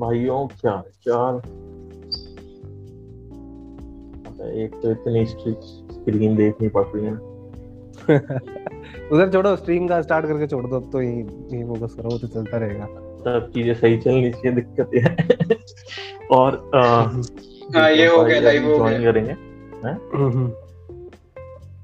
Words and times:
भाइयों 0.00 0.46
क्या 0.46 0.82
चाल 1.06 1.40
एक 4.62 4.74
तो 4.82 4.90
इतनी 4.90 5.24
स्क्रीन 5.26 6.36
देखनी 6.36 6.68
पड़ 6.68 6.84
रही 6.86 7.04
है। 7.06 7.12
उधर 9.12 9.30
छोड़ो 9.32 9.56
स्ट्रीम 9.56 9.88
का 9.88 10.00
स्टार्ट 10.02 10.26
करके 10.26 10.46
छोड़ 10.46 10.66
दो 10.66 10.76
अब 10.76 10.90
तो 10.92 11.02
यही 11.02 11.18
यही 11.18 11.64
फोकस 11.64 11.94
करो 11.94 12.18
तो 12.18 12.26
चलता 12.26 12.58
रहेगा। 12.58 12.86
सब 13.20 13.50
चीज़ें 13.54 13.74
सही 13.74 13.98
चलनी 13.98 14.30
चाहिए 14.30 14.52
दिक्कत 14.52 14.90
ये 14.94 15.00
है। 15.00 15.16
और 16.30 16.70
आ, 16.74 16.80
हाँ 17.76 17.90
ये 17.90 18.06
हो 18.06 18.24
गया 18.24 18.40
लाइव 18.40 18.70
हो 18.70 18.76
ज्वाइन 18.76 19.00
गया। 19.00 19.12
करेंगे 19.12 19.34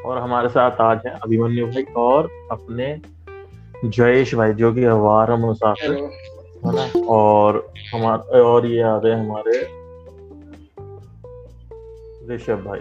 और 0.04 0.18
हमारे 0.18 0.48
साथ 0.48 0.80
आज 0.80 1.00
है 1.06 1.18
अभिमन्यु 1.22 1.66
भाई 1.66 1.82
और 1.96 2.28
अपने 2.50 3.00
जयेश 3.84 4.34
भाई 4.34 4.52
जो 4.52 4.72
कि 4.74 4.84
हमारा 4.84 5.36
मुसाफिर। 5.36 5.92
है 5.92 6.35
और 7.08 7.72
हमारे 7.94 8.40
और 8.40 8.66
ये 8.66 8.82
आ 8.82 8.98
गए 8.98 9.12
हमारे 9.12 9.58
ऋषभ 12.34 12.64
भाई। 12.66 12.80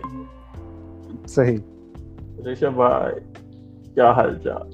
सही। 1.27 1.55
ऋषभ 2.51 2.73
भाई 2.73 3.19
क्या 3.93 4.11
हाल 4.11 4.35
चाल? 4.37 4.71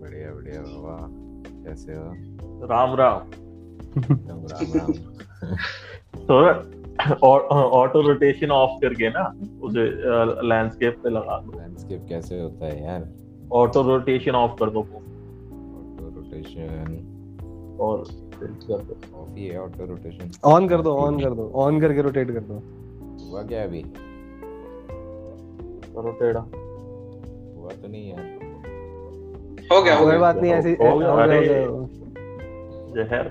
बढ़िया 0.00 0.30
बढ़िया 0.30 0.60
बाबा 0.60 1.08
कैसे 1.64 1.92
हो? 1.92 2.12
राम 2.66 2.94
राम। 2.94 3.22
एकदम 3.98 4.46
राम 4.46 4.72
राम। 4.72 4.92
थोड़ा 6.24 6.52
और 7.22 7.40
ऑटो 7.40 8.00
रोटेशन 8.00 8.50
ऑफ़ 8.50 8.70
करके 8.82 9.10
ना 9.10 9.34
उसे 9.62 9.84
लैंडस्केप 10.48 11.00
पे 11.04 11.10
लगा 11.10 11.38
दो। 11.38 11.60
लैंडस्केप 11.60 12.06
कैसे 12.08 12.40
होता 12.40 12.66
है 12.66 12.84
यार? 12.84 13.08
ऑटो 13.52 13.82
रोटेशन 13.82 14.30
ऑफ़ 14.30 14.52
कर 14.52 14.70
दो। 14.70 14.80
ऑटो 14.80 16.12
रोटेशन 16.14 17.09
और 17.80 18.04
कर 18.40 18.46
दो। 18.68 18.96
ऑफ़ 19.20 19.34
ही 19.36 19.46
है 19.46 19.60
ऑटो 19.60 19.86
रोटेशन 19.86 20.30
ऑन 20.44 20.68
कर 20.68 20.80
दो 20.82 20.94
ऑन 20.96 21.20
कर 21.20 21.30
दो 21.34 21.50
ऑन 21.54 21.80
करके 21.80 22.02
रोटेट 22.02 22.30
कर 22.30 22.40
दो। 22.40 22.62
हुआ 23.30 23.42
क्या 23.42 23.62
अभी? 23.64 23.82
करो 25.94 26.10
टेढ़ा 26.20 26.40
हुआ 26.40 27.70
तो 27.70 27.88
नहीं 27.88 28.10
यार। 28.10 28.38
हो 29.72 29.82
गया 29.82 29.96
हो 29.96 30.04
कोई 30.04 30.16
बात 30.18 30.36
नहीं 30.36 30.52
ऐसी 30.52 30.72
हो 30.72 30.98
गया, 30.98 31.10
हो 31.10 31.16
गया। 31.16 33.04
जहर। 33.04 33.30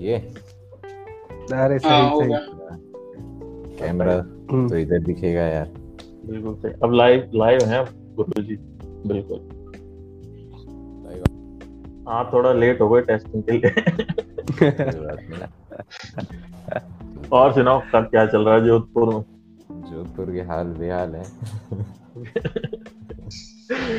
ये। 0.00 0.16
अरे 0.16 1.76
हाँ 1.84 2.10
सही 2.16 2.28
सही। 2.28 2.32
कैमरा 3.78 4.14
हम्म। 4.50 4.68
तो 4.68 4.76
इधर 4.76 4.98
दिखेगा 4.98 5.42
यार। 5.42 5.68
बिल्कुल 6.26 6.54
सही। 6.54 6.72
अब 6.84 6.92
लाइव 6.92 7.30
लाइव 7.34 7.64
है 7.64 7.84
गुरु 8.16 8.42
जी 8.42 8.56
बिल्कुल। 9.06 9.38
हाँ 12.08 12.28
थोड़ा 12.32 12.52
लेट 12.52 12.80
हो 12.80 12.88
गए 12.88 13.00
टेस्टिंग 13.02 13.42
के 13.42 13.52
लिए। 13.52 13.70
और 17.32 17.52
सुनाओ 17.52 17.80
कब 17.94 18.04
क्या 18.04 18.26
चल 18.26 18.44
रहा 18.44 18.54
है 18.54 18.64
जोधपुर 18.64 19.14
में? 19.14 19.22
जोधपुर 19.90 20.30
के 20.32 20.40
हाल 20.50 20.66
बेहाल 20.78 21.14
है। 21.14 21.24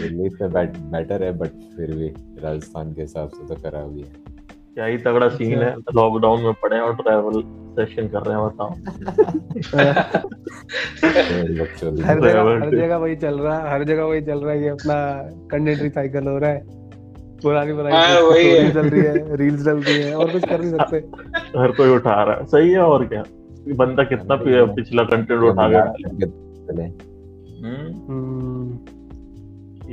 दिल्ली 0.01 0.29
से 0.29 0.47
बेटर 0.47 1.23
है 1.23 1.31
बट 1.37 1.51
फिर 1.75 1.91
भी 1.95 2.07
राजस्थान 2.43 2.93
के 2.93 3.01
हिसाब 3.01 3.29
से 3.29 3.47
तो 3.47 3.55
खराब 3.61 3.95
ही 3.95 4.01
है। 4.01 4.09
क्या 4.73 4.85
ही 4.85 4.97
तगड़ा 4.97 5.27
सीन 5.29 5.61
है। 5.61 5.75
लॉकडाउन 5.95 6.41
में 6.43 6.53
पड़े 6.53 6.79
और 6.79 6.95
ट्रैवल 6.95 7.41
सेशन 7.75 8.07
कर 8.07 8.21
रहे 8.21 8.37
हैं 8.37 8.45
बताओ। 8.45 8.71
हर 12.05 12.19
जगह 12.21 12.41
हर 12.63 12.69
जगह 12.71 12.97
वही 12.97 13.15
चल 13.15 13.39
रहा 13.39 13.57
है। 13.57 13.71
हर 13.71 13.83
जगह 13.83 14.03
वही 14.03 14.21
चल 14.21 14.39
रहा 14.39 14.53
है 14.53 14.61
ये 14.63 14.69
अपना 14.69 14.95
कंटेंट 15.51 15.81
रिसाइकल 15.81 16.27
हो 16.27 16.37
रहा 16.37 16.49
है। 16.49 16.76
पुरानी 17.43 17.71
हाँ, 17.71 17.77
पुरानी 17.83 18.27
वही 18.27 18.47
है। 18.47 18.69
स्टोरी 18.69 18.89
चल 18.89 18.95
रही 18.95 19.01
है 19.01 19.35
रील्स 19.35 19.65
चल 19.65 19.77
रही 19.77 19.97
है 19.97 20.15
और 20.15 20.31
कुछ 20.31 20.45
कर 20.45 20.61
नहीं 20.61 20.71
सकते। 20.71 20.97
हर 21.59 21.71
कोई 21.71 21.89
उठा 21.89 22.23
रहा 22.23 22.35
है। 22.35 22.45
सही 22.45 22.71
है 22.71 22.79
और 22.79 23.05
क्या? 23.05 23.23
बंदा 23.75 24.03
कितना 24.03 24.35
पिछला 24.65 25.03
कंटेंट 25.03 25.41
उठा 25.43 25.67
के 25.67 25.73
डाले 25.73 26.27
चले 26.67 26.83
हम्म, 26.83 27.93
हम्म, 28.07 28.77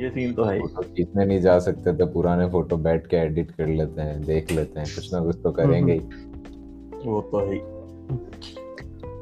ये 0.01 0.09
सीन 0.09 0.33
तो 0.33 0.43
है 0.43 0.55
ही। 0.55 0.67
फ़ोटो 0.67 1.25
नहीं 1.25 1.39
जा 1.41 1.59
सकते 1.59 1.93
तो 1.93 2.05
पुराने 2.05 2.47
फ़ोटो 2.49 2.77
बैठ 2.77 3.07
के 3.07 3.17
एडिट 3.17 3.51
कर 3.51 3.67
लेते 3.67 4.01
हैं 4.01 4.21
देख 4.21 4.51
लेते 4.51 4.79
हैं 4.79 4.87
कुछ 4.95 5.13
ना 5.13 5.19
कुछ 5.19 5.35
तो 5.43 5.51
करेंगे 5.51 5.93
ही 5.93 5.99
वो 7.05 7.21
तो 7.21 7.39
है 7.39 7.59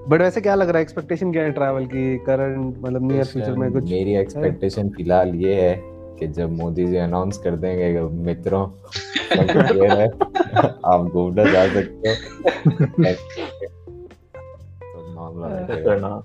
बट 0.10 0.22
वैसे 0.22 0.42
क्या 0.42 0.56
लग 0.56 0.68
रहा 0.68 0.78
है 0.78 0.82
एक्सपेक्टेशन 0.82 1.32
क्या 1.32 1.44
है 1.44 1.52
ट्रैवल 1.52 1.86
की? 1.86 2.18
करंट 2.18 2.78
मतलब 2.82 3.12
नियर 3.12 3.24
फ्यूचर 3.24 3.56
में 3.56 3.72
कुछ 3.72 3.92
मेरी 3.92 4.16
एक्सपेक्टेशन 4.16 4.90
फ़िलहाल 4.90 5.36
ये 5.36 5.62
है 5.62 5.93
कि 6.20 6.28
जब 6.28 6.52
मोदी 6.52 6.86
जी 6.86 6.96
अनाउंस 6.96 7.38
कर 7.38 7.52
देंगे 7.52 8.02
मित्रों 8.02 8.68
सब 8.68 9.84
है 9.92 10.08
आप 10.86 11.10
घूमने 11.14 11.52
जा 11.52 11.74
सकते 11.74 12.10
हो। 12.10 12.16
तो 14.84 15.16
मामला 15.16 16.24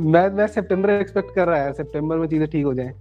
मैं 0.00 0.30
मैं 0.30 0.46
सितंबर 0.46 0.90
एक्सपेक्ट 0.90 1.34
कर 1.34 1.48
रहा 1.48 1.62
है 1.62 1.72
सितंबर 1.72 2.16
में 2.16 2.28
चीज़ें 2.28 2.48
ठीक 2.48 2.64
हो 2.64 2.74
जाएँ। 2.74 2.92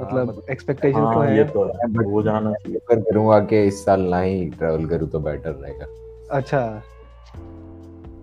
मतलब 0.00 0.28
मतलब- 0.28 0.50
एक्सपेक्टेशन 0.50 0.98
तो 0.98 1.06
हाँ। 1.06 1.26
है 1.26 1.36
ये 1.36 1.44
तो 1.44 1.64
है 1.64 2.04
वो 2.04 2.22
जाना 2.22 2.52
चाहिए 2.52 2.78
प्रेफर 2.78 3.10
करूँगा 3.10 3.40
कि 3.40 3.64
इस 3.64 3.84
साल 3.84 4.00
ना 4.00 4.20
ही 4.20 4.46
ट्रैवल 4.46 4.86
करूँ 4.86 5.08
तो 5.08 5.20
बेटर 5.20 5.50
रहेगा। 5.50 5.86
अच्छा। 6.30 6.82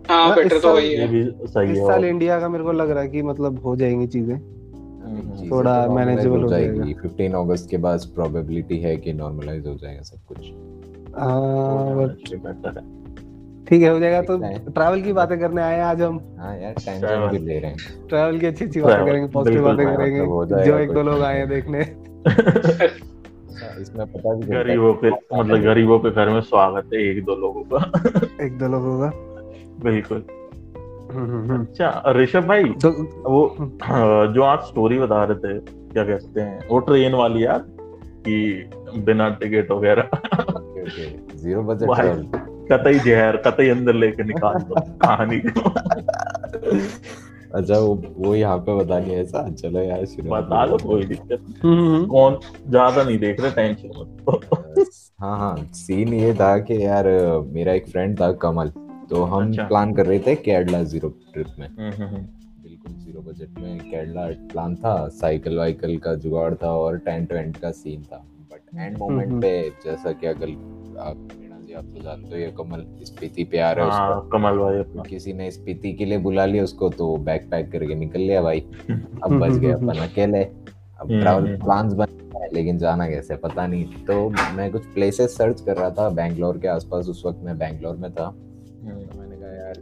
हाँ 0.10 0.28
हाँ, 0.28 0.36
बेटर 0.36 0.48
इस 0.48 0.54
तो 0.54 0.60
साल- 0.60 0.76
वही 0.76 0.88
ये 0.88 1.08
भी 1.08 1.48
सही 1.48 1.68
है। 1.68 1.74
इस 1.74 1.80
साल 1.80 2.06
इंडिया 2.06 2.40
का 2.40 2.50
मेरे 2.50 2.64
को 2.64 2.72
लग 2.72 2.90
रहा 2.90 3.04
है 3.04 3.10
कि 3.10 3.22
मतलब 3.22 3.60
हो 3.64 3.76
जाएँगी 3.76 4.08
चीज़ें। 4.08 4.57
थोड़ा 5.52 5.86
तो 5.86 5.94
normalize 5.94 6.16
manageable 6.16 6.44
हो 6.44 6.50
जाएगी। 6.50 6.94
15 6.94 7.36
अगस्त 7.36 7.70
के 7.70 7.78
बाद 7.78 8.00
प्रोबेबिलिटी 8.00 8.78
है 8.78 8.98
कि 8.98 9.14
नॉर्मलाइज 9.14 9.68
हो 9.68 9.76
जाएगा 9.76 10.02
सब 10.02 10.18
कुछ। 10.28 10.52
हाँ 11.18 12.00
है। 12.00 12.08
ठीक 13.66 13.82
है 13.82 13.90
हो 13.90 14.00
जाएगा 14.00 14.22
तो 14.22 14.38
ट्रैवल 14.72 15.02
की 15.02 15.14
बातें 15.14 15.40
करने 15.40 15.62
आए 15.62 15.76
हैं 15.76 15.84
आज 15.84 16.02
हम। 16.02 16.36
हाँ 16.40 16.58
यार 16.58 16.74
Travel. 16.74 16.86
टेंशन 16.86 17.28
भी 17.32 17.38
ले 17.38 17.60
रहे 17.60 17.72
हैं। 17.72 18.08
ट्रैवल 18.08 18.40
की 18.40 18.46
अच्छी 18.46 18.66
अच्छी 18.66 18.82
बातें 18.82 19.06
करेंगे 19.06 19.28
पॉजिटिव 19.28 19.64
बातें 19.64 19.86
हाँ, 19.86 19.98
करेंगे 19.98 20.20
हो 20.20 20.46
जाएगा 20.46 20.66
जो 20.66 20.78
एक 20.78 20.92
दो 20.92 21.04
लोग 21.04 21.22
आए 21.22 21.38
हैं 21.38 21.50
देखने। 21.50 21.80
अच्छा, 21.80 23.82
इसमें 23.82 24.08
पता 24.08 24.34
भी 24.34 24.48
गरीबों 24.48 24.94
के 24.94 25.10
मतलब 25.10 25.58
गरीबों 25.62 26.00
के 26.00 26.12
घर 26.12 26.30
में 26.30 26.42
स्वागत 26.42 26.90
है 26.94 27.00
एक 27.00 27.26
दो 27.26 27.36
लोगों 27.36 27.64
का। 27.64 27.92
एक 28.46 28.58
दो 28.58 28.68
लोगों 28.68 29.00
का। 29.00 29.12
बिल्कुल। 29.84 29.92
हम्म, 29.92 30.08
हम्म, 30.08 30.16
हम्म। 30.16 30.37
अच्छा 31.10 32.12
ऋषभ 32.16 32.48
भाई 32.48 32.64
तो 32.84 32.90
वो 33.30 33.42
जो 34.34 34.44
आप 34.44 34.64
स्टोरी 34.68 35.00
बता 35.00 35.24
रहे 35.24 35.38
थे 35.38 35.60
क्या 35.94 36.04
कहते 36.04 36.42
हैं 36.42 36.68
वो 36.70 36.80
ट्रेन 36.80 37.14
वाली 37.16 37.46
यार 37.46 37.64
कि 38.28 38.70
बिना 39.06 39.30
टिकट 39.42 39.72
वगैरह 39.72 40.10
ओके, 40.14 40.82
ओके। 40.82 41.38
Zero 41.38 41.62
budget. 41.64 42.36
कतई 42.72 43.00
जहर 43.00 43.38
कतई 43.48 43.70
अंदर 43.70 43.94
लेके 43.94 44.24
निकाल 44.24 44.58
दो 44.62 44.82
कहानी 45.06 45.40
को 45.40 45.70
अच्छा 47.58 47.78
वो 47.78 47.94
वो 48.18 48.34
यहाँ 48.36 48.58
पे 48.60 48.76
बतानी 48.80 49.14
है 49.14 49.22
ऐसा 49.22 49.48
चलो 49.52 49.82
यार 49.82 50.06
शुरू 50.06 50.30
बता 50.30 50.64
लो 50.66 50.78
कोई 50.78 51.04
दिक्कत 51.06 51.40
नहीं। 51.42 51.54
हम्म, 51.64 51.96
हम्म, 51.96 52.06
कौन 52.08 52.38
ज़्यादा 52.70 53.04
नहीं 53.04 53.18
देख 53.20 53.40
रहे 53.42 53.52
टेंशन 53.52 53.90
मत 54.00 54.78
हाँ 55.22 55.38
हाँ 55.40 55.56
सीन 55.74 56.14
ये 56.14 56.34
था 56.34 56.58
कि 56.68 56.84
यार 56.86 57.06
मेरा 57.54 57.74
एक 57.74 57.88
फ्रेंड 57.90 58.20
था 58.22 58.32
कमल 58.42 58.72
तो 59.10 59.24
हम 59.24 59.50
अच्छा। 59.50 59.64
प्लान 59.68 59.94
कर 59.94 60.06
रहे 60.06 60.20
थे 60.20 60.36
केरला 60.38 60.82
ज़ीरो 60.84 61.10
ट्रिप 61.34 61.48
में 61.60 61.68
हम्म, 61.68 61.92
हम्म, 61.92 62.08
हम्म। 62.08 62.24
बिल्कुल 62.64 62.94
ज़ीरो 62.94 63.22
बजट 63.22 63.60
में 63.60 63.78
केरला 63.82 64.28
प्लान 64.52 64.76
था 64.76 64.98
साइकिल 65.14 65.58
वाइकल 65.58 65.98
का 65.98 66.14
जुगाड़ 66.26 66.54
था 66.54 66.72
और 66.78 66.98
टेंट 67.00 67.34
वेंट 67.34 67.58
का 67.58 67.72
सीन 67.74 68.04
था 68.04 68.24
बट 68.52 68.80
एंड 68.80 68.98
मोमेंट। 68.98 69.42
पे 69.42 69.52
जैसा 69.86 70.12
कि 70.12 70.28
अगर 70.28 70.50
आप 71.00 71.28
आप 71.78 71.86
तो 71.86 72.02
जानते 72.04 72.30
हो 72.30 72.38
ये 72.38 72.52
कमल 72.58 72.86
स्पीति 73.06 73.44
पे 73.44 73.60
आ 73.60 73.72
रहा 73.72 73.86
है 73.86 73.92
उसका 73.92 74.04
हाँ 74.04 74.30
कमल 74.32 74.58
भाई 74.58 74.78
अपना 74.80 75.04
किसी 75.04 75.34
ने 75.34 75.50
स्पीति 75.52 75.92
के 75.94 76.06
लिए 76.06 76.18
बुला 76.18 76.46
लिया 76.46 76.64
उसको 76.64 76.90
तो 76.90 77.16
बैग 77.26 77.50
पैक 77.52 77.72
करके 77.72 77.96
निकल 77.96 78.20
लिया 78.20 78.42
भाई 78.42 78.60
अब 78.90 79.38
बच 79.40 79.52
गए 79.52 79.72
अपन 79.72 79.98
अकेले 80.00 80.44
अब 80.44 81.08
ट्रैवल। 81.10 81.56
प्लान्स 81.58 81.94
बन 81.94 82.18
गए 82.34 82.48
लेकिन 82.54 82.78
जाना 82.78 83.08
कैसे 83.10 83.36
पता 83.36 83.68
नहीं 83.68 83.86
तो 84.06 84.30
मैं 84.56 84.72
कुछ 84.72 84.86
प्लेसेस 84.94 85.38
सर्च 85.38 85.62
कर 85.62 85.78
रहा 85.78 85.90
था 85.90 86.10
बैंगलोर 86.12 86.58
के 86.58 86.68
आसपास 86.68 87.08
उस 87.10 87.24
वक्त 87.26 87.44
मैं 87.44 87.58
बैंगलोर 87.58 87.96
में 87.96 88.12
था 88.12 88.34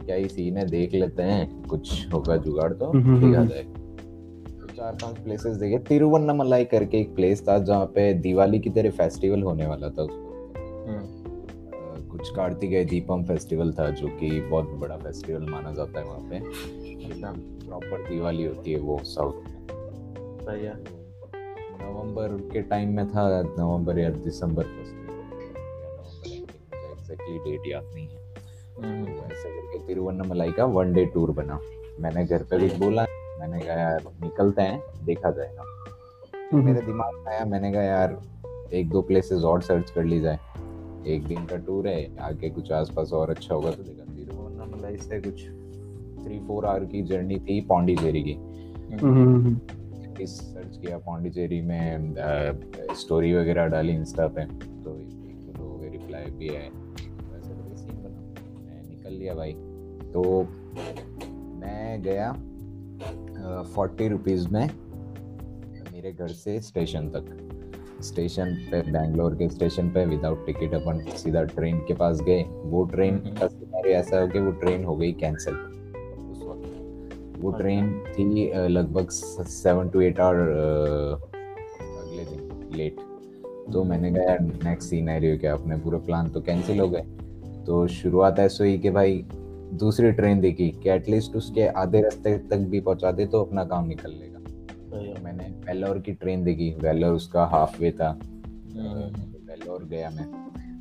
क्या 0.06 0.16
ही 0.16 0.28
सीन 0.28 0.56
है 0.56 0.66
देख 0.66 0.94
लेते 0.94 1.22
हैं। 1.22 1.62
कुछ 1.62 2.12
होगा 2.12 2.36
जुगाड़ 2.36 2.72
तो 2.72 2.86
हम्म, 2.86 3.20
ठीक 3.20 3.36
आ 3.36 3.40
हम्म। 3.40 3.48
तो 3.48 4.66
चार 4.66 4.92
पाँच 4.92 5.18
प्लेसेस 5.18 5.56
देखे। 5.56 5.78
तिरुवन्नमलाई 5.78 6.64
करके 6.64 6.98
एक 6.98 7.14
प्लेस 7.14 7.48
था 7.48 7.58
जहाँ 7.58 7.86
पे 7.86 8.14
दिवाली 8.14 8.58
की 8.58 8.70
तरह 8.70 8.90
फेस्टिवल 8.90 9.42
होने 9.42 9.66
वाला 9.66 9.88
था 9.88 10.02
उस 10.02 10.10
वक्त 10.10 10.58
हम्म, 10.88 10.98
अ, 10.98 12.08
कुछ 12.10 12.30
कार्तिकेय 12.36 12.84
दीपम 12.84 13.24
फेस्टिवल 13.24 13.72
था 13.72 13.90
जो 13.90 14.08
कि 14.08 14.40
बहुत 14.40 14.64
बड़ा 14.64 14.96
फेस्टिवल 14.96 15.50
माना 15.50 15.72
जाता 15.72 16.00
है 16.00 16.06
वहाँ 16.06 16.20
पे। 16.20 16.36
अच्छा 16.36 17.34
प्रॉपर 17.38 18.08
दिवाली 18.08 18.44
होती 18.44 18.72
है 18.72 18.78
वो 18.78 18.98
साउथ 19.02 19.32
में। 19.32 19.56
नवंबर 21.82 22.50
के 22.52 22.62
टाइम 22.62 22.88
में 22.96 23.08
था 23.08 23.42
नवंबर 23.42 23.98
या 23.98 24.10
दिसंबर 24.10 24.62
फ़र्स्ट 24.62 24.94
एग्जैक्टली 26.74 27.38
डेट 27.38 27.60
याद 27.66 27.84
नहीं 27.94 28.08
है। 28.08 28.16
हम्म, 28.16 28.25
ऐसे 28.78 29.48
करके 29.50 29.78
तिरुवन्नमलाई 29.86 30.52
का 30.52 30.64
वन 30.64 30.92
डे 30.92 31.04
टूर 31.14 31.30
बना। 31.30 31.58
मैंने 32.00 32.24
घर 32.26 32.42
पे 32.42 32.58
भी 32.58 32.68
बोला 32.78 33.06
मैंने 33.40 33.60
कहा 33.60 33.74
यार 33.74 34.02
निकलते 34.22 34.62
हैं 34.62 34.80
देखा 35.04 35.30
जाएगा 35.30 35.62
हम्म, 36.52 36.64
मेरे 36.64 36.80
दिमाग 36.80 37.14
में 37.16 37.32
आया 37.32 37.44
मैंने 37.44 37.72
कहा 37.72 37.82
यार 37.82 38.18
एक 38.74 38.88
दो 38.90 39.02
प्लेसेस 39.02 39.42
और 39.42 39.62
सर्च 39.62 39.90
कर 39.90 40.04
ली 40.04 40.20
जाए। 40.20 40.38
एक 41.06 41.26
दिन 41.26 41.44
का 41.46 41.56
टूर 41.56 41.88
है 41.88 42.16
आगे 42.20 42.50
कुछ 42.50 42.70
आसपास 42.72 43.12
और 43.12 43.30
अच्छा 43.30 43.54
होगा 43.54 43.70
तो 43.70 43.82
देखा 43.82 44.04
तिरुवन्नामलाई 44.14 44.96
से 44.98 45.20
कुछ 45.20 45.42
थ्री 46.24 46.38
फोर 46.46 46.66
आवर 46.66 46.84
की 46.84 47.02
जर्नी 47.02 47.38
थी 47.40 47.60
पौंडीचेरी 47.68 48.22
की। 48.22 48.32
हम्म, 49.02 49.58
सर्च 50.20 50.76
किया 50.76 50.98
पौंडीचेरी 50.98 51.60
में 51.60 52.14
स्टोरी 52.96 53.32
वगैरह 53.34 53.66
डाली 53.66 53.92
इंस्टा 53.92 54.26
पे 54.28 54.44
तो 54.44 54.98
एक 54.98 55.40
दो 55.40 55.52
लोगों 55.58 55.78
के 55.78 55.88
रिप्लाई 55.88 56.30
भी 56.30 56.48
आए। 56.48 56.70
निकल 59.26 59.36
भाई। 59.36 59.52
तो 60.12 60.42
मैं 61.60 62.02
गया 62.02 62.32
फोर्टी 63.74 64.08
रुपीज़ 64.08 64.48
में 64.48 64.68
मेरे 65.92 66.12
घर 66.12 66.28
से 66.28 66.60
स्टेशन 66.60 67.08
तक। 67.08 67.32
स्टेशन 68.02 68.54
पे 68.70 68.80
बैंगलोर 68.92 69.34
के 69.34 69.48
स्टेशन 69.48 69.88
पे 69.90 70.04
विदाउट 70.06 70.44
टिकट 70.46 70.74
अपन 70.74 70.98
सीधा 71.16 71.42
ट्रेन 71.44 71.78
के 71.78 71.94
पास 71.94 72.20
गए। 72.20 72.42
वो 72.42 72.84
ट्रेन 72.84 73.14
हम्म। 73.14 73.36
का 73.36 73.46
सिनेरियो 73.46 73.94
ऐसा 73.96 74.20
हो 74.20 74.28
कि 74.28 74.38
वो 74.38 74.50
ट्रेन 74.62 74.84
हो 74.84 74.96
गई 74.96 75.12
कैंसिल 75.12 75.54
उस 75.54 76.42
वक्त 76.42 77.38
वो 77.38 77.50
अच्छा। 77.50 77.62
ट्रेन 77.62 77.90
थी 78.08 78.68
लगभग 78.68 79.10
सेवन 79.10 79.88
टू 79.88 80.00
एट 80.00 80.20
आवर 80.20 80.38
अगले 80.38 82.24
दिन 82.24 82.70
लेट 82.76 83.00
तो 83.72 83.84
मैंने 83.84 84.10
कहा 84.10 84.36
नेक्स्ट 84.70 84.88
सीनेरियो 84.90 85.38
क्या? 85.38 85.52
अपने 85.52 85.76
पूरे 85.76 85.98
प्लान 85.98 86.28
तो 86.30 86.40
कैंसिल 86.40 86.80
हो 86.80 86.88
गए। 86.88 87.04
तो 87.66 87.86
शुरुआत 87.86 88.38
ऐसे 88.38 88.64
हुई 88.64 88.78
कि 88.78 88.90
भाई 88.90 89.24
दूसरी 89.74 90.10
ट्रेन 90.12 90.40
देखी 90.40 90.70
कि 90.70 90.90
एटलीस्ट 90.90 91.36
उसके 91.36 91.66
आधे 91.66 92.00
रास्ते 92.02 92.36
तक 92.38 92.56
भी 92.56 92.80
पहुँचा 92.80 93.12
दे 93.12 93.26
तो 93.26 93.42
अपना 93.44 93.64
काम 93.64 93.86
निकल 93.86 94.10
लेगा। 94.10 94.38
तो 94.38 95.22
मैंने 95.24 95.44
वेलोर 95.66 95.98
की 95.98 96.12
ट्रेन 96.12 96.44
देखी। 96.44 96.70
वेलोर 96.80 97.12
उसका 97.12 97.44
हाफ़ 97.44 97.80
वे 97.80 97.90
था। 97.90 98.08
हम्म, 98.08 99.22
वेलोर 99.48 99.84
गया 99.84 100.10
मैं। 100.10 100.26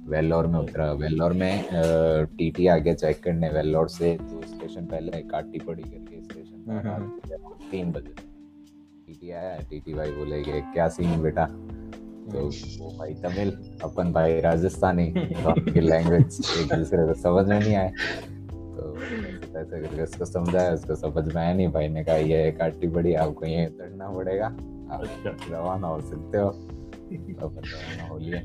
वेलोर 0.10 0.48
में 0.48 0.60
उतरा। 0.60 0.92
वेलोर 0.92 1.34
में 1.34 1.66
टीटी 2.38 2.68
आ 2.68 2.78
गया 2.78 2.94
चेक 2.94 3.24
करने 3.24 3.50
वेलोर 3.50 3.88
से 3.90 4.18
तो 4.22 4.42
स्टेशन 4.48 4.86
पहले 4.86 5.22
काटी 5.22 5.60
पड़ी 5.60 5.84
करके 5.84 6.22
स्टेशन 6.24 6.72
हम्म, 6.72 7.70
तीन 7.72 7.92
बजे। 7.92 8.14
टीटी 9.08 9.32
आया 9.32 9.58
टीटी 9.70 9.94
भाई 9.94 10.12
बोले 10.12 10.42
कि 10.44 10.62
क्या 10.74 10.88
सीन 10.88 11.22
बेटा? 11.22 11.46
तो 12.26 12.40
वो 12.80 12.98
भाई 12.98 13.14
तमिल 13.14 13.52
अपन 13.84 14.12
भाई 14.14 14.40
राजस्थानी 14.42 15.06
दोनों 15.08 15.54
की 15.74 15.80
लैंग्वेज 15.80 16.40
एक 16.60 16.74
दूसरे 16.78 17.06
को 17.08 17.14
समझ 17.14 17.48
में 17.48 17.60
नहीं 17.60 17.76
आए। 17.76 17.90
तो 18.76 18.96
ऐसे 19.60 19.80
करके 19.82 20.02
उसको 20.04 20.26
समझाया 20.26 20.74
उसको 20.74 20.96
समझ 20.96 21.26
में 21.28 21.42
आया 21.42 21.54
नहीं। 21.54 21.68
भाई 21.68 21.88
ने 21.88 22.04
कहा 22.04 22.16
ये 22.16 22.52
काटी 22.52 22.88
पड़ी 22.88 23.14
आपको 23.14 23.46
यहीं 23.46 23.68
उतरना 23.68 24.10
पड़ेगा। 24.10 24.46
आप 24.46 25.02
अच्छा। 25.02 25.58
रवाना 25.58 25.88
हो 25.88 26.02
सकते 26.02 26.38
हो। 26.38 26.50
अपन 26.50 27.62
रवाना 27.66 28.08
हो 28.08 28.18
लिए। 28.18 28.40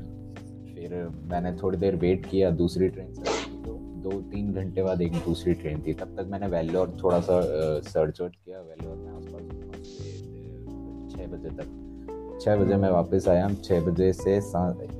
फिर 0.73 0.95
मैंने 1.31 1.51
थोड़ी 1.53 1.77
देर 1.77 1.95
वेट 1.95 2.25
किया 2.25 2.49
दूसरी 2.49 2.89
ट्रेन 2.89 3.13
से। 3.13 3.23
तो 3.63 3.73
दो 4.03 4.21
तीन 4.21 4.53
घंटे 4.53 4.83
बाद 4.83 5.01
एक 5.01 5.13
दूसरी 5.13 5.53
ट्रेन 5.53 5.83
थी। 5.87 5.93
तब 5.93 6.15
तक 6.19 6.27
मैंने 6.27 6.47
वेल्लोर 6.47 6.97
थोड़ा 7.03 7.19
सा 7.19 7.41
सर्च 7.81 8.21
वर्च 8.21 8.35
किया। 8.35 8.59
वेल्लोर 8.59 8.95
में 8.97 9.11
आसपास 9.11 9.41
छः 11.15 11.27
बजे 11.27 11.49
तक। 11.49 11.90
छः 12.41 12.55
बजे 12.55 12.75
मैं 12.75 12.89
वापस 12.89 13.27
आया 13.27 13.45
हम 13.45 13.55
छः 13.55 13.81
बजे 13.85 14.11
से 14.13 14.35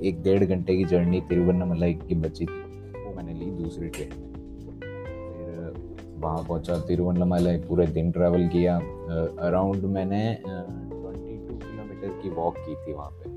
एक 0.07 0.21
डेढ़ 0.23 0.43
घंटे 0.43 0.75
की 0.77 0.83
जर्नी 0.85 1.21
तिरुवन्नामलाई 1.21 1.93
की 1.93 2.15
बची 2.15 2.45
थी। 2.45 2.59
वो 2.95 3.13
मैंने 3.15 3.33
ली 3.33 3.45
दूसरी 3.51 3.87
ट्रेन 3.89 4.09
में। 4.09 4.29
फिर 4.79 6.19
वहाँ 6.19 6.43
पहुँचा 6.43 6.77
तिरुवन्नामलाई 6.79 7.57
पूरे 7.57 7.87
दिन 7.87 8.11
ट्रैवल 8.11 8.47
किया। 8.47 8.75
अराउंड 9.47 9.85
मैंने 9.95 10.21
ट्वेंटी 10.45 11.37
टू 11.47 11.55
किलोमीटर 11.57 12.19
की 12.21 12.29
वॉक 12.29 12.57
की 12.57 12.75
थी 12.75 12.93
वहाँ 12.93 13.09
पे। 13.11 13.29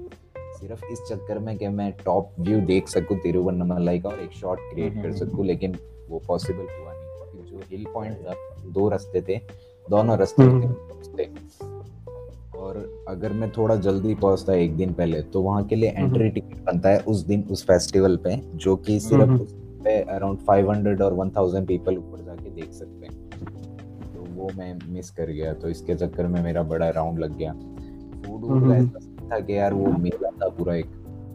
सिर्फ़ 0.58 0.84
इस 0.92 1.02
चक्कर 1.08 1.38
में 1.38 1.56
कि 1.58 1.68
मैं 1.68 1.90
टॉप 2.04 2.30
व्यू 2.40 2.60
देख 2.66 2.88
सकूँ 2.88 3.18
तिरुवन्नामलाई 3.18 4.00
का 4.00 4.08
और 4.08 4.20
एक 4.20 4.32
शॉट 4.32 4.58
क्रिएट 4.72 4.94
कर 4.94 4.98
हम्म। 4.98 5.16
सकूँ 5.16 5.46
लेकिन 5.46 5.78
वो 6.08 6.22
पॉसिबल 6.26 6.58
हुआ 6.58 6.92
नहीं। 6.92 7.32
क्योंकि 7.32 7.50
जो 7.50 7.60
हिल 7.70 7.86
पॉइंट 7.94 8.16
था 8.18 8.34
दो 8.66 8.88
रास्ते 8.88 9.22
थे। 9.28 9.40
दोनों 9.86 10.18
रास्ते 10.18 10.42
हम्म। 10.42 10.62
थे 10.62 11.24
और 12.64 13.04
अगर 13.08 13.32
मैं 13.32 13.50
थोड़ा 13.52 13.76
जल्दी 13.76 14.14
पहुँचता 14.14 14.54
एक 14.54 14.76
दिन 14.76 14.92
पहले 14.92 15.22
तो 15.22 15.42
वहाँ 15.42 15.64
के 15.64 15.76
लिए 15.76 15.90
एंट्री 15.90 16.28
टिकट 16.28 16.64
बनता 16.64 16.88
है 16.88 17.00
उस 17.00 17.20
दिन 17.20 17.44
उस 17.50 17.64
फेस्टिवल 17.64 18.16
पे 18.16 18.36
जो 18.54 18.76
कि 18.76 19.00
सिर्फ़। 19.00 19.30
उस 19.42 19.52
पे 19.52 20.02
अराउंड 20.02 20.38
500 20.38 21.02
और 21.02 21.12
1000 21.12 21.66
पीपल 21.66 21.98
ऊपर 21.98 22.24
जाके 22.24 22.50
देख 22.50 22.72
सकते 22.72 23.06
हैं। 23.06 23.30
तो 24.14 24.34
वो 24.34 24.50
मैं 24.58 24.78
मिस 24.88 25.10
कर 25.10 25.24
गया 25.24 25.54
तो 25.54 25.68
इसके 25.68 25.94
चक्कर 25.94 26.26
में 26.26 26.42
मेरा 26.42 26.62
बड़ा 26.62 26.88
राउंड 26.90 27.18
लग 27.18 27.36
गया। 27.36 27.52
फ़ूड। 27.52 28.72
ऐसा 28.72 28.98
था 29.30 29.40
कि 29.40 29.58
यार 29.58 29.74
वो 29.74 29.86
मेला 29.86 30.28
था 30.28 30.48
पूरा 30.48 30.74
एक 30.74 30.86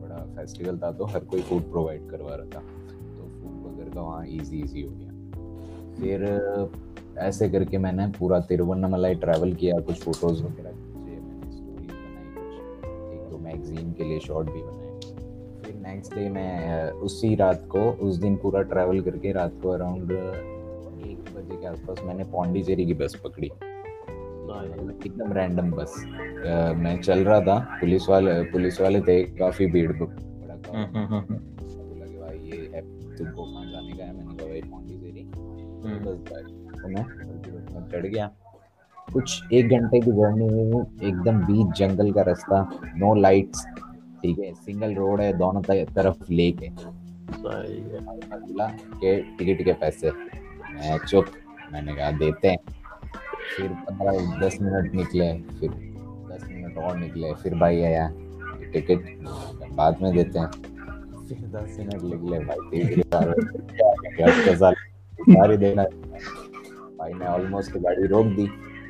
बड़ा 0.04 0.16
फेस्टिवल 0.16 0.78
था 0.78 0.92
तो 0.92 1.06
हर 1.06 1.20
कोई 1.20 1.42
फ़ूड 1.42 1.62
प्रोवाइड 1.62 2.10
करवा 2.10 2.36
रहा 2.36 2.46
था। 2.46 2.60
तो 2.60 3.24
फ़ूड 3.24 3.74
वगैरह 3.74 3.96
का 3.96 4.02
वहाँ 4.02 4.26
ईजी 4.28 4.60
ईजी 4.60 4.82
हो 4.82 4.90
गया। 4.92 5.10
फिर 5.96 6.40
ऐसे 7.18 7.50
करके 7.50 7.78
मैंने 7.78 8.08
पूरा 8.08 8.40
तिरुवन्नामलाई 8.40 9.16
ट्रैवल 9.16 9.54
किया 9.54 9.80
कुछ 9.80 9.96
फ़ोटोज़ 9.96 10.44
वगैरह। 10.44 10.89
के 14.00 14.04
लिए 14.04 14.20
शॉट 14.20 14.52
भी 14.52 14.62
बनाए। 14.62 15.00
फिर 15.64 15.76
नेक्स्ट 15.88 16.16
डे 16.16 16.30
मैं 16.30 16.90
उसी 17.08 17.36
रात 17.36 17.66
को 17.68 17.82
उस 18.08 18.18
दिन 18.18 18.36
पूरा 18.36 18.62
ट्रैवल 18.72 19.02
करके 19.02 19.32
रात 19.32 19.54
को 19.64 19.70
अराउंड 19.70 20.12
एक 20.12 21.20
बजे 21.36 21.58
के 21.58 21.68
आसपास 21.68 22.02
मैंने 22.06 22.24
पौंडीचेरी 22.24 22.86
की 22.86 22.94
बस 22.94 23.16
पकड़ी। 23.24 23.52
एकदम 25.06 25.34
रैंडम 25.34 25.72
बस। 25.72 25.94
मैं 26.78 26.96
चल 27.02 27.20
रहा 27.26 27.42
था 27.42 27.58
पुलिस 27.82 28.10
वाले 28.10 28.34
पुलिस 28.44 28.80
वाले 28.82 29.02
थे 29.02 29.22
काफ़ी 29.38 29.66
भीड़ 29.68 29.92
बड़ा 29.94 30.56
crowd 30.56 30.76
हम्म, 30.76 30.98
हम्म, 30.98 31.08
हम्म, 31.08 31.38
कि 32.04 32.18
भाई 32.18 32.38
ये 32.50 32.58
है 32.74 32.82
तुमको 33.16 33.44
कहाँ 33.44 33.66
जाने 33.66 33.94
का 33.94 34.04
है। 34.04 34.16
मैंने 34.18 34.36
कहा 34.36 34.48
भाई 34.48 34.62
पौंडीचेरी? 34.62 35.24
हम्म, 35.86 36.00
बस 36.06 36.18
तो 36.82 36.88
में 36.88 37.88
चढ़ 37.92 38.06
गया। 38.06 38.30
कुछ 39.14 39.54
एक 39.54 39.70
घंटे 39.70 40.00
की 40.00 40.12
जर्नी 40.12 40.48
हुई। 40.48 41.08
एकदम 41.08 41.38
बीच 41.46 41.78
जंगल 41.78 42.12
का 42.12 42.22
रास्ता 42.22 42.58
नो 42.98 43.14
लाइट्स 43.16 43.66
ठीक 44.22 44.40
है 44.40 44.54
सिंगल 44.56 44.94
रोड 44.96 45.22
है 45.22 45.32
दोनों 45.38 45.62
तरफ़ 45.86 46.32
लेक 46.32 46.64
है। 46.64 46.70
बोला 47.32 48.68
कि 48.68 49.16
टिकट 49.40 49.64
के 49.66 49.74
पैसे। 49.74 50.12
मैं 50.12 50.98
चुप 51.00 51.26
मैंने 51.74 51.94
कहा 51.96 52.12
देते 52.20 52.48
हैं। 52.48 52.58
फिर 53.56 53.68
पंद्रह 53.86 54.40
दस 54.40 54.58
मिनट 54.62 54.94
निकले 54.96 55.32
फिर 55.60 55.70
दस 56.32 56.48
मिनट 56.52 56.78
और 56.78 56.98
निकले 56.98 57.34
फिर 57.34 57.56
भाई 57.56 57.82
आया 57.82 58.10
टिकट 58.74 59.00
बाद 59.76 60.02
में 60.02 60.14
देते 60.16 60.40
हैं। 60.40 60.50
फिर 61.28 61.38
दस 61.56 61.78
मिनट 61.80 62.04
निकले 62.04 62.40
भाई 62.40 62.60
टिकट 62.72 64.56
सारी 64.56 65.58
देना 65.58 65.84
भाई 65.84 67.14
ने 67.14 67.26
ऑलमोस्ट 67.26 67.78
गाड़ी 67.78 68.08
रोक 68.08 68.26
दी। 68.28 68.46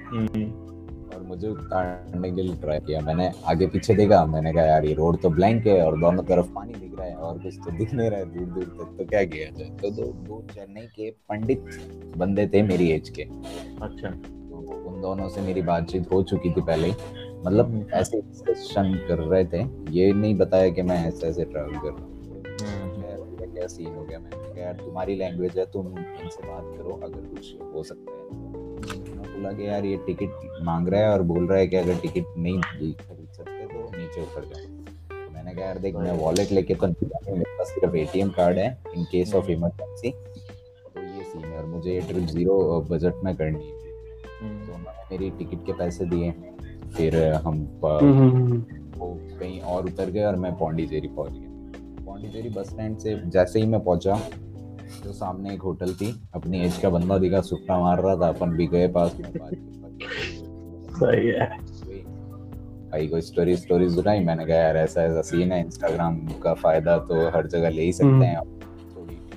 हम्म, 0.08 0.44
मुझे 1.30 1.48
उतारने 1.48 2.32
के 2.32 2.42
लिए 2.42 2.56
ट्राई 2.56 2.80
किया। 2.80 3.02
मैंने 3.02 3.30
आगे 3.46 3.68
पीछे 3.68 3.94
देखा 3.94 4.26
मैंने 4.26 4.54
कहा 4.54 4.64
यार 4.64 4.86
ये 4.86 4.94
रोड 4.94 5.20
तो 5.22 5.30
ब्लैंक 5.30 5.68
है 5.68 5.82
और 5.86 6.00
दोनों 6.00 6.24
तरफ़ 6.24 6.50
पानी 6.54 6.74
दिख 6.74 6.98
रहा 7.00 7.08
है 7.08 7.16
और 7.16 7.38
कुछ 7.40 7.56
तो 7.56 7.72
दिख 7.72 7.94
नहीं 7.94 8.10
रहा 8.10 8.20
है 8.20 8.26
दूर 8.34 8.48
दूर 8.48 8.64
तक। 8.64 8.98
तो 8.98 9.06
क्या 9.06 9.24
किया 9.24 9.50
जाए? 9.58 9.70
तो 9.70 9.90
दो 9.92 10.12
दो 10.28 10.42
चेन्नई 10.54 10.88
के 10.96 11.10
पंडित 11.30 11.66
बंदे 12.18 12.48
थे 12.48 12.62
मेरी 12.62 12.92
एज 12.92 13.10
के। 13.10 13.24
अच्छा। 13.82 14.10
तो 14.10 14.84
उन 14.90 15.02
दोनों 15.02 15.30
से 15.30 15.42
मेरी 15.42 15.62
बातचीत 15.62 16.12
हो 16.12 16.24
चुकी 16.24 16.50
थी 16.50 16.62
पहले 16.62 16.88
ही। 16.88 16.94
मतलब 17.46 17.66
हम्म। 17.66 17.86
ऐसे 17.94 18.22
डिस्कशन 18.22 18.94
कर 19.08 19.20
रहे 19.20 19.46
थे। 19.46 19.64
ये 19.92 20.12
नहीं 20.14 20.36
बताया 20.38 20.70
कि 20.70 20.82
मैं 20.82 21.08
ऐसे 21.08 21.28
ऐसे 21.28 21.44
ट्रैवल 21.46 21.78
कर 21.78 21.90
रहा 21.90 22.06
हूँ। 22.06 22.18
हम्म, 22.62 23.54
क्या 23.54 23.68
सीन 23.68 23.96
हो 23.96 24.04
गया? 24.04 24.20
मैंने 24.20 24.38
कहा 24.38 24.62
यार 24.62 24.74
तुम्हारी 24.74 25.16
लैंग्वेज 25.16 25.58
है 25.58 25.66
तुम 25.66 25.88
इनसे 26.00 26.48
बात 26.48 26.78
करो 26.78 27.00
अगर 27.04 27.22
कुछ 27.22 27.56
हो 27.74 27.84
सकता 27.84 28.12
है 28.12 28.18
तो। 28.18 28.36
उन्होंने 29.12 29.19
बोला 29.40 29.52
कि 29.54 29.68
यार 29.68 29.86
ये 29.86 29.98
टिकट 30.06 30.64
मांग 30.64 30.88
रहा 30.90 31.02
है 31.02 31.10
और 31.10 31.22
बोल 31.24 31.48
रहा 31.48 31.58
है 31.58 31.68
कि 31.68 31.76
अगर 31.76 31.98
टिकट 32.00 32.38
नहीं 32.38 32.60
खरीद 32.62 33.28
सकते 33.34 33.66
तो 33.66 33.90
नीचे 33.98 34.22
उतर 34.22 34.46
जाओ। 34.46 35.34
मैंने 35.34 35.54
कहा 35.54 35.66
यार 35.66 35.78
देख 35.80 35.96
मैं 35.96 36.12
वॉलेट 36.20 36.52
लेके 36.52 36.76
तो 36.76 36.88
मेरे 36.88 37.44
पास 37.58 37.68
सिर्फ़ 37.70 37.96
एटीएम 37.96 38.30
कार्ड 38.38 38.58
है 38.58 38.68
इन 38.96 39.04
केस 39.12 39.34
ऑफ़ 39.36 39.50
इमरजेंसी 39.52 40.12
तो 40.12 41.02
ये 41.02 41.24
सीन 41.24 41.44
है 41.44 41.58
और 41.58 41.66
मुझे 41.66 41.94
ये 41.94 42.02
ट्रिप 42.02 42.26
ज़ीरो 42.28 42.58
बजट 42.90 43.24
में 43.24 43.36
करनी 43.36 43.64
है। 43.64 43.78
हम्म, 44.42 44.66
तो 44.66 44.74
उन्होंने 44.74 45.06
मेरी 45.12 45.30
टिकट 45.38 45.66
के 45.66 45.74
पैसे 45.74 46.06
दिए 46.06 46.32
फिर 46.96 47.18
हम 47.36 47.56
हम्म, 47.86 48.18
हम्म, 48.20 48.62
वो 48.98 49.14
कहीं 49.40 49.60
और 49.74 49.86
उतर 49.86 50.10
गए 50.12 50.24
और 50.24 50.36
मैं 50.36 50.56
पौंडीचेरी 50.58 51.08
पहुँच 51.08 51.32
गया। 51.34 52.06
पौंडीचेरी 52.06 52.50
बस 52.50 52.70
स्टैंड 52.70 52.98
से 52.98 53.16
जैसे 53.30 53.60
ही 53.60 53.66
मैं 53.68 53.84
पहुँचा 53.84 54.16
तो 55.04 55.14
सामने 55.14 55.54
एक 55.54 55.62
होटल 55.62 55.94
थी 55.94 56.14
अपनी 56.36 56.62
एज 56.62 56.78
का 56.78 56.90
बंदा 56.90 57.18
दिखा 57.18 57.42
सुट्टा 57.42 57.80
मार 57.80 58.02
रहा 58.02 58.16
था 58.16 58.28
अपन 58.28 58.50
भी 58.50 58.68
गए 58.68 58.88
पास 58.88 59.16
में 59.20 59.32
सही 60.92 61.28
है। 61.28 61.48
भाई 62.92 63.08
को 63.08 63.22
स्टोरी 63.22 63.56
स्टोरी 63.56 63.90
सुनाई? 63.90 64.20
मैंने 64.20 64.46
कहा 64.46 64.56
यार 64.56 64.78
ऐसा 64.78 65.04
ऐसा 65.04 65.22
सीन 65.22 65.52
है 65.52 65.60
इंस्टाग्राम 65.60 66.16
का 66.44 66.54
फ़ायदा 66.54 66.98
तो 67.00 67.28
हर 67.30 67.48
जगह 67.48 67.70
ले 67.70 67.82
ही 67.82 67.94
सकते 67.94 68.26
हैं 68.26 68.36
आप। 68.36 68.48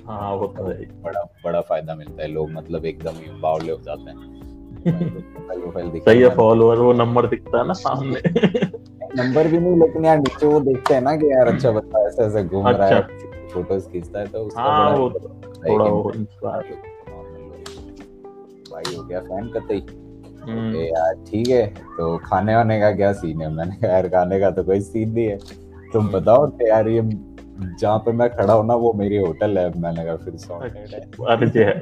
हाँ 0.07 0.33
वो 0.35 0.47
तो 0.47 0.67
है। 0.67 0.85
बड़ा 1.01 1.21
बड़ा 1.45 1.61
फ़ायदा 1.61 1.95
मिलता 1.95 2.21
है 2.23 2.27
लोग 2.27 2.51
मतलब 2.51 2.85
एकदम 2.85 3.11
ही 3.11 3.29
बावले 3.41 3.71
हो 3.71 3.79
जाते 3.83 4.09
हैं। 4.09 4.31
सही 5.99 6.21
है 6.21 6.29
फॉलोअर 6.35 6.77
वो 6.77 6.93
नंबर 6.93 7.27
दिखता 7.27 7.57
है 7.57 7.67
ना 7.67 7.73
सामने। 7.73 8.21
नंबर 9.15 9.47
भी 9.47 9.57
नहीं 9.57 9.79
लेकिन 9.79 10.05
यार 10.05 10.17
नीचे 10.17 10.45
वो 10.45 10.59
देखते 10.59 10.93
हैं 10.93 11.01
ना 11.01 11.15
कि 11.15 11.31
यार 11.31 11.47
अच्छा 11.47 11.71
बंदा 11.71 12.07
ऐसे 12.07 12.23
ऐसे 12.23 12.43
घूम 12.43 12.67
रहा 12.67 12.87
अच्छा। 12.87 12.95
है 12.95 13.01
फ़ोटोज़ 13.53 13.89
खींचता 13.89 14.19
है 14.19 14.27
तो 14.27 14.39
उसका 14.39 14.61
हाँ 14.61 14.95
वो 14.97 15.09
थोड़ा 15.09 15.85
वो 15.85 16.11
इंस्पायर 16.15 16.75
भाई 18.71 18.95
हो 18.95 19.03
गया 19.03 19.19
फ़ैन 19.19 19.49
कतई 19.49 19.85
हम्म। 20.43 20.75
यार 20.75 21.13
ठीक 21.27 21.47
है 21.47 21.65
तो 21.97 22.17
खाने 22.17 22.55
वाने 22.55 22.79
का 22.79 22.91
क्या 22.91 23.11
सीन 23.13 23.41
है? 23.41 23.49
मैंने 23.53 23.75
कहा 23.75 23.91
यार 23.91 24.07
खाने 24.09 24.39
का 24.39 24.49
तो 24.51 24.63
कोई 24.63 24.81
सीन 24.81 25.11
नहीं 25.11 25.25
है। 25.25 25.37
तुम 25.93 26.07
बताओ 26.09 26.47
कि 26.47 26.69
यार 26.69 26.87
ये 26.87 27.01
जहाँ 27.79 27.97
पे 27.99 28.11
मैं 28.11 28.29
खड़ा 28.29 28.53
हूँ 28.53 28.65
ना 28.67 28.75
वो 28.75 28.91
मेरी 28.93 29.17
होटल 29.17 29.57
है। 29.57 29.69
मैंने 29.79 30.05
कहा 30.05 30.15
फिर 30.15 30.37
सॉर्टेड 30.37 30.93
है। 30.93 30.99
अरे 31.27 31.63
है। 31.63 31.73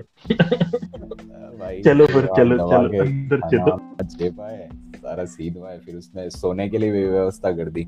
भाई 1.59 1.81
चलो 1.81 2.05
फिर 2.05 2.25
चलो 2.37 2.57
चलो 2.57 2.75
अंदर 2.75 3.39
चलो। 3.49 3.77
दे 4.17 4.29
पाए 4.29 4.69
सारा 4.95 5.25
सीन 5.25 5.57
हुआ 5.57 5.69
है। 5.71 5.79
फिर 5.79 5.95
उसने 5.95 6.29
सोने 6.29 6.69
के 6.69 6.77
लिए 6.77 6.91
भी 6.91 7.05
व्यवस्था 7.05 7.51
कर 7.51 7.69
दी। 7.69 7.87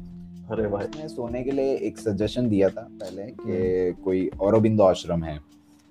अरे 0.51 0.67
भाई। 0.67 0.85
उसने 0.85 1.07
सोने 1.07 1.43
के 1.43 1.51
लिए 1.51 1.75
एक 1.77 1.97
सजेशन 1.97 2.47
दिया 2.49 2.69
था 2.69 2.87
पहले 2.93 3.23
कि 3.39 4.01
कोई 4.03 4.29
औरबिंदो 4.41 4.83
आश्रम 4.83 5.23
है। 5.23 5.35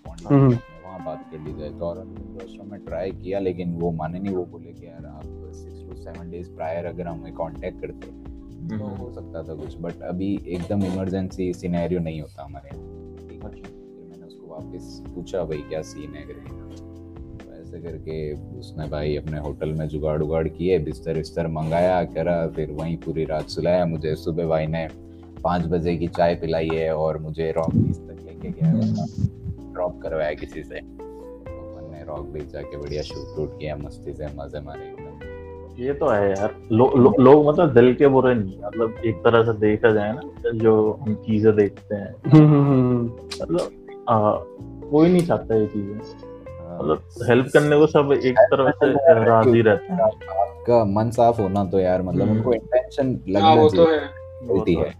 हम्म। 0.06 0.48
में, 0.48 0.58
वहाँ 0.84 1.04
बात 1.04 1.30
कर 1.30 1.38
ली 1.38 1.52
जाए। 1.60 1.70
तो 1.70 1.84
औरबिंदो 1.84 2.44
आश्रम 2.44 2.70
में 2.70 2.80
ट्राई 2.84 3.10
किया 3.12 3.38
लेकिन 3.38 3.74
वो 3.74 3.90
माने 3.90 4.18
नहीं 4.18 4.34
वो 4.34 4.44
बोले 4.44 4.72
कि 4.72 4.86
यार 4.86 5.06
आप 5.06 5.22
six 5.54 5.88
two 5.88 5.96
seven 5.96 6.30
days 6.30 6.50
prior 6.50 6.86
अगर 6.86 7.06
हमें 7.06 7.32
कांटेक्ट 7.32 7.80
करते 7.80 8.20
तो 8.68 8.84
हो 8.96 9.10
सकता 9.12 9.42
था 9.42 9.54
कुछ। 9.54 9.76
बट 9.78 10.02
अभी 10.02 10.34
एकदम 10.48 10.82
इमरजेंसी 10.84 11.52
सिनेरियो 11.52 12.00
नहीं 12.00 12.20
होता 12.20 12.44
हमारे 12.44 12.76
यहाँ। 12.76 13.16
ठीक 13.28 13.42
है। 13.44 13.50
अच्छा। 13.50 13.70
मैंने 14.10 14.26
उसको 14.26 14.46
वापस 14.46 15.02
पूछा 15.14 15.44
भाई 15.44 15.58
क्या 15.58 15.82
सीन 15.82 16.14
है? 16.14 16.22
करके 16.22 16.91
ऐसे 17.72 17.80
करके 17.82 18.32
उसने 18.58 18.86
भाई 18.88 19.16
अपने 19.16 19.38
होटल 19.38 19.72
में 19.72 19.86
जुगाड़ 19.88 20.20
उगाड़ 20.22 20.46
किए 20.48 20.78
बिस्तर 20.78 21.16
विस्तर 21.16 21.46
मंगाया 21.48 22.02
करा 22.04 22.46
फिर 22.46 22.70
वहीं 22.70 22.96
पूरी 22.96 23.24
रात 23.24 23.48
सुलाया 23.48 23.84
मुझे 23.86 24.14
सुबह 24.14 24.46
भाई 24.46 24.66
ने 24.66 24.86
पाँच 25.44 25.66
बजे 25.66 25.96
की 25.96 26.08
चाय 26.08 26.34
पिलाई 26.34 26.68
है 26.72 26.94
और 26.96 27.18
मुझे 27.18 27.50
रॉक 27.56 27.74
बीच 27.74 27.96
तक 27.96 28.18
लेके 28.26 28.50
गया 28.50 29.06
ड्रॉप 29.72 30.00
करवाया 30.02 30.34
किसी 30.34 30.62
से 30.62 30.78
अपन 30.78 31.88
ने 31.92 32.04
रॉक 32.04 32.26
बीच 32.26 32.52
जाके 32.52 32.76
बढ़िया 32.76 33.02
शूट 33.02 33.38
वूट 33.38 33.58
किया 33.58 33.76
मस्ती 33.76 34.12
से 34.12 34.26
मज़े 34.36 34.60
मारे 34.60 34.86
एकदम 34.86 35.82
ये 35.82 35.92
तो 35.92 36.08
है 36.08 36.28
यार 36.30 36.54
लोग 36.72 36.96
लो, 36.96 37.14
लो, 37.20 37.42
मतलब 37.42 37.72
दिल 37.74 37.94
के 37.94 38.08
बुरे 38.08 38.34
नहीं 38.34 38.52
हैं। 38.52 38.66
मतलब 38.66 39.00
एक 39.04 39.16
तरह 39.16 39.42
से 39.42 39.58
देखा 39.58 39.90
जाए 39.90 40.12
ना 40.12 40.50
जो 40.54 40.74
हम 41.02 41.14
चीज़ें 41.14 41.54
देखते 41.56 41.94
हैं 41.94 42.14
हम्म, 42.26 42.46
हम्म, 42.46 42.66
हम्म। 42.68 43.06
मतलब 43.42 43.70
कोई 44.90 45.08
नहीं 45.08 45.26
चाहता 45.26 45.54
ये 45.54 45.66
चीज़ें 45.66 46.31
मतलब 46.82 47.28
हेल्प 47.28 47.46
करने 47.52 47.76
को 47.78 47.86
सब 47.86 48.12
एक 48.24 48.38
तरह 48.38 48.70
से 48.70 48.92
राज़ी 49.24 49.60
रहते 49.60 49.92
हैं। 49.92 50.00
आपका 50.00 50.84
मन 50.84 51.10
साफ़ 51.10 51.40
होना 51.40 51.64
तो 51.64 51.78
यार 51.80 52.02
मतलब 52.02 52.22
हम्म। 52.22 52.36
उनको 52.36 52.52
इंटेंशन 52.52 53.06
हाँ 53.06 53.32
लगना 53.34 53.62
वो 53.62 53.68
तो 53.68 53.84
चाहिए। 53.84 54.00
है 54.00 54.06
रियलिटी 54.42 54.74
है। 54.74 54.92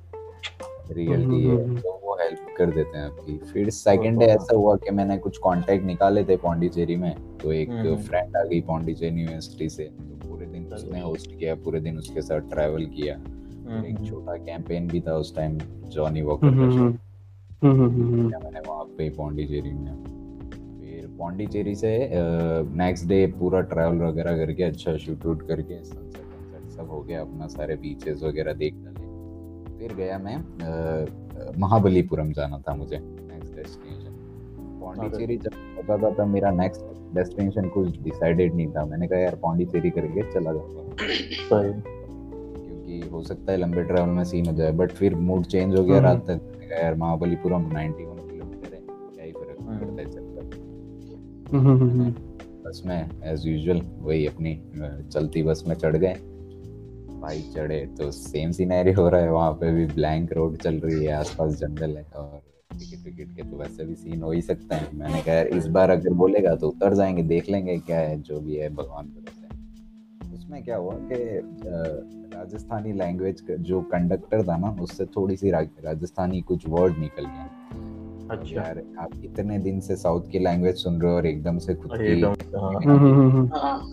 रियलिटी 0.93 1.47
है। 1.47 1.65
हम्म। 1.65 1.77
तो 1.77 2.01
वो 2.05 2.15
हेल्प 2.15 2.47
कर 2.59 2.67
देते 2.67 2.99
हैं 2.99 3.05
आपकी। 3.05 3.37
फिर 3.53 3.71
सेकंड 3.71 4.19
डे 4.19 4.27
ऐसा 4.27 4.57
हुआ 4.57 4.77
कि 4.77 4.91
मैंने 4.91 5.19
कुछ 5.19 5.39
कांटेक्ट 5.39 5.85
निकाले 5.87 6.25
थे 6.25 6.37
पौंडीचेरी 6.37 6.97
में 6.97 7.15
तो 7.43 7.53
एक 7.53 7.71
हम्म। 7.71 7.97
फ्रेंड 7.97 8.37
आ 8.37 8.43
गई 8.43 8.61
पौंडीचेरी 8.61 9.21
यूनिवर्सिटी 9.21 9.69
से 9.69 9.85
तो 9.85 10.29
पूरे 10.29 10.47
दिन 10.47 10.73
उसने 10.75 11.01
होस्ट 11.01 11.39
किया 11.39 11.55
पूरे 11.55 11.81
दिन 11.81 11.99
उसके 11.99 12.23
साथ 12.23 12.41
ट्रैवल 12.41 12.85
किया। 12.87 13.15
एक 13.89 13.97
छोटा 14.07 14.33
कैंपेन 14.37 14.89
भी 14.89 15.01
था 15.01 15.15
उस 15.17 15.37
टाइम 15.37 15.59
जॉनी 15.89 16.23
वॉकर 16.23 16.47
हम्म, 16.47 16.59
का 16.59 16.77
हम्म, 16.77 16.99
हम्म, 17.63 17.81
हम्म, 17.81 18.03
हम्म, 18.05 18.27
मैंने 18.45 18.61
वहाँ 18.69 18.85
पे 18.85 19.09
पौंडीचेरी 19.11 19.73
में। 19.73 20.22
पौंडीचेरी 21.23 21.75
से 21.75 21.91
नेक्स्ट 22.77 23.07
डे 23.09 23.27
पूरा 23.39 23.61
ट्रैवल 23.73 23.99
वगैरह 23.99 24.37
करके 24.37 24.63
अच्छा 24.65 24.97
शूट 24.97 25.27
वूट 25.27 25.47
करके 25.49 25.83
सनसेट 25.85 26.25
वनसेट 26.27 26.71
सब 26.77 26.89
हो 26.91 27.01
गया 27.03 27.21
अपना 27.21 27.47
सारे 27.49 27.77
बीचेस 27.83 28.23
वगैरह 28.23 28.53
देख 28.63 28.75
डाले। 28.77 29.11
फिर 29.79 29.95
गया 29.97 30.19
मैं 30.19 30.37
महाबलीपुरम 31.61 32.33
जाना 32.33 32.59
था 32.59 32.75
मुझे 32.75 32.99
नेक्स्ट 32.99 33.55
डेस्टिनेशन 33.57 34.19
पौंडीचेरी 34.81 35.37
जब 35.39 35.55
पता 35.79 35.97
था 35.99 36.11
तब 36.15 36.27
मेरा 36.29 36.51
नेक्स्ट 36.53 37.15
डेस्टिनेशन 37.15 37.69
कुछ 37.69 38.01
डिसाइडेड 38.03 38.55
नहीं 38.55 38.67
था। 38.73 38.85
मैंने 38.85 39.09
कहा 39.09 39.19
यार 39.19 39.35
पौंडीचेरी 39.43 39.91
करके 39.91 40.31
चला 40.33 40.53
सही 40.53 41.73
क्योंकि 41.83 43.09
हो 43.11 43.23
सकता 43.23 43.53
है 43.53 43.59
लंबे 43.59 43.83
ट्रैवल 43.85 44.11
में 44.11 44.25
सीन 44.25 44.47
हो 44.47 44.55
जाए 44.55 44.73
बट 44.73 44.93
फिर 44.93 45.15
मूड 45.29 45.47
चेंज 45.47 45.79
हो 45.79 45.85
गया 45.85 45.97
हम्म। 45.97 46.07
रात 46.07 46.27
तक। 46.31 46.69
यार 46.73 46.95
महाबलीपुरम 46.97 47.71
91 47.71 48.29
किलोमीटर 48.29 48.75
है 48.75 48.81
क्या 48.81 49.25
ही 49.25 49.33
फ़र्क 49.33 49.57
हम्म। 49.61 49.79
पड़ता 49.79 50.03
है 50.03 50.22
बस 51.53 52.83
में 52.87 53.23
एज 53.25 53.47
यूजुअल 53.47 53.81
वही 53.99 54.27
अपनी 54.27 54.55
चलती 55.13 55.43
बस 55.43 55.65
में 55.69 55.75
चढ़ 55.75 55.97
गए। 55.97 56.15
भाई 57.21 57.41
चढ़े 57.55 57.79
तो 57.99 58.11
सेम 58.11 58.51
सीनरी 58.51 58.93
हो 58.93 59.09
रहा 59.09 59.21
है 59.21 59.33
वहाँ 59.33 59.53
पे 59.53 59.73
भी 59.73 59.87
ब्लैंक 59.87 60.33
रोड 60.33 60.57
चल 60.57 60.75
रही 60.75 61.05
है 61.05 61.13
आसपास 61.13 61.55
जंगल 61.55 61.97
है 61.97 62.05
और 62.17 62.41
टिकट 62.71 63.05
टिकट 63.05 63.37
के 63.37 63.43
तो 63.43 63.57
वैसे 63.57 63.85
भी 63.85 63.95
सीन 63.95 64.23
हो 64.23 64.31
ही 64.33 64.43
सकता 64.43 64.77
है। 64.77 64.89
मैंने 64.95 65.23
कहा 65.23 65.35
यार 65.35 65.47
इस 65.47 65.67
बार 65.67 65.91
अगर 65.91 66.13
बोलेगा 66.13 66.55
तो 66.55 66.69
उतर 66.69 66.95
जाएँगे 66.95 67.23
देख 67.23 67.51
लेंगे 67.51 67.79
क्या 67.79 67.99
है 67.99 68.21
जो 68.21 68.41
भी 68.41 68.57
है 68.57 68.69
भगवान 68.69 69.07
भरोसे 69.07 70.35
उसमें 70.35 70.63
क्या 70.65 70.77
हुआ 70.77 70.95
कि 71.03 71.17
राजस्थानी 72.37 72.93
लैंग्वेज 72.93 73.45
जो 73.61 73.81
कंडक्टर 73.83 74.43
था 74.43 74.57
ना 74.57 74.77
उससे 74.81 75.05
थोड़ी 75.07 75.37
सी 75.37 75.51
राजस्थानी 75.51 76.41
कुछ 76.41 76.69
वर्ड 76.69 76.99
निकल 76.99 77.25
गया। 77.25 77.49
अच्छा। 78.31 78.61
यार 78.61 78.83
आप 78.99 79.11
इतने 79.25 79.59
दिन 79.59 79.81
से 79.81 79.97
साउथ 79.97 80.31
की 80.31 80.39
लैंग्वेज 80.39 80.77
सुन 80.77 81.01
रहे 81.01 81.11
हो 81.11 81.17
और 81.17 81.27
एकदम 81.27 81.59
से 81.59 81.75
खुद 81.75 81.91
की 81.95 82.21
हाँ। 82.21 82.35
हम्म, 82.85 82.99
हम्म, 82.99 83.31
हम्म। 83.31 83.51
हाँ 83.55 83.89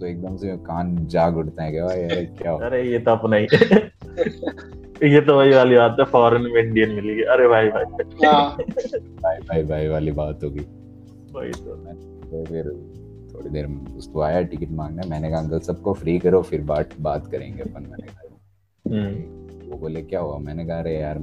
तो 0.00 0.06
एकदम 0.06 0.36
से 0.36 0.56
कान 0.56 1.06
जाग 1.06 1.36
उठते 1.36 1.62
हैं 1.62 1.72
कि 1.72 1.80
भाई 1.80 2.00
यार 2.00 2.24
क्या 2.24 2.50
हो 2.50 2.58
अरे 2.58 2.92
ये 2.92 2.98
तो 2.98 3.10
अपना 3.10 3.36
ही 3.36 3.46
ये 5.04 5.20
तो 5.20 5.36
वही 5.36 5.50
वाली 5.50 5.76
बात 5.76 5.96
है 6.00 6.04
फॉरेन 6.04 6.42
में 6.42 6.62
इंडियन 6.62 6.90
मिली 6.92 7.14
गई 7.14 7.22
अरे 7.22 7.48
भाई 7.48 7.68
भाई 7.68 7.84
हाँ। 8.26 8.56
भाई 9.22 9.38
भाई 9.40 9.62
भाई 9.62 9.88
वाली 9.88 10.12
बात 10.12 10.44
होगी। 10.44 10.60
वही 11.32 11.50
तो। 11.50 11.74
तो 12.30 12.44
फिर 12.44 12.64
थोड़ी 13.34 13.50
देर 13.50 13.66
में 13.66 13.96
उसको 13.96 14.20
आया 14.20 14.42
टिकट 14.42 14.70
मांगने। 14.70 15.08
मैंने 15.08 15.30
कहा 15.30 15.38
अंकल 15.38 15.58
सबको 15.58 15.92
फ्री 15.92 16.18
करो 16.18 16.42
फिर 16.42 16.60
बात 16.60 16.88
बात 17.00 17.26
करेंगे 17.26 17.62
अपन. 17.62 17.82
मैंने 17.82 18.06
कहा 18.06 18.22
हम्म, 18.96 19.70
वो 19.70 19.78
बोले 19.78 20.02
क्या 20.02 20.20
हुआ? 20.20 20.38
मैंने 20.38 20.66
कहा 20.66 20.78
अरे 20.78 20.98
यार 21.00 21.18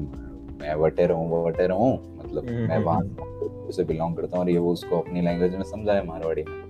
मैं 0.62 0.76
वटेर 0.76 1.12
हूँ 1.12 1.30
वो 1.30 1.48
वटेर 1.48 1.72
हूँ 1.72 2.18
मतलब 2.18 2.46
हम्म, 2.50 2.68
मैं 2.68 2.76
हम्म, 2.76 2.86
वहाँ 2.86 3.72
से 3.72 3.84
बिलोंग 3.84 4.16
करता 4.16 4.38
हूँ 4.38 4.46
और 4.46 4.52
ये 4.52 4.58
वो 4.58 4.72
उसको 4.74 5.00
अपनी 5.00 5.22
लैंग्वेज 5.22 5.56
में 5.56 5.64
समझाया 5.64 6.04
मारवाड़ी 6.04 6.44
में। 6.44 6.64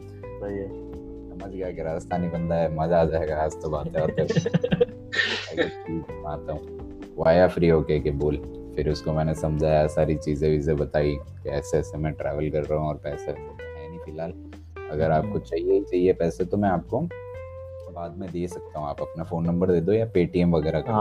समझ 1.39 1.51
गया 1.53 1.71
कि 1.71 1.81
राजस्थानी 1.83 2.27
बंदा 2.27 2.55
है 2.55 2.75
मज़ा 2.75 3.01
आ 3.01 3.05
जाएगा 3.05 3.37
आज 3.37 3.53
तो 3.61 3.69
बातें 3.69 4.01
आते 4.01 4.21
आता 6.27 6.51
हूँ 6.51 6.61
वो 7.15 7.23
आया 7.27 7.47
फ्री 7.47 7.69
होके 7.69 7.99
कि 7.99 8.11
बोल। 8.11 8.37
फिर 8.75 8.89
उसको 8.89 9.13
मैंने 9.13 9.35
समझाया 9.35 9.87
सारी 9.87 10.15
चीज़ें 10.15 10.49
वीजें 10.49 10.75
बताई 10.77 11.15
कि 11.15 11.49
ऐसे 11.49 11.77
ऐसे 11.77 11.97
मैं 11.97 12.13
ट्रैवल 12.13 12.49
कर 12.49 12.63
रहा 12.63 12.79
हूँ 12.79 12.87
और 12.87 12.95
पैसे 12.95 13.31
है 13.31 13.89
नहीं 13.89 13.99
फ़िलहाल। 13.99 14.33
अगर 14.91 15.11
आपको 15.11 15.39
चाहिए 15.39 15.73
ही 15.73 15.81
चाहिए 15.81 16.13
पैसे 16.13 16.45
तो 16.45 16.57
मैं 16.57 16.69
आपको 16.69 16.99
बाद 17.93 18.17
में 18.17 18.31
दे 18.31 18.47
सकता 18.47 18.79
हूँ। 18.79 18.87
आप 18.87 19.01
अपना 19.01 19.23
फ़ोन 19.23 19.45
नंबर 19.45 19.71
दे 19.71 19.81
दो 19.81 19.91
या 19.91 20.05
पेटीएम 20.05 20.55
वगैरह 20.55 20.81
कर 20.81 20.91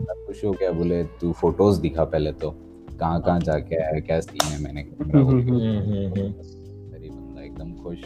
हाँ 0.00 0.16
खुश 0.26 0.44
हो 0.44 0.52
गया 0.52 0.70
बोले 0.72 1.02
तू 1.20 1.32
फ़ोटोज़ 1.32 1.80
दिखा 1.80 2.04
पहले 2.06 2.32
तो। 2.34 2.50
कहाँ 3.00 3.20
कहाँ 3.22 3.40
जाके 3.40 3.76
आया 3.76 4.00
क्या 4.00 4.20
सीन 4.20 4.42
है? 4.42 4.62
मैंने 4.62 4.82
कैमरा 4.82 5.22
खोल 5.24 5.42
के 5.44 5.50
अरे 6.96 7.08
बंदा 7.08 7.42
एकदम 7.42 7.72
खुश। 7.74 8.00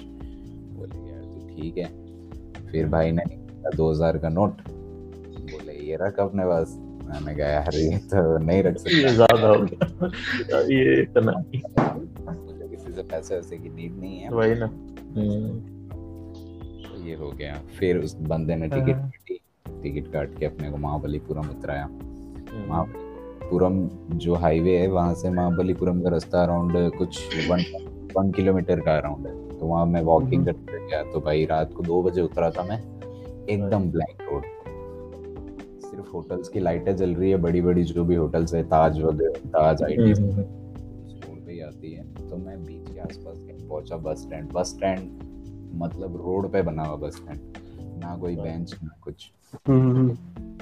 बोले 0.72 1.10
यार 1.10 1.22
तू 1.22 1.38
ठीक 1.48 1.78
है। 1.78 1.86
फिर 2.70 2.86
भाई 2.88 3.12
ने 3.12 3.24
दो 3.76 3.90
हज़ार 3.90 4.18
का 4.18 4.28
नोट 4.28 4.60
बोले 5.52 5.72
ये 5.88 5.96
रख 6.00 6.20
अपने 6.20 6.44
पास। 6.44 6.76
मैंने 7.04 7.34
कहा 7.34 7.46
यार 7.46 7.74
ये 7.76 7.96
तो 8.10 8.38
नहीं 8.38 8.62
रख 8.62 8.76
ये 8.78 9.00
सकता 9.02 9.12
ज़्यादा 9.14 9.48
हो 9.48 9.60
गया। 9.62 10.60
ये 10.68 11.00
इतना 11.02 11.32
मुझे 11.32 12.68
किसी 12.68 12.92
से 12.92 13.02
पैसे 13.02 13.34
वैसे 13.34 13.56
की 13.58 13.68
नीड 13.68 13.98
नहीं 14.00 14.18
है। 14.18 14.30
वही 14.30 14.54
ना। 14.54 14.66
हम्म, 14.66 15.58
तो 16.84 17.04
ये 17.06 17.14
हो 17.14 17.30
गया। 17.32 17.54
फिर 17.78 17.98
उस 17.98 18.16
बंदे 18.22 18.54
ने 18.56 18.68
टिकट 18.68 18.88
काटी। 18.88 19.38
टिकट 19.82 20.12
काट 20.12 20.38
के 20.38 20.46
अपने 20.46 20.70
को 20.70 20.76
महाबलीपुरम 20.76 21.40
उतराया। 21.40 21.84
हम्म, 21.84 22.68
महाबलीपुरम 22.68 23.88
जो 24.18 24.34
हाईवे 24.34 24.78
है 24.78 24.88
वहाँ 24.88 25.14
से 25.14 25.30
महाबलीपुरम 25.30 26.02
का 26.02 26.10
रास्ता 26.10 26.42
अराउंड 26.42 26.72
कुछ 26.92 27.36
वन 27.50 27.64
वन 28.16 28.32
किलोमीटर 28.32 28.80
का 28.80 28.96
अराउंड 28.96 29.26
है। 29.26 29.58
तो 29.58 29.66
वहाँ 29.66 29.86
मैं 29.86 30.02
वॉकिंग 30.02 30.34
हम्म। 30.34 30.44
करते 30.44 30.86
गया। 30.88 31.02
तो 31.02 31.20
भाई 31.20 31.44
रात 31.44 31.72
को 31.72 31.82
दो 31.82 32.02
बजे 32.02 32.20
उतरा 32.20 32.50
था 32.50 32.62
मैं 32.62 32.78
एकदम 33.46 33.90
ब्लैक 33.90 34.22
रोड 34.22 34.42
सिर्फ़ 35.80 36.10
होटल्स 36.10 36.48
की 36.48 36.60
लाइटें 36.60 36.96
जल 36.96 37.14
रही 37.14 37.30
है 37.30 37.36
बड़ी 37.36 37.60
बड़ी 37.60 37.82
जो 37.84 38.04
भी 38.04 38.14
होटल्स 38.14 38.54
है 38.54 38.62
ताज 38.62 39.00
वगैरह 39.00 39.48
ताज 39.48 39.82
आई 39.82 39.94
हम्म, 39.94 40.30
हम्म, 40.30 40.44
पे 41.46 41.60
आती 41.60 41.92
है। 41.92 42.30
तो 42.30 42.36
मैं 42.36 42.64
बीच 42.64 42.90
के 42.90 43.00
आसपास 43.00 43.38
पहुँचा 43.68 43.96
बस 43.96 44.18
स्टैंड 44.18 44.52
बस 44.52 44.66
स्टैंड 44.66 44.98
मतलब 45.74 46.16
रोड 46.16 46.52
पे 46.52 46.62
बना 46.62 46.82
हुआ 46.82 46.96
बस 46.96 47.14
स्टैंड 47.14 47.38
ना 48.02 48.16
कोई 48.16 48.36
बेंच 48.36 48.74
ना 48.82 48.90
कुछ। 49.00 49.30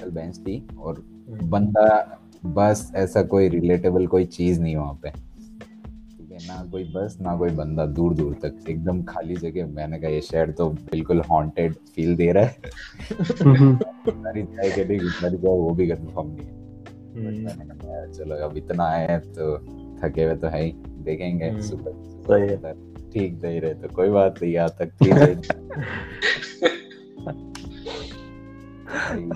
बेंच 0.09 0.37
थी 0.37 0.67
और 0.79 1.03
बंदा 1.43 2.17
बस 2.45 2.91
ऐसा 2.95 3.23
कोई 3.23 3.49
रिलेटेबल 3.49 4.07
कोई 4.07 4.25
चीज़ 4.25 4.61
नहीं 4.61 4.75
वहाँ 4.75 4.99
पे। 5.03 5.09
ठीक 5.09 6.31
है 6.31 6.37
ना 6.47 6.69
कोई 6.71 6.83
बस 6.83 7.17
ना 7.21 7.37
कोई 7.37 7.49
बंदा 7.49 7.85
दूर 7.85 8.13
दूर 8.13 8.33
तक। 8.33 8.69
एकदम 8.69 9.03
खाली 9.03 9.35
जगह। 9.35 9.67
मैंने 9.67 9.99
कहा 9.99 10.09
ये 10.09 10.21
शहर 10.21 10.51
तो 10.51 10.69
बिल्कुल 10.69 11.21
हॉन्टेड 11.21 11.73
फील 11.73 12.15
दे 12.15 12.31
रहा 12.31 12.43
है। 12.43 12.61
सारी 14.09 14.43
चाय 14.43 14.71
के 14.71 14.83
लिए 14.83 14.99
सारी 14.99 15.37
चाय 15.37 15.57
वो 15.57 15.69
भी 15.69 15.87
कंफर्म 15.87 16.27
नहीं 16.27 16.45
है। 16.45 16.59
हम्म, 17.15 18.11
चलो 18.11 18.35
अब 18.35 18.57
इतना 18.57 18.83
आए 18.83 19.07
हैं 19.07 19.19
तो 19.19 19.57
थके 20.03 20.23
हुए 20.23 20.35
तो 20.35 20.47
है 20.47 20.63
ही। 20.63 20.71
देखेंगे 21.03 21.45
हम्म, 21.45 21.55
है। 21.55 21.61
सुपर 21.61 22.89
ठीक 23.13 23.43
नहीं 23.43 23.61
रहे 23.61 23.73
तो 23.73 23.87
कोई 23.87 24.09
बात 24.09 24.41
नहीं 24.43 24.53
यहाँ 24.53 24.69
तक 24.69 24.85
ठीक 24.85 25.13
है 25.13 25.35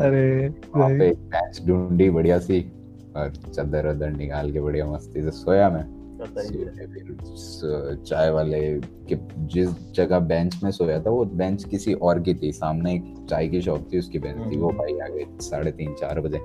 अरे 0.01 0.47
वहाँ 0.75 0.89
पे 0.89 1.11
बेंच 1.11 1.61
ढूंढी 1.67 2.09
बढ़िया 2.09 2.39
सी 2.39 2.71
और 3.15 3.29
चादर 3.35 3.85
वादर 3.87 4.11
निकाल 4.11 4.51
के 4.51 4.61
बढ़िया 4.61 4.85
मस्ती 4.85 5.23
से 5.23 5.31
सोया 5.31 5.69
मैं। 5.69 5.95
फिर 6.25 7.95
चाय 8.07 8.29
वाले 8.29 8.79
के 8.79 9.15
जिस 9.37 9.91
जगह 9.91 10.19
बेंच 10.19 10.63
में 10.63 10.71
सोया 10.71 11.01
था 11.01 11.09
वो 11.09 11.25
बेंच 11.25 11.63
किसी 11.63 11.93
और 11.93 12.19
की 12.19 12.33
थी। 12.33 12.51
सामने 12.51 12.93
एक 12.93 13.25
चाय 13.29 13.47
की 13.47 13.61
शॉप 13.61 13.89
थी 13.93 13.99
उसकी 13.99 14.19
बेंच 14.19 14.51
थी। 14.51 14.57
वो 14.57 14.69
हम्म। 14.69 14.77
भाई 14.77 14.99
आ 14.99 15.07
गए 15.07 15.25
साढ़े 15.41 15.71
तीन 15.71 15.93
चार 15.93 16.19
बजे। 16.19 16.37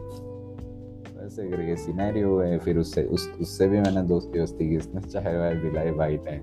ऐसे 1.26 1.50
करके 1.50 1.76
सिनेरियो 1.76 2.38
है। 2.38 2.58
फिर 2.58 2.78
उससे 2.78 3.04
उस 3.04 3.32
उससे 3.40 3.68
भी 3.68 3.80
मैंने 3.80 4.02
दोस्ती 4.02 4.40
वोस्ती 4.40 4.68
की। 4.68 4.76
उसने 4.76 5.00
चाय 5.00 5.36
वाय 5.36 5.54
पिलाई 5.54 5.90
भाई 5.90 6.16
ने। 6.16 6.38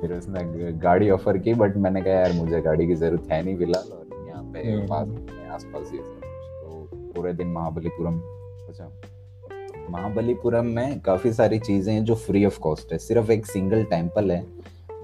फिर 0.00 0.12
उसने 0.12 0.72
गाड़ी 0.72 1.10
ऑफ़र 1.10 1.38
की 1.38 1.54
बट 1.54 1.76
मैंने 1.76 2.02
कहा 2.02 2.12
यार 2.12 2.32
मुझे 2.32 2.60
गाड़ी 2.60 2.86
की 2.86 2.94
ज़रूरत 2.94 3.32
है 3.32 3.44
नहीं 3.44 3.56
फ़िलहाल 3.56 3.92
और 3.92 4.07
पे। 4.52 4.86
पास 4.86 5.08
में 5.08 5.48
आसपास 5.48 5.92
ही 5.92 5.98
तो 5.98 6.88
पूरे 6.94 7.32
दिन 7.32 7.48
महाबलीपुरम 7.48 8.20
अच्छा 8.68 8.90
महाबलीपुरम 9.90 10.66
में 10.66 11.00
काफ़ी 11.00 11.32
सारी 11.32 11.58
चीज़ें 11.58 11.94
हैं 11.94 12.04
जो 12.04 12.14
फ्री 12.14 12.44
ऑफ़ 12.44 12.58
कॉस्ट 12.60 12.92
है 12.92 12.98
सिर्फ़ 12.98 13.30
एक 13.30 13.46
सिंगल 13.46 13.84
टेंपल 13.84 14.30
है 14.30 14.46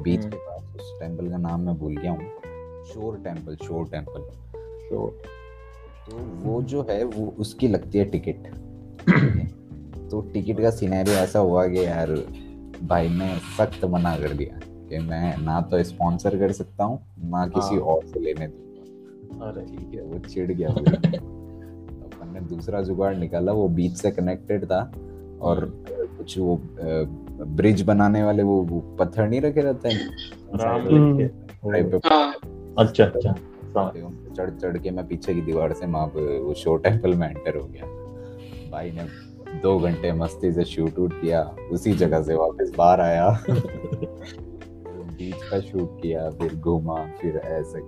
बीच। 0.02 0.24
के 0.24 0.36
पास 0.36 0.76
उस 0.76 1.00
टेंपल 1.00 1.30
का 1.30 1.36
नाम 1.36 1.60
मैं 1.60 1.78
भूल 1.78 1.96
गया 1.96 2.10
हूँ 2.10 2.84
शोर 2.84 3.16
टेंपल 3.16 3.56
शोर 3.56 3.88
टेंपल 3.88 4.20
तो 4.90 5.20
तो 6.10 6.16
वो 6.16 6.62
जो 6.62 6.86
है 6.90 7.04
वो 7.04 7.34
उसकी 7.38 7.68
लगती 7.68 7.98
है 7.98 8.04
टिकट 8.04 8.36
तो 10.10 10.20
टिकट 10.20 10.62
का 10.62 10.70
सिनेरियो 10.70 11.16
ऐसा 11.16 11.38
हुआ 11.38 11.66
कि 11.66 11.84
यार 11.86 12.10
भाई 12.82 13.08
ने 13.08 13.38
सख्त 13.58 13.84
मना 13.84 14.16
कर 14.16 14.28
दिया 14.28 14.60
कि 14.64 14.98
मैं 14.98 15.38
ना 15.38 15.60
तो 15.60 15.82
स्पॉन्सर 15.82 16.38
कर 16.38 16.52
सकता 16.52 16.84
हूँ 16.84 17.00
ना 17.18 17.46
किसी। 17.46 17.78
और 17.78 18.06
से 18.06 18.20
लेने 18.20 18.44
अरे 18.44 18.63
ठीक 19.40 19.94
है 19.94 20.02
वो 20.02 20.18
चिढ़ 20.18 20.52
गया 20.52 20.68
अपन 20.68 22.30
ने 22.34 22.40
दूसरा 22.40 22.82
जुगाड़ 22.82 23.16
निकाला 23.16 23.52
वो 23.52 23.68
बीच 23.68 23.92
से 23.92 24.10
कनेक्टेड 24.10 24.64
था 24.64 24.92
और 25.40 25.84
कुछ 26.18 26.38
वो 26.38 26.60
ब्रिज 27.40 27.82
बनाने 27.82 28.22
वाले 28.22 28.42
वो, 28.42 28.62
वो 28.62 28.80
पत्थर 28.80 29.28
नहीं 29.28 29.40
रखे 29.40 29.60
रहते 29.60 29.88
हैं? 29.88 30.10
राम 30.54 30.80
हम्म। 30.80 32.00
हाँ। 32.04 32.34
अच्छा 32.78 33.04
अच्छा। 33.04 33.34
पे 33.78 34.34
चढ़ 34.34 34.50
चढ़ 34.50 34.78
के 34.78 34.90
मैं 34.90 35.08
पीछे 35.08 35.34
की 35.34 35.40
दीवार 35.40 35.72
से 35.72 35.86
वहाँ 35.86 36.06
वो 36.06 36.54
शो 36.54 36.76
टेंपल 36.76 37.14
में 37.14 37.30
एंटर 37.30 37.56
हो 37.56 37.66
गया। 37.66 37.84
भाई 38.70 38.90
ने 38.90 39.04
दो 39.60 39.78
घंटे 39.78 40.12
मस्ती 40.12 40.52
से 40.52 40.64
शूट 40.64 40.98
उट 40.98 41.20
किया 41.20 41.56
उसी 41.72 41.92
जगह 41.92 42.22
से 42.22 42.34
वापस 42.34 42.72
बाहर 42.78 43.00
आया। 43.00 43.44
बीच 45.14 45.50
का 45.50 45.60
शूट 45.60 46.02
किया 46.02 46.30
फिर 46.30 46.54
घूमा 46.54 47.06
फिर 47.20 47.36
ऐसे 47.36 47.80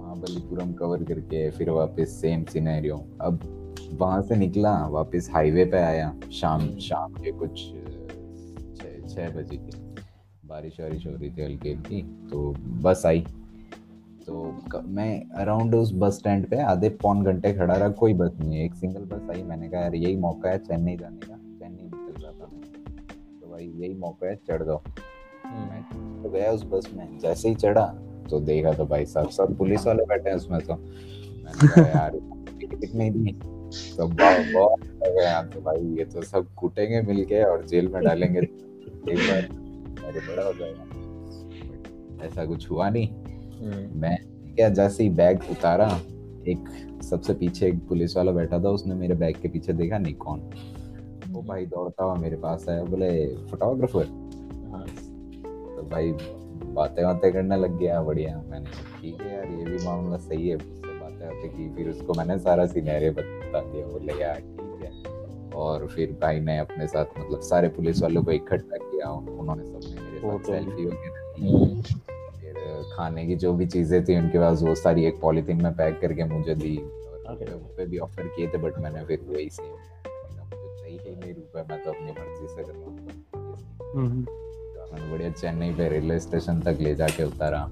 महाबलीपुरम 0.00 0.72
कवर 0.72 1.02
करके 1.04 1.50
फिर 1.50 1.70
वापस 1.70 2.10
सेम 2.20 2.44
सिनेरियो 2.44 2.96
अब 3.20 3.38
वहाँ 4.00 4.20
से 4.22 4.36
निकला 4.36 4.74
वापस 4.88 5.28
हाईवे 5.32 5.64
पे 5.64 5.78
आया 5.78 6.12
शाम 6.32 6.68
शाम 6.78 7.14
के 7.14 7.32
कुछ 7.32 7.64
छः 9.14 9.34
बजे 9.36 9.56
की 9.56 9.72
बारिश 10.48 10.80
वारिश 10.80 11.06
हो 11.06 11.12
रही 11.12 11.30
थी 11.30 11.42
हल्की 11.42 11.72
हल्की 11.72 12.02
तो 12.30 12.54
बस 12.82 13.02
आई। 13.06 13.20
तो 14.26 14.34
मैं 14.88 15.30
अराउंड 15.30 15.74
उस 15.74 15.90
बस 15.94 16.18
स्टैंड 16.18 16.46
पे 16.50 16.60
आधे 16.62 16.88
पौन 17.02 17.22
घंटे 17.24 17.52
खड़ा 17.54 17.74
रहा 17.74 17.88
कोई 17.88 18.14
बस 18.14 18.36
नहीं 18.40 18.60
एक 18.64 18.74
सिंगल 18.74 19.04
बस 19.12 19.30
आई 19.36 19.42
मैंने 19.42 19.68
कहा 19.68 19.80
यार 19.80 19.94
यही 19.94 20.16
मौका 20.16 20.50
है 20.50 20.58
चेन्नई 20.58 20.96
जाने 20.96 21.16
का 21.16 21.36
चेन्नई 21.36 21.82
निकल 21.84 22.22
रहा 22.22 22.32
था 22.32 22.46
तो 23.40 23.50
भाई 23.50 23.64
यही 23.64 23.94
मौका 23.94 24.26
है 24.26 24.36
चढ़ 24.48 24.62
जाओ। 24.62 24.82
मैं 25.52 26.22
तो 26.22 26.28
गया 26.30 26.52
उस 26.52 26.64
बस 26.64 26.90
में। 26.94 27.18
जैसे 27.18 27.48
ही 27.48 27.54
चढ़ा 27.54 27.86
तो 28.30 28.40
देखा 28.40 28.72
तो 28.72 28.86
भाई 28.86 29.06
साहब 29.06 29.28
सब 29.28 29.58
पुलिस 29.58 29.86
वाले 29.86 30.04
बैठे 30.04 30.28
हैं 30.28 30.36
उसमें 30.36 30.60
तो। 30.60 30.74
मैंने 30.74 31.68
कहा 31.68 32.00
यार 32.00 32.12
दी। 33.10 33.32
तो 33.96 34.06
बहुत 34.06 34.52
बहुत 34.54 34.84
लगा 34.84 35.22
यहाँ 35.22 35.48
तो 35.48 35.60
भाई 35.60 35.96
ये 35.98 36.04
तो 36.04 36.22
सब 36.22 36.54
कूटेंगे 36.54 37.00
मिलके 37.00 37.42
और 37.42 37.66
जेल 37.66 37.88
में 37.88 38.04
डालेंगे। 38.04 38.38
एक 39.08 39.18
बार 39.18 39.42
अरे 40.08 40.20
बड़ा 40.20 40.46
हो 40.46 40.52
जाएगा। 40.52 40.84
ऐसा 42.26 42.46
कुछ 42.46 42.70
हुआ 42.70 42.90
नहीं। 42.90 43.08
हम्म, 43.08 44.00
मैं 44.00 44.18
क्या 44.54 44.68
जैसे 44.68 45.02
ही 45.02 45.10
बैग 45.10 45.40
उतारा 45.50 46.00
एक 46.48 46.88
सबसे 47.02 47.34
पीछे 47.34 47.66
एक 47.66 47.88
पुलिस 47.88 48.16
वाला 48.16 48.32
बैठा 48.32 48.58
था 48.58 48.68
उसने 48.68 48.94
मेरे 48.94 49.14
बैग 49.14 49.36
के 49.42 49.48
पीछे 49.48 49.72
देखा 49.72 49.98
नहीं 49.98 50.14
कौन? 50.14 50.50
वो 51.30 51.42
भाई 51.42 51.66
दौड़ता 51.66 52.04
हुआ 52.04 52.14
मेरे 52.14 52.36
पास 52.36 52.68
आया 52.68 52.84
बोले 52.84 53.26
फोटोग्राफर? 53.36 54.21
भाई 55.92 56.12
बातें 56.74 57.04
बातें 57.04 57.32
करने 57.32 57.56
लग 57.56 57.78
गया 57.78 58.02
बढ़िया। 58.02 58.36
मैंने 58.50 58.70
ठीक 59.00 59.20
है 59.20 59.34
यार 59.34 59.46
ये 59.48 59.64
भी 59.64 59.84
मामला 59.86 60.16
सही 60.18 60.48
है। 60.48 60.56
उससे 60.56 60.98
बातें 61.00 61.26
बातें 61.28 61.50
की 61.50 61.68
फिर 61.76 61.88
उसको 61.90 62.14
मैंने 62.14 62.38
सारा 62.38 62.66
सीनेरियो 62.66 63.12
बता 63.12 63.60
दिया 63.62 63.86
बोले 63.86 64.20
यार 64.20 64.40
ठीक 64.40 64.84
है। 64.84 65.50
और 65.52 65.86
फिर 65.86 66.12
भाई 66.22 66.40
ने 66.40 66.58
अपने 66.58 66.86
साथ 66.86 67.18
मतलब 67.18 67.40
सारे 67.40 67.68
पुलिस 67.68 68.02
वालों 68.02 68.22
को 68.24 68.30
इकट्ठा 68.32 68.76
किया 68.76 69.10
उन्होंने 69.10 69.64
सबने 69.64 70.00
मेरे 70.02 70.20
साथ 70.20 70.52
सेल्फी 70.52 70.86
वगैरह 70.86 71.34
ली 71.38 71.82
फिर 72.40 72.54
खाने 72.92 73.26
की 73.26 73.36
जो 73.36 73.52
भी 73.52 73.66
चीज़ें 73.66 74.04
थी 74.04 74.16
उनके 74.16 74.38
पास 74.38 74.62
वो 74.62 74.74
सारी 74.74 75.04
एक 75.06 75.20
पॉलिथीन 75.20 75.62
में 75.62 75.72
पैक 75.76 76.00
करके 76.00 76.24
मुझे 76.24 76.54
दी 76.54 76.76
और 76.76 77.38
रुपए 77.40 77.86
भी 77.86 77.98
ऑफ़र 77.98 78.28
किए 78.36 78.46
थे 78.48 78.58
बट 78.58 78.78
मैंने 78.78 79.04
फिर 79.04 79.20
वही 79.28 79.48
सेम 79.50 79.66
मुझे 79.66 80.76
चाहिए 80.80 80.98
ही 80.98 81.16
नहीं 81.16 81.34
रुपए 81.34 81.64
मैं 81.70 81.82
तो 81.84 81.90
अपनी 81.90 82.10
मर्ज़ी 82.10 82.54
से 82.54 82.62
करवाऊँगा 82.62 84.41
मैंने 84.92 85.12
बढ़िया 85.12 85.30
चेन्नई 85.30 85.70
पे 85.70 85.88
रेलवे 85.88 86.20
स्टेशन 86.20 86.60
तक 86.60 86.78
ले 86.80 86.94
जाके 86.94 87.24
उतारा। 87.24 87.70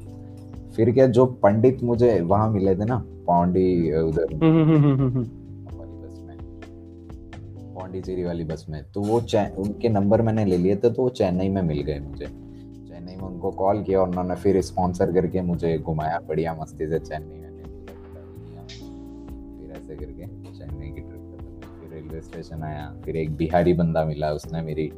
फिर 0.76 0.90
क्या 0.90 1.06
जो 1.06 1.26
पंडित 1.26 1.82
मुझे 1.82 2.20
वहाँ 2.20 2.50
मिले 2.50 2.74
थे 2.76 2.84
ना 2.84 3.04
पौंडी 3.06 3.92
उधर। 3.92 4.26
हम्म, 4.34 4.64
हम्म, 4.64 4.84
हम्म, 4.84 5.24
वाली 5.78 5.92
बस 5.92 6.20
में। 6.20 6.36
पौंडीचेरी 7.74 8.24
वाली 8.24 8.44
बस 8.44 8.66
में। 8.68 8.84
तो 8.94 9.00
वो 9.00 9.20
उनके 9.58 9.88
नंबर 9.88 10.22
मैंने 10.22 10.44
ले 10.44 10.56
लिए 10.56 10.76
थे 10.76 10.90
तो 10.90 11.02
वो 11.02 11.08
चेन्नई 11.08 11.48
में 11.48 11.62
मिल 11.62 11.82
गए 11.82 11.98
मुझे। 11.98 12.26
चेन्नई 12.26 13.16
में 13.16 13.22
उनको 13.22 13.50
कॉल 13.50 13.82
किया 13.82 14.00
और 14.00 14.08
उन्होंने 14.08 14.34
फिर 14.34 14.60
स्पॉन्सर 14.60 15.12
करके 15.12 15.40
मुझे 15.40 15.78
घुमाया। 15.78 16.20
बढ़िया 16.28 16.54
मस्ती 16.54 16.86
से 16.86 16.98
चेन्नई 16.98 17.40
में 17.40 17.50
फिर 19.60 19.70
ऐसे 19.70 19.94
करके 19.96 20.26
चेन्नई 20.58 20.86
की 20.86 21.00
ट्रिप 21.00 21.40
फिर 21.80 21.98
रेलवे 21.98 22.20
स्टेशन 22.20 22.62
आया। 22.62 22.94
फिर 23.04 23.16
एक 23.16 23.36
बिहारी 23.36 23.72
बंदा 23.72 24.04
मिला 24.04 24.32
उसने 24.32 24.62
मेरी। 24.62 24.92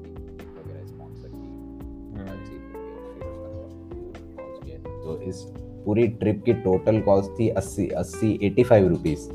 तो 5.05 5.21
इस 5.23 5.43
पूरी 5.85 6.07
ट्रिप 6.09 6.43
की 6.45 6.53
टोटल 6.53 7.01
कॉस्ट 7.01 7.31
थी 7.41 7.49
अस्सी 7.49 7.89
अस्सी 7.89 8.39
एटी 8.43 8.63
फाइव 8.65 8.89
रुपीज़ 8.89 9.29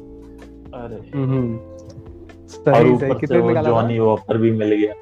अरे। 0.73 1.17
हम्म। 1.17 1.56
और 1.58 2.47
सही 2.47 2.97
सही। 2.97 3.10
ऊपर 3.12 3.25
से 3.25 3.38
वो 3.38 3.53
जॉनी 3.63 3.99
वॉकर 3.99 4.38
भी 4.38 4.51
मिल 4.51 4.73
गया। 4.73 4.93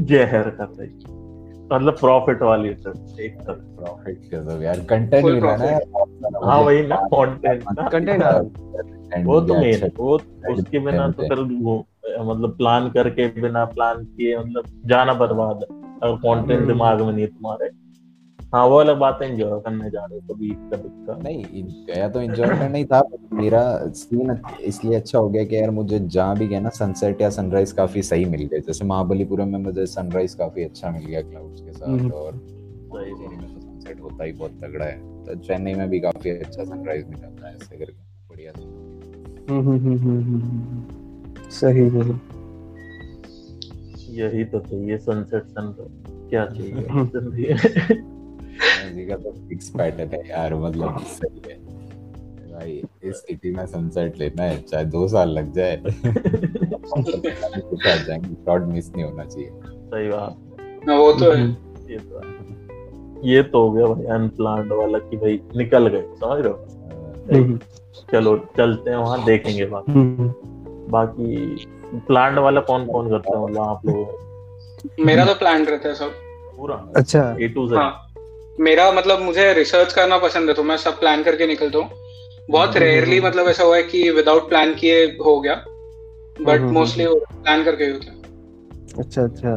जहर 0.00 0.50
का 0.50 0.64
सही 0.64 0.88
मतलब 1.72 1.96
प्रॉफिट 2.00 2.42
वाली 2.42 2.68
ट्रिप 2.74 3.20
एक 3.20 3.38
तरह 3.40 3.54
प्रॉफिट 3.54 4.20
कर 4.34 4.62
यार 4.62 4.80
कंटेंट 4.80 5.42
ना 5.42 6.48
हाँ 6.50 6.60
वही 6.60 6.86
ना 6.86 6.96
कंटेंट 6.96 7.62
ना। 7.62 7.88
Content, 7.90 8.22
हाँ। 8.22 9.22
वो 9.24 9.40
तो 9.40 9.54
मेन 9.54 9.80
अच्छा 9.80 10.02
वो 10.04 10.14
उसके 10.52 10.78
बिना 10.78 11.08
तो 11.08 11.22
फिर 11.22 11.38
वो 11.62 11.86
मतलब 12.20 12.56
प्लान 12.56 12.88
करके 12.90 13.40
बिना 13.40 13.64
प्लान 13.64 14.04
किए 14.04 14.38
मतलब 14.38 14.64
जाना 14.86 15.14
बर्बाद 15.14 15.56
है। 15.62 15.85
अगर 16.02 16.16
कंटेंट 16.16 16.58
हम्म। 16.58 16.66
दिमाग 16.66 17.00
में 17.00 17.12
नहीं 17.12 17.24
है 17.24 17.26
तुम्हारे 17.28 17.70
हाँ 18.52 18.64
वो 18.66 18.76
अलग 18.76 18.98
बात 18.98 19.18
है 19.22 19.28
एंजॉय 19.30 19.60
करने 19.60 19.90
जा 19.90 20.04
रहे 20.04 20.18
हो 20.18 20.34
कभी 20.34 20.46
इक्का 20.46 20.76
दुक्का 20.76 21.16
नहीं 21.18 21.62
गया 21.86 22.08
तो 22.08 22.20
एंजॉय 22.20 22.48
करना 22.48 22.78
ही 22.78 22.84
था 22.84 23.00
मेरा 23.32 23.62
सीन 23.94 24.36
इसलिए 24.62 24.96
अच्छा 24.96 25.18
हो 25.18 25.28
गया 25.28 25.44
कि 25.44 25.56
यार 25.56 25.70
मुझे 25.70 25.98
जहाँ 25.98 26.36
भी 26.36 26.46
गया 26.46 26.60
ना 26.60 26.68
सनसेट 26.68 27.20
या 27.20 27.30
सनराइज 27.30 27.72
काफ़ी 27.72 28.02
सही 28.02 28.24
मिल 28.24 28.44
गए 28.44 28.60
जैसे 28.60 28.84
महाबलीपुरम 28.84 29.48
में 29.48 29.58
मुझे 29.58 29.86
सनराइज 29.86 30.34
काफ़ी 30.34 30.64
अच्छा 30.64 30.90
मिल 30.90 31.06
गया 31.06 31.22
क्लाउड्स 31.22 31.60
के 31.60 31.72
साथ 31.72 31.88
हम्म। 31.88 32.10
और 32.10 32.32
में 32.32 33.12
तो 33.14 33.60
सनसेट 33.60 34.00
होता 34.00 34.24
ही 34.24 34.32
बहुत 34.32 34.60
तगड़ा 34.62 34.84
है 34.84 35.24
तो 35.24 35.34
चेन्नई 35.40 35.74
में 35.74 35.88
भी 35.90 36.00
काफ़ी 36.00 36.30
अच्छा 36.30 36.64
सनराइज 36.64 37.08
मिला 37.08 37.30
था 37.32 37.50
ऐसे 37.50 37.76
करके 37.76 37.92
बढ़िया। 38.30 38.52
हम्म। 39.50 40.84
सही 41.50 41.90
सही 41.90 42.35
यही 44.16 44.44
तो 44.44 44.60
चाहिए 44.60 44.98
सनसेट 44.98 45.42
सनराइज 45.44 46.04
क्या 46.30 46.46
चाहिए? 46.46 47.54
जी 48.94 49.06
का 49.06 49.16
तो 49.16 49.30
फिक्स 49.48 49.68
पैटर्न 49.68 50.10
है 50.10 50.30
यार 50.30 50.54
मतलब 50.54 50.98
सही 50.98 51.42
है। 51.50 51.76
भाई 52.52 52.82
इस 53.04 53.16
सिटी 53.16 53.50
में 53.50 53.66
सनसेट 53.66 54.18
लेना 54.18 54.42
है 54.42 54.62
चाहे 54.62 54.84
दो 54.84 55.08
साल 55.08 55.28
लग 55.28 55.52
जाए। 55.52 55.82
कुछ 57.60 57.86
आ 57.86 57.96
जाएँगे 57.96 58.34
शॉट 58.34 58.62
मिस 58.62 58.92
नहीं 58.96 59.04
होना 59.04 59.24
चाहिए। 59.24 59.50
सही 59.66 60.08
बात। 60.08 60.36
हाँ, 60.88 60.98
वो 60.98 61.12
तो 61.12 61.32
है। 61.32 61.48
ये 61.90 61.98
तो 61.98 62.18
है। 62.18 62.36
ये 63.24 63.42
तो 63.42 63.62
हो 63.62 63.72
गया 63.72 63.86
भाई 63.86 64.04
अनप्लान्ड 64.04 64.72
वाला 64.72 64.98
कि 64.98 65.16
भाई 65.16 65.40
निकल 65.56 65.88
गए 65.88 66.02
समझ 66.02 66.44
रहे 66.44 66.52
हो? 66.52 66.66
हम्म, 67.32 67.58
चलो 68.12 68.38
चलते 68.56 68.90
हैं 68.90 68.96
वहाँ 68.96 69.24
देखेंगे 69.24 69.66
बाकी। 69.66 69.92
हम्म, 69.92 70.34
बाकी 70.90 71.56
प्लांट 71.94 72.38
वाला 72.38 72.60
कौन 72.60 72.86
कौन 72.86 73.10
करता 73.10 73.38
है 73.38 73.44
मतलब 73.44 73.62
आप 73.62 73.86
लोग? 73.86 74.26
मेरा 75.00 75.24
तो 75.24 75.34
प्लान 75.34 75.64
रहता 75.64 75.88
है 75.88 75.94
सब। 75.94 76.10
पूरा? 76.56 76.92
अच्छा। 76.96 77.36
ए 77.40 77.48
टू 77.48 77.68
जेड 77.68 78.60
मेरा 78.60 78.92
मतलब 78.92 79.20
मुझे 79.20 79.52
रिसर्च 79.52 79.92
करना 79.92 80.18
पसंद 80.18 80.48
है 80.48 80.54
तो 80.54 80.62
मैं 80.62 80.76
सब 80.76 81.00
प्लान 81.00 81.22
करके 81.22 81.46
निकलता 81.46 81.78
हूँ। 81.78 81.90
बहुत 82.50 82.68
हम्म, 82.68 82.78
रेयरली 82.78 83.16
हम्म। 83.16 83.28
मतलब 83.28 83.48
ऐसा 83.48 83.64
हुआ 83.64 83.76
है 83.76 83.82
कि 83.82 84.10
विदाउट 84.10 84.48
प्लान 84.48 84.74
किए 84.74 85.04
हो 85.04 85.40
गया। 85.40 85.54
बट 86.42 86.60
हम्म, 86.60 86.72
मोस्टली 86.72 87.06
प्लान 87.06 87.64
करके 87.64 87.84
ही 87.84 87.92
होता 87.92 88.12
है। 88.12 88.16
अच्छा 88.98 89.22
अच्छा। 89.22 89.50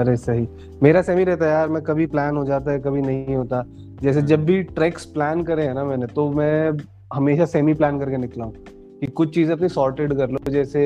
अरे 0.00 0.16
सही। 0.16 0.48
मेरा 0.82 1.02
सेमी 1.02 1.24
रहता 1.24 1.44
है 1.44 1.52
यार 1.52 1.68
मैं 1.68 1.82
कभी 1.82 2.06
प्लान 2.06 2.36
हो 2.36 2.44
जाता 2.44 2.72
है 2.72 2.78
कभी 2.78 3.02
नहीं 3.02 3.36
होता। 3.36 3.64
जैसे 4.02 4.22
जब 4.22 4.44
भी 4.44 4.62
ट्रैक्स 4.62 5.04
प्लान 5.04 5.42
करे 5.42 5.64
है 5.64 5.74
ना 5.74 5.84
मैंने 5.84 6.06
तो 6.06 6.30
मैं 6.30 6.72
हमेशा 7.12 7.44
सेमी 7.44 7.74
प्लान 7.74 7.98
करके 7.98 8.16
निकला 8.16 8.44
हूँ। 8.44 8.54
कि 9.00 9.06
कुछ 9.06 9.34
चीज़ें 9.34 9.52
अपनी 9.54 9.68
सॉर्टेड 9.68 10.14
कर 10.14 10.30
लो 10.30 10.50
जैसे 10.52 10.82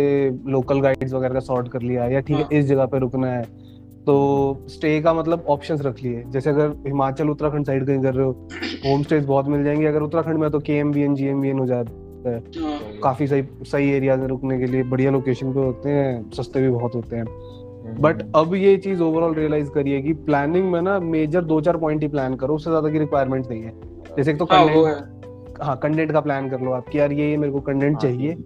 लोकल 0.46 0.80
गाइड्स 0.80 1.12
वगैरह 1.12 1.34
का 1.34 1.40
सॉर्ट 1.40 1.68
कर 1.68 1.82
लिया 1.82 2.04
या 2.04 2.20
ठीक 2.20 2.36
है 2.36 2.42
हाँ। 2.42 2.58
इस 2.58 2.64
जगह 2.64 2.86
पे 2.86 2.98
रुकना 2.98 3.30
है। 3.32 3.42
तो 4.06 4.66
स्टे 4.68 5.00
का 5.00 5.12
मतलब 5.14 5.44
ऑप्शंस 5.48 5.80
रख 5.82 6.02
लिए। 6.02 6.22
जैसे 6.26 6.50
अगर 6.50 6.68
हिमाचल 6.86 7.28
उत्तराखंड 7.30 7.66
साइड 7.66 7.86
कहीं 7.86 8.02
कर 8.02 8.14
रहे 8.14 8.26
हो 8.26 8.48
होम 8.84 9.02
स्टेज 9.02 9.24
बहुत 9.24 9.48
मिल 9.48 9.64
जाएँगे। 9.64 9.86
अगर 9.86 10.02
उत्तराखंड 10.02 10.38
में 10.38 10.50
तो 10.50 10.60
K 10.60 10.72
M 10.72 10.92
B 10.92 11.02
N 11.02 11.14
G 11.14 11.26
M 11.26 11.40
B 11.40 11.48
N 11.48 11.58
हो 11.58 11.66
जाता 11.66 12.30
है। 12.30 12.38
हाँ, 12.38 12.78
काफ़ी 13.02 13.26
सही 13.26 13.42
सही 13.66 13.90
एरियाज़ 13.90 14.20
में 14.20 14.26
रुकने 14.28 14.58
के 14.58 14.66
लिए 14.66 14.82
बढ़िया 14.84 15.10
लोकेशन 15.10 15.52
पे 15.52 15.60
होते 15.60 15.90
हैं 15.90 16.30
सस्ते 16.30 16.62
भी 16.62 16.70
बहुत 16.70 16.94
होते 16.94 17.16
हैं। 17.16 17.24
हम्म, 17.24 18.02
बट 18.02 18.22
अब 18.36 18.54
ये 18.54 18.76
चीज़ 18.76 19.02
ओवरऑल 19.02 19.34
रियलाइज़ 19.34 19.70
करिए 19.70 20.00
कि 20.02 20.12
प्लानिंग 20.24 20.70
में 20.72 20.80
ना 20.82 20.98
मेजर 21.00 21.44
दो 21.44 21.60
चार 21.60 21.76
पॉइंट 21.76 22.02
ही 22.02 22.08
प्लान 22.08 22.34
करो 22.36 22.54
उससे 22.54 22.70
ज़्यादा 22.70 22.90
की 22.90 22.98
रिक्वायरमेंट 22.98 23.46
नहीं 23.50 23.62
है। 23.62 23.72
जैसे 24.16 24.30
एक 24.30 24.38
तो 24.38 24.44
हाँ 24.44 24.66
कंटेंट 24.66 25.17
है 25.60 25.66
हाँ 25.66 25.76
कंटेंट 25.82 26.12
का 26.12 26.20
प्लान 26.20 26.50
कर 26.50 26.60
लो 26.60 26.72
आप 26.72 26.88
कि 26.88 26.98
यार 26.98 27.12
ये 27.12 27.36
मेरे 27.36 27.52
को 27.52 27.60
कंटेंट 27.60 27.92
हाँ, 27.92 28.00
चाहिए 28.00 28.36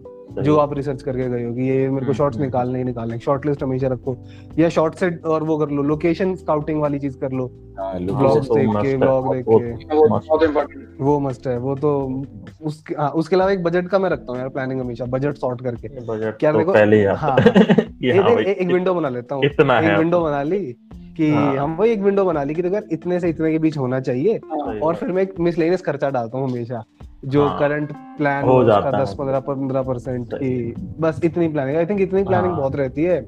जो 0.42 0.57
आप 0.57 0.75
रिसर्च 0.75 1.03
करके 1.03 1.29
गए 1.29 1.44
हो 1.44 1.55
कि 1.55 1.62
ये 1.62 1.77
मेरे 1.79 1.88
को 1.90 1.96
हम्म, 1.96 2.12
शॉर्ट्स 2.12 2.37
हम्म। 2.37 2.46
निकालने 2.46 2.79
ही 2.79 2.85
निकालने 2.85 3.18
शॉर्ट 3.18 3.46
लिस्ट 3.46 3.62
हमेशा 3.62 3.88
रखो 3.88 4.16
या 4.59 4.68
शॉर्ट 4.68 4.94
से 4.94 5.16
और 5.16 5.42
वो 5.42 5.59
कर 5.59 5.68
लो 5.68 5.83
लोकेशन 5.83 6.35
स्काउटिंग 6.35 6.81
वाली 6.81 6.98
चीज़ 6.98 7.18
कर 7.18 7.31
लो। 7.33 7.75
हाँ, 7.79 8.01
ब्लॉग्स 8.01 8.48
तो 8.48 8.55
देख 8.55 8.68
के 8.83 8.96
ब्लॉग 8.96 9.27
वो- 9.27 9.35
देख 9.37 9.44
के। 9.48 11.05
वो 11.05 11.20
मस्ट 11.20 11.46
है। 11.46 11.59
वो 11.59 11.75
तो 11.75 12.22
उसके 12.62 12.94
हाँ 12.94 13.11
उसके 13.11 13.37
अलावा 13.37 13.51
एक 13.51 13.62
बजट 13.62 13.88
का 13.88 13.98
मैं 13.98 14.11
रखता 14.11 14.33
हूँ 14.33 14.38
यार 14.40 14.48
प्लानिंग 14.48 14.81
हमेशा 14.81 15.05
बजट 15.05 15.35
सॉर्ट 15.35 15.62
करके। 15.62 15.88
क्या 16.33 16.53
तो 16.53 16.59
देखो- 16.59 16.75
पहले 16.75 17.07
हाँ, 17.07 17.31
आता 17.31 17.51
है। 17.51 17.75
कि 18.01 18.11
एक, 18.11 18.20
हाँ 18.20 18.31
एक 18.31 18.72
विंडो 18.72 18.94
बना 18.94 19.09
लेता 19.09 19.35
हूँ। 19.35 19.44
एक 19.44 19.61
विंडो 19.98 20.20
बना 20.20 20.42
ली 20.42 20.77
कि 21.16 21.31
हाँ। 21.31 21.57
हम 21.57 21.77
वही 21.77 21.90
एक 21.90 22.01
विंडो 22.01 22.25
बना 22.25 22.42
ली 22.44 22.55
कि 22.55 22.62
देखो 22.62 22.75
यार 22.75 22.85
इतने 22.92 23.20
से 23.20 23.29
इतने 23.29 23.53
के 23.53 23.59
बीच 23.59 23.79
होना 23.79 24.01
चाहिए 24.01 24.38
सही 24.44 24.81
और 24.81 24.94
फिर 24.94 25.12
मैं 25.12 25.22
एक 25.22 25.35
मिसलेनियस 25.40 25.83
खर्चा 25.83 26.11
डालता 26.11 26.38
हूँ 26.38 26.51
हमेशा 26.51 26.85
जो 27.25 27.46
हाँ। 27.46 27.59
करंट 27.59 27.92
प्लान 27.92 28.44
हो 28.44 28.64
जाता 28.64 29.03
दस 29.03 29.14
पंद्रह 29.18 29.40
पंद्रह 29.40 29.83
परसेंट 29.83 30.35
की 30.35 30.75
बस 31.01 31.20
इतनी 31.25 31.48
प्लानिंग 31.48 31.77
आई 31.77 31.87
थिंक 31.87 32.01
इतनी 32.01 32.22
प्लानिंग 32.25 32.53
हाँ। 32.53 32.61
बहुत 32.61 32.77
रहती 32.77 33.05
है 33.05 33.18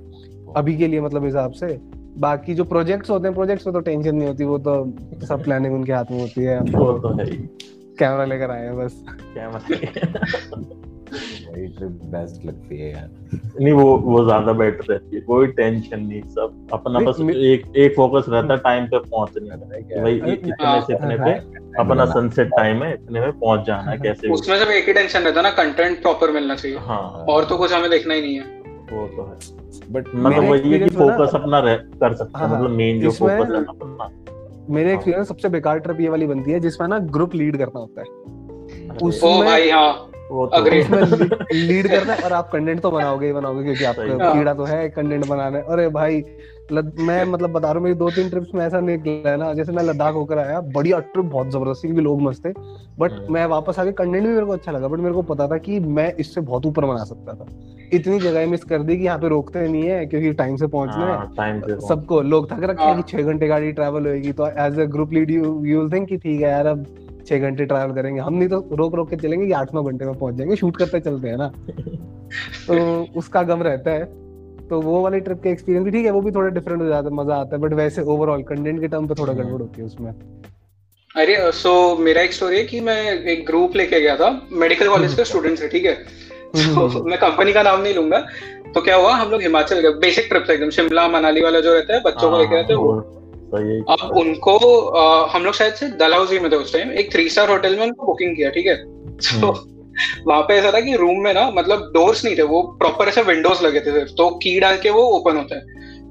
अभी 0.57 0.77
के 0.77 0.87
लिए 0.87 1.01
मतलब 1.01 1.25
हिसाब 1.25 1.53
से। 1.53 1.67
बाकी 2.19 2.55
जो 2.55 2.65
प्रोजेक्ट्स 2.65 3.11
होते 3.11 3.29
हैं 3.29 3.35
प्रोजेक्ट्स 3.35 3.67
में 3.67 3.73
तो 3.75 3.81
टेंशन 3.81 4.15
नहीं 4.17 4.29
होती 4.29 4.45
वो 4.45 4.59
तो 4.59 4.75
सब 5.27 5.43
प्लानिंग 5.45 5.75
उनके 5.75 5.93
हाथ 5.93 6.05
में 6.11 6.21
होती 6.21 6.43
है। 6.43 6.61
वो 6.61 6.93
तो 6.93 6.99
तो 6.99 7.15
है 7.19 7.25
ही। 7.31 7.49
कैमरा 7.99 8.25
लेकर 8.25 8.51
आए 8.51 8.65
हैं 8.65 8.77
बस। 8.77 9.05
वही 11.49 11.67
ट्रिप 11.67 11.91
बेस्ट 12.13 12.47
लगती 12.47 12.79
है 12.79 12.91
यार। 12.91 13.11
नहीं 13.61 13.73
वो 13.73 13.97
वो 13.97 14.25
ज़्यादा 14.25 14.53
बेटर 14.53 14.93
रहती 14.93 15.17
है। 15.17 15.23
कोई 15.23 15.47
टेंशन 15.47 16.01
नहीं 16.01 16.23
सब 16.23 16.69
अपना 16.73 17.01
बस 17.01 17.21
एक 17.21 17.77
एक 17.77 17.95
फोकस 17.97 18.25
रहता 18.29 18.55
है 18.55 18.61
टाइम 18.61 18.87
पे 18.87 18.99
पहुँचने 18.99 19.49
का। 19.49 19.55
है 19.97 20.03
भाई 20.03 20.33
इतने 20.33 20.53
हाँ, 20.65 20.81
से 20.81 20.95
इतने 20.95 21.15
हाँ, 21.15 21.27
पे 21.27 21.33
अपना 21.81 22.05
सनसेट 22.05 22.49
टाइम 22.49 22.83
है 22.83 22.95
इतने 22.95 23.21
में 23.21 23.33
पहुँच 23.33 23.67
जाना 23.67 23.91
है 23.91 23.99
कैसे 23.99 24.29
उसमें 24.29 24.57
सिर्फ़ 24.59 24.73
एक 24.73 24.87
ही 24.87 24.93
टेंशन 24.93 25.21
रहता 25.21 25.37
है 25.37 25.43
ना 25.43 25.51
कंटेंट 25.51 26.03
प्रॉपर 26.03 26.31
मिलना 26.31 26.55
चाहिए। 26.55 26.79
हाँ। 26.79 27.25
और 27.29 27.45
तो 27.45 27.57
कुछ 27.57 27.73
हमें 27.73 27.91
देखना 27.91 28.15
ही 28.15 28.21
नहीं 28.21 28.35
है। 28.35 28.45
वो 28.93 29.07
तो 29.07 29.23
है। 29.25 29.37
बट 29.93 30.05
मतलब 30.15 30.45
वही 30.45 30.73
है 30.73 30.79
कि 30.79 30.89
फोकस 30.91 31.35
अपना 31.35 31.61
कर 31.77 32.15
सकता 32.15 32.39
हैं। 32.39 32.47
हाँ, 32.47 32.59
मतलब 32.59 32.71
मेन 32.71 33.01
जो 33.01 33.11
फोकस 33.11 33.33
है 33.33 33.49
ना 33.53 33.59
अपना। 33.59 34.05
मेरे 34.71 34.89
हाँ। 34.89 34.95
एक्सपीरियंस 34.97 35.29
सबसे 35.29 35.49
बेकार 35.49 35.79
ट्रिप 35.79 36.01
ये 36.01 36.09
वाली 36.09 36.27
बनती 36.27 36.51
है 36.51 36.61
जिसमें 36.61 36.89
ना 36.89 36.99
ग्रुप 36.99 37.35
लीड 37.35 37.57
करना 37.57 37.79
होता 37.79 38.01
है। 38.01 38.07
उसमें- 39.03 39.45
भाई 39.45 39.71
हाँ। 39.71 40.11
वो 40.31 40.47
तो 40.47 40.57
उसमें 40.57 41.29
लीड 41.53 41.89
करना 41.89 42.13
है 42.13 42.23
और 42.25 42.33
आप 42.33 42.51
कंटेंट 42.53 42.81
तो 42.81 42.91
बनाओगे 42.91 43.27
ही 43.27 43.33
बनाओगे 43.33 43.63
क्योंकि 43.65 43.85
आपका 43.85 44.33
कीड़ा 44.33 44.55
तो 44.55 44.65
है 44.65 44.89
कंटेंट 44.89 45.27
बनाने 45.27 45.59
अरे 45.59 45.89
भाई 45.89 46.21
मैं 46.73 47.25
मतलब 47.25 47.51
बता 47.53 47.69
रहा 47.69 47.73
हूँ 47.73 47.83
मेरी 47.83 47.95
दो 47.95 48.11
तीन 48.11 48.29
ट्रिप्स 48.31 48.55
में 48.55 48.65
ऐसा 48.67 48.81
निकला 48.81 49.31
है 49.31 49.37
ना 49.37 49.53
जैसे 49.55 49.73
मैं 49.73 49.83
लद्दाख 49.83 50.15
होकर 50.15 50.39
आया 50.39 50.61
बढ़िया 50.61 50.99
ट्रिप 50.99 51.25
बहुत 51.25 51.51
ज़बरदस्त 51.51 51.85
थी, 51.85 51.89
क्योंकि 51.89 52.03
लोग 52.03 52.23
मस्त 52.23 52.47
थे 52.47 52.51
बट 52.99 53.13
हम्म। 53.13 53.33
मैं 53.33 53.47
वापस 53.47 53.79
आके 53.79 53.93
कंटेंट 53.93 54.23
भी 54.23 54.33
मेरे 54.33 54.47
को 54.47 54.53
अच्छा 54.53 54.73
लगा 54.73 54.89
बट 54.89 54.99
मेरे 54.99 55.15
को 55.15 55.23
पता 55.23 55.49
था 55.49 55.59
कि 55.59 55.81
मैं 55.81 56.13
इससे 56.15 56.41
बहुत 56.41 56.67
ऊपर 56.67 56.85
बना 56.85 57.05
सकता 57.05 57.35
था 57.35 57.47
इतनी 57.93 58.19
जगह 58.19 58.47
मिस 58.47 58.65
कर 58.65 58.83
दी 58.83 58.97
कि 58.97 59.05
यहाँ 59.05 59.19
पे 59.19 59.29
रोकते 59.29 59.69
नहीं 59.69 59.83
है 59.83 60.07
क्योंकि 60.07 60.33
टाइम 60.33 60.57
से 60.57 60.67
पहुँचना 60.67 61.07
है 61.07 61.13
हाँ, 61.13 61.79
सबको 61.81 62.23
लोग 62.23 62.51
थक 62.53 62.63
रखे 62.63 62.83
हैं। 62.83 63.03
कि 63.03 63.17
छह 63.17 63.23
घंटे 63.23 63.47
गाड़ी 63.47 63.73
ट्रैवल 63.73 64.07
होगी 64.07 64.33
तो 64.33 64.47
as 64.47 64.79
a 64.81 64.85
group 64.85 65.13
lead 65.13 65.31
you 65.31 65.65
you 65.65 65.81
will 65.81 65.93
think 65.93 66.09
कि 66.09 66.17
ठीक 66.17 66.41
है 66.41 66.49
यार 66.51 66.67
अब 66.67 66.85
छह 67.29 67.39
घंटे 67.39 67.65
ट्रैवल 67.65 67.95
करेंगे 67.95 68.21
हम 68.21 68.35
नहीं 68.35 68.49
तो 68.49 68.69
रोक 68.73 68.95
रोक 68.95 69.11
के 69.11 69.17
चलेंगे 69.17 69.47
कि 69.47 69.53
आठ 69.53 69.75
नौ 69.75 69.83
घंटे 69.83 70.05
में 70.05 70.15
पहुँच 70.15 70.35
जाएँगे 70.35 70.57
शूट 70.57 70.77
करते 70.77 71.01
चलते 71.01 71.29
हैं 71.29 71.37
ना 71.37 71.49
तो 72.67 73.03
उसका 73.19 73.43
गम 73.43 73.63
रहता 73.63 73.91
है 73.91 74.24
तो 74.71 74.81
वो 74.81 75.01
वाली 75.03 75.21
ट्रिप 75.21 75.41
का 75.45 75.51
एक्सपीरियंस 75.51 75.85
भी 75.85 75.91
ठीक 75.91 76.05
है 76.05 76.11
वो 76.11 76.21
भी 76.21 76.31
थोड़ा 76.33 76.49
डिफरेंट 76.51 76.81
हो 76.83 76.87
जाता 76.89 77.09
है 77.09 77.15
मज़ा 77.15 77.37
आता 77.37 77.57
है 77.57 77.63
बट 77.63 77.73
वैसे 77.75 78.03
ओवरऑल 78.15 78.43
कंटेंट 78.43 78.81
के 78.81 78.89
टर्म 78.89 79.07
पे 79.09 79.15
थोड़ा 79.15 79.33
हम्म। 79.33 79.43
गड़बड़ 79.43 79.61
होती 79.61 79.81
है 79.81 79.87
उसमें। 79.87 80.11
अरे 81.15 81.37
सो 81.53 81.73
मेरा 82.01 82.23
एक 82.23 82.33
स्टोरी 82.33 82.57
है 82.57 82.65
कि 82.65 82.81
मैं 82.81 83.01
एक 83.33 83.45
ग्रुप 83.47 83.77
लेके 83.77 84.01
गया 84.01 84.17
था 84.17 84.31
मेडिकल 84.53 84.89
कॉलेज 84.89 85.15
के 85.15 85.25
स्टूडेंट्स 85.25 85.63
है 85.63 85.69
ठीक 85.69 85.85
है? 85.85 85.93
हम्म, 86.57 86.89
तो 86.93 87.03
मैं 87.05 87.19
कंपनी 87.19 87.53
का 87.53 87.63
नाम 87.63 87.81
नहीं 87.81 87.95
लूँगा 87.95 88.19
तो 88.75 88.81
क्या 88.81 88.97
हुआ 88.97 89.13
हम 89.15 89.31
लोग 89.31 89.43
हिमाचल 89.43 89.81
गए 89.81 89.91
बेसिक 90.01 90.27
ट्रिप 90.29 90.45
था 90.49 90.53
एकदम 90.53 90.71
शिमला 90.77 91.07
मनाली 91.09 91.41
वाला 91.43 91.61
जो 91.61 91.75
रहता 91.75 91.95
है 91.95 92.01
बच्चों 92.03 92.31
को 92.31 92.35
हाँ, 92.37 92.43
लेके 92.43 92.55
रहते 92.55 92.73
हैं 92.73 93.23
सही 93.55 93.75
है। 93.75 93.81
अब 93.95 94.17
उनको 94.19 94.57
अ, 94.57 95.29
हम 95.35 95.45
लोग 95.45 95.55
शायद 95.55 95.75
से 95.75 95.89
डलहौजी 95.99 96.39
में 96.39 96.51
थे 96.53 96.57
उस 96.57 96.73
टाइम 96.73 96.91
एक 97.03 97.13
थ्री 97.13 97.29
स्टार 97.29 97.51
होटल 97.51 97.77
में 97.77 97.83
उनको 97.87 98.07
बुकिंग 98.07 98.35
किया 98.37 98.51
ठीक 98.51 98.67
है? 98.67 98.77
तो 99.41 99.53
वहाँ 100.27 100.43
पे 100.43 100.55
ऐसा 100.55 100.73
था 100.73 100.81
कि 100.81 100.97
रूम 100.97 101.21
में 101.21 101.35
ना 101.35 101.51
मतलब 101.51 101.79
डोर्स 101.95 102.25
नहीं 102.25 102.39
थे 102.39 102.43
वो 102.43 102.63
प्रॉपर 102.63 103.09
ऐसे 103.09 103.23
विंडोज़ 103.23 103.63
लगे 103.63 103.81
थे 103.81 103.93
सिर्फ़ 103.93 104.11
तो 104.11 104.31
की 104.31 104.61
डाल 104.61 104.77
के 104.77 104.91
वो 104.91 105.03
ओपन 105.03 105.37
होता 105.37 105.55
है। 105.55 105.61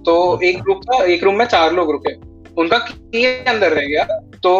तो। 0.03 0.39
एक 0.43 0.61
ग्रुप 0.63 0.81
था 0.83 1.03
एक 1.03 1.23
रूम 1.23 1.35
में 1.35 1.45
चार 1.45 1.73
लोग 1.73 1.91
रुके। 1.91 2.13
उनका 2.61 2.77
की 2.77 3.25
अंदर 3.25 3.71
रह 3.71 3.85
गया 3.85 4.03
तो 4.43 4.53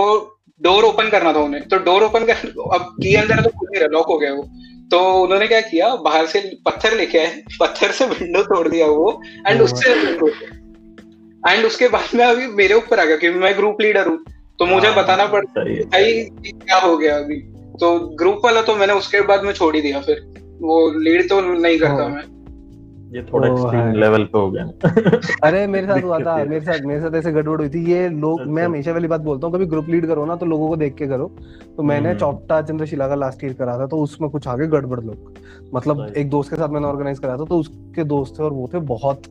डोर 0.62 0.84
ओपन 0.84 1.10
करना 1.10 1.34
था 1.34 1.40
उन्हें। 1.40 1.68
तो 1.68 1.78
डोर 1.78 2.04
ओपन 2.04 2.26
कर 2.26 2.34
अब 2.74 2.82
की 3.04 3.16
अंदर 3.16 3.36
तो 3.36 3.50
खुद 3.50 3.70
नहीं 3.72 3.80
रहा 3.80 3.90
लॉक 3.92 4.06
हो 4.08 4.18
गया 4.18 4.34
वो। 4.34 4.50
तो 4.92 5.24
उन्होंने 5.24 5.48
क्या 5.48 5.62
किया 5.62 5.96
बाहर 5.96 6.26
से 6.26 6.52
पत्थर 6.66 6.98
लेके 6.98 7.18
आए 7.18 7.44
पत्थर 7.60 7.92
से 7.92 8.06
विंडो 8.06 8.44
तोड़ 8.44 8.68
दिया 8.68 8.86
वो 8.86 9.22
एंड 9.48 9.62
उससे 9.62 9.92
एंड 11.52 11.66
उसके 11.66 11.88
बाद 11.88 12.16
में 12.16 12.26
अभी 12.26 12.48
मेरे 12.48 12.74
ऊपर 12.74 13.00
आ 13.00 13.06
गया 13.06 13.18
क्योंकि 13.18 13.40
मैं 13.40 13.58
ग्रुप 13.58 13.82
लीडर 13.82 14.08
हूँ। 14.08 14.26
तो 14.60 14.66
मुझे 14.66 14.88
हाँ, 14.88 15.04
बताना 15.04 15.26
पड़ता 15.26 15.62
है। 15.62 15.76
भाई 15.76 16.24
क्या 16.46 16.78
हो 16.78 16.98
गया 16.98 17.18
अभी? 17.18 17.53
तो 17.74 17.98
ग्रुप 18.16 18.42
वाला 18.46 18.62
तो 18.62 18.76
मैंने 18.76 18.94
उसके 18.94 19.22
बाद 19.22 19.44
में 19.44 19.54
छोड़ 19.54 19.76
ही 19.76 19.82
दिया 19.82 20.00
फिर। 20.02 20.22
वो 20.62 20.92
लीड 21.00 21.30
तो 21.30 21.42
नहीं 21.42 21.80
करता 21.80 21.94
हाँ। 21.94 22.10
मैं। 22.10 22.24
ये 23.16 23.22
थोड़ा 23.24 23.48
एक्सट्रीम 23.48 23.92
लेवल 23.94 24.24
पे 24.24 24.40
हो 24.40 24.50
गया। 24.52 24.64
अरे 25.44 25.66
मेरे 25.68 25.88
साथ 25.88 26.04
हुआ 26.04 26.20
था 26.20 26.36
मेरे 26.36 26.62
साथ 26.62 26.86
मेरे 26.86 27.02
साथ 27.02 27.16
ऐसे 27.16 27.32
गड़बड़ 27.32 27.60
हुई 27.60 27.70
थी। 27.70 27.84
ये 27.92 28.08
लोग 28.10 28.42
मैं 28.42 28.62
अच्छा। 28.62 28.66
हमेशा 28.66 28.92
वाली 28.92 29.08
बात 29.08 29.22
बोलता 29.22 29.48
हूँ 29.48 29.56
कभी 29.56 29.66
ग्रुप 29.66 29.90
लीड 29.90 30.08
करो 30.08 30.26
ना 30.26 30.36
तो 30.36 30.46
लोगों 30.46 30.70
को 30.70 30.76
देख 30.76 30.96
के 30.96 31.08
करो। 31.08 31.28
तो 31.78 31.84
मैंने 31.84 32.10
हम्म। 32.10 32.20
चौपटा 32.20 32.62
चंद्रशिला 32.62 33.08
का 33.08 33.16
लास्ट 33.16 33.44
ईयर 33.44 33.54
करा 33.54 33.78
था 33.80 33.88
तो 33.88 33.98
उसमें 33.98 34.30
कुछ 34.30 34.48
आगे 34.48 34.68
गड़बड़ 34.68 35.00
लोग। 35.00 35.34
मतलब 35.76 36.14
एक 36.18 36.30
दोस्त 36.30 36.50
के 36.50 36.56
साथ 36.56 36.70
मैंने 36.70 36.88
ऑर्गेनाइज 36.88 37.20
करा 37.20 37.38
था 37.38 37.46
तो 37.46 37.60
उसके 37.60 38.04
दोस्त 38.04 38.40
थे 38.40 38.44
और 38.44 38.54
वो 38.54 38.70
थे 38.74 38.80
बहुत 38.80 39.22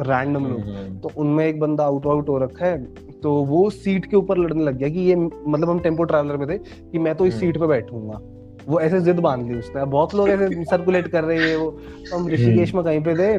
रैंडम 0.00 0.46
लोग। 0.46 0.60
हम्म, 0.60 0.98
तो 0.98 1.10
उनमें 1.16 1.46
एक 1.46 1.60
बंदा 1.60 1.84
आउट 1.84 2.06
आउट 2.06 2.28
हो 2.28 2.38
रखा 2.38 2.66
है 2.66 2.78
तो 3.24 3.32
वो 3.44 3.68
सीट 3.70 4.06
के 4.06 4.16
ऊपर 4.16 4.38
लड़ने 4.38 4.64
लग 4.64 4.76
गया 4.78 4.88
कि 4.88 5.00
ये 5.00 5.14
मतलब 5.16 5.70
हम 5.70 5.78
टेंपो 5.80 6.04
ट्रैवलर 6.04 6.36
में 6.36 6.48
थे 6.48 6.58
कि 6.58 6.98
मैं 6.98 7.14
तो 7.14 7.26
इस 7.26 7.34
हम्म। 7.34 7.40
सीट 7.40 7.58
पर 7.58 7.66
बैठूँगा 7.66 8.18
वो 8.68 8.80
ऐसे 8.80 9.00
जिद 9.00 9.18
बाँध 9.20 9.46
ली 9.46 9.58
उसने। 9.58 9.84
बहुत 9.84 10.14
लोग 10.14 10.28
ऐसे 10.28 10.64
सर्कुलेट 10.64 11.08
कर 11.08 11.24
रहे 11.24 11.48
हैं 11.48 11.56
वो। 11.56 11.68
हम 12.14 12.28
ऋषिकेश 12.28 12.74
में 12.74 12.82
कहीं 12.84 13.00
पे 13.04 13.14
थे 13.14 13.38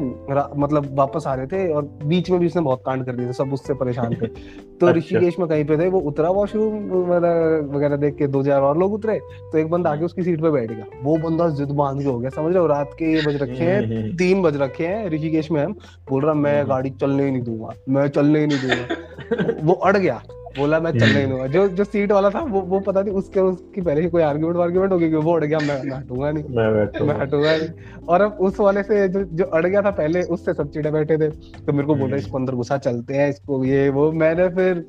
मतलब 0.60 0.88
वापस 0.98 1.26
आ 1.26 1.34
रहे 1.34 1.46
थे 1.46 1.68
और 1.72 1.82
बीच 2.04 2.30
में 2.30 2.38
भी 2.40 2.46
उसने 2.46 2.62
बहुत 2.62 2.82
कांड 2.86 3.04
कर 3.06 3.16
दिए 3.16 3.28
थे 3.28 3.32
सब 3.32 3.52
उससे 3.52 3.74
परेशान 3.74 4.14
थे। 4.14 4.26
तो 4.80 4.86
अच्छा। 4.86 4.98
ऋषिकेश 4.98 5.38
में 5.38 5.48
कहीं 5.48 5.64
पे 5.64 5.76
थे 5.78 5.88
वो 5.88 6.00
उतरा 6.00 6.30
वॉशरूम 6.30 6.74
वगैरह 6.92 7.76
वगैरह 7.76 7.96
देख 7.96 8.14
के 8.16 8.26
दो 8.26 8.42
चार 8.42 8.62
और 8.62 8.78
लोग 8.78 8.94
उतरे 8.94 9.18
तो 9.52 9.58
एक 9.58 9.70
बंदा 9.70 9.90
आके 9.90 10.04
उसकी 10.04 10.22
सीट 10.22 10.40
पे 10.42 10.50
बैठ 10.50 10.70
गया। 10.72 10.84
वो 11.02 11.16
बंदा 11.18 11.48
जिद 11.56 11.70
बाँध 11.72 12.02
के 12.02 12.08
हो 12.08 12.18
गया 12.18 12.30
समझ 12.30 12.52
रहे 12.52 12.58
हो? 12.58 12.66
रात 12.66 12.90
के 12.98 13.12
ये 13.12 13.22
बज 13.26 13.42
रखे 13.42 13.62
हैं 13.64 13.80
हम्म, 13.82 14.16
तीन 14.16 14.42
बज 14.42 14.56
रखे 14.62 14.86
हैं 14.86 15.08
ऋषिकेश 15.10 15.50
में 15.50 15.62
हम। 15.64 15.72
बोल 16.10 16.24
रहा 16.24 16.34
मैं 16.34 16.58
हम्म। 16.60 16.68
गाड़ी 16.68 16.90
चलने 16.90 17.24
ही 17.24 17.30
नहीं 17.30 17.42
दूँगा 17.42 17.72
मैं 17.88 18.08
चलने 18.08 18.40
ही 18.40 18.46
नहीं 18.46 18.58
दूँगा। 18.58 19.54
वो 19.62 19.72
अड़ 19.74 19.96
गया। 19.96 20.20
बोला 20.56 20.78
मैं 20.80 20.90
चलने 20.92 21.12
नहीं 21.14 21.26
दूँगा 21.28 21.46
जो 21.46 21.66
जो 21.68 21.84
सीट 21.84 22.12
वाला 22.12 22.30
था 22.30 22.40
वो 22.42 22.60
वो 22.62 22.80
पता 22.80 23.02
नहीं 23.02 23.14
उसके 23.14 23.40
उसकी 23.42 23.80
पहले 23.80 24.00
ही 24.00 24.08
कोई 24.10 24.22
आर्ग्यूमेंट 24.22 24.56
वार्गुमेंट 24.58 24.92
होगी 24.92 25.08
कि 25.10 25.16
वो 25.16 25.34
अड़ 25.36 25.44
गया 25.44 25.58
मैं 25.60 25.82
मैं 25.84 25.96
हटूँगा 25.96 26.30
नहीं। 26.30 26.44
मैं 26.56 26.72
बैठूँगा। 26.74 27.12
मैं 27.12 27.20
हटूँगा 27.20 27.56
नहीं। 27.56 28.04
और 28.08 28.20
अब 28.22 28.38
उस 28.40 28.60
वाले 28.60 28.82
से 28.82 29.06
जो 29.08 29.22
जो 29.32 29.44
अड़ 29.46 29.66
गया 29.66 29.82
था 29.82 29.90
पहले 29.92 30.22
उससे 30.36 30.54
सब 30.54 30.70
चिड़े 30.72 30.90
बैठे 30.90 31.18
थे। 31.18 31.28
तो 31.28 31.72
मेरे 31.72 31.86
को 31.86 31.94
बोला 31.94 32.06
हम्म। 32.06 32.16
इसको 32.16 32.38
अंदर 32.38 32.54
घुसा 32.54 32.78
चलते 32.78 33.14
हैं 33.14 33.28
इसको 33.30 33.64
ये 33.64 33.88
वो। 33.90 34.10
मैंने 34.14 34.48
फिर 34.50 34.84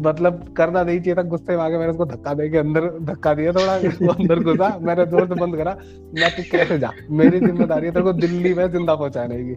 मतलब 0.00 0.44
करना 0.56 0.82
नहीं 0.82 1.00
चाहिए 1.00 1.14
था 1.14 1.22
गुस्से 1.28 1.56
में 1.56 1.62
आके 1.62 1.78
मैंने 1.78 1.90
उसको 1.90 2.04
धक्का 2.06 2.34
दे 2.34 2.48
के 2.50 2.58
अंदर 2.58 2.86
धक्का 3.04 3.34
दिया 3.34 3.52
थोड़ा 3.52 3.76
वो 3.76 4.12
अंदर 4.12 4.38
घुसा। 4.40 4.76
मैंने 4.82 5.06
ज़ोर 5.06 5.26
से 5.28 5.34
बंद 5.36 5.56
करा 5.56 5.76
मैं 6.14 6.30
तू 6.36 6.42
कैसे 6.52 6.78
जा? 6.78 6.90
मेरी 7.10 7.40
ज़िम्मेदारी 7.40 7.86
है 7.86 7.92
तेरे 7.92 8.04
को 8.04 8.12
दिल्ली 8.14 8.54
में 8.54 8.70
ज़िंदा 8.70 8.94
पहुँचाने 8.94 9.42
की। 9.44 9.54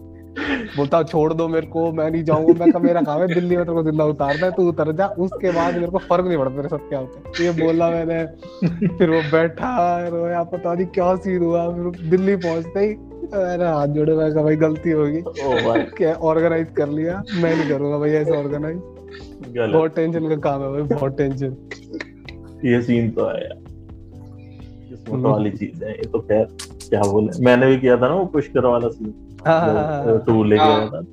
बोलता 0.75 1.01
छोड़ 1.03 1.33
दो 1.33 1.47
मेरे 1.47 1.67
को 1.67 1.91
मैं 1.93 2.09
नहीं 2.11 2.23
जाऊँगा 2.23 2.53
मैं 2.59 2.71
कहा 2.71 2.81
मेरा 2.83 3.01
काम 3.01 3.21
है 3.21 3.27
दिल्ली 3.33 3.55
में 3.57 3.63
तेरे 3.65 3.75
को 3.75 3.83
ज़िंदा 3.83 4.05
उतारना 4.05 4.45
है 4.45 4.51
तू 4.51 4.67
उतर 4.69 4.91
जा। 4.97 5.05
उसके 5.25 5.51
बाद 5.51 5.73
मेरे 5.75 5.87
को 5.87 5.97
फ़र्क 5.99 6.25
नहीं 6.27 6.37
पड़ता 6.37 6.55
तेरे 6.55 6.67
साथ 6.69 6.87
क्या 6.89 6.99
होता 6.99 7.19
है। 7.39 7.45
ये 7.45 7.51
बोला 7.61 7.89
मैंने 7.91 8.25
फिर 8.97 9.09
वो 9.09 9.21
बैठा 9.31 9.71
रोया 10.07 10.43
पता 10.53 10.73
नहीं 10.73 10.85
क्या 10.97 11.15
सीन 11.15 11.43
हुआ 11.43 11.67
फिर 11.75 12.09
दिल्ली 12.09 12.35
पहुँचते 12.45 12.79
ही 12.79 12.95
मैंने 13.33 13.65
हाथ 13.65 13.87
जोड़े 13.97 14.15
मैं 14.15 14.31
कहा 14.33 14.43
भाई 14.43 14.55
गलती 14.63 14.91
होगी। 14.91 15.21
क्या 15.97 16.13
ऑर्गेनाइज 16.31 16.67
कर 16.77 16.89
लिया? 16.89 17.21
मैं 17.35 17.55
नहीं 17.57 17.69
करूँगा 17.69 17.97
भाई 17.99 18.09
ऐसे 18.21 18.37
ऑर्गेनाइज 18.37 18.77
बहुत 19.73 19.95
टेंशन 19.95 20.29
का 20.29 20.35
काम 20.49 20.61
है 20.61 20.71
भाई 20.71 20.97
बहुत 20.97 21.17
टेंशन 21.17 21.55
ये 22.65 22.81
सीन 22.81 23.09
तो 23.11 23.25
है 23.27 23.41
यार। 23.43 23.59
किस्मत 24.89 25.09
हम्म। 25.13 25.27
वाली 25.27 25.51
चीज़ 25.51 25.83
है 25.83 25.91
ये 25.91 26.07
तो 26.11 26.19
खैर 26.19 26.45
क्या 26.89 27.01
बोले? 27.01 27.43
मैंने 27.45 27.67
भी 27.67 27.77
किया 27.79 27.95
था 27.97 28.07
ना 28.07 28.13
वो 28.15 28.25
पुष्कर 28.33 28.65
वाला 28.65 28.87
सीन 28.89 29.13
टूर 30.25 30.45
लेके। 30.45 30.65
गया 30.65 30.87
था। 30.87 31.03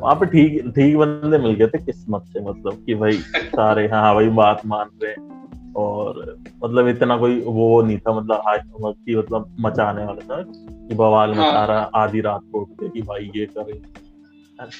वहाँ 0.00 0.14
पे 0.14 0.26
ठीक 0.26 0.68
ठीक 0.68 0.96
बंदे 0.96 1.38
मिल 1.38 1.52
गए 1.54 1.66
थे 1.66 1.78
किस्मत 1.78 2.22
से 2.22 2.40
मतलब 2.40 2.82
कि 2.86 2.94
भाई 2.94 3.12
सारे 3.12 3.88
हाँ 3.88 4.14
भाई 4.14 4.28
बात 4.28 4.66
मान 4.66 4.86
रहे 5.02 5.12
हैं। 5.12 5.38
और 5.76 6.36
मतलब 6.64 6.88
इतना 6.88 7.16
कोई 7.16 7.40
वो 7.40 7.82
नहीं 7.82 7.98
था 7.98 8.20
मतलब 8.20 8.36
हाय 8.36 8.58
की 8.76 9.16
मतलब 9.16 9.56
मचाने 9.60 10.04
वाला 10.04 10.36
था 10.36 10.42
कि 10.88 10.94
बवाल 10.94 11.34
हाँ। 11.34 11.48
मचा 11.48 11.64
रहा 11.64 11.90
आधी 11.94 12.20
रात 12.20 12.40
को 12.52 12.60
उठ 12.60 12.68
के 12.70 12.88
कि 12.88 13.02
भाई 13.02 13.30
ये 13.36 13.46
करे। 13.46 13.80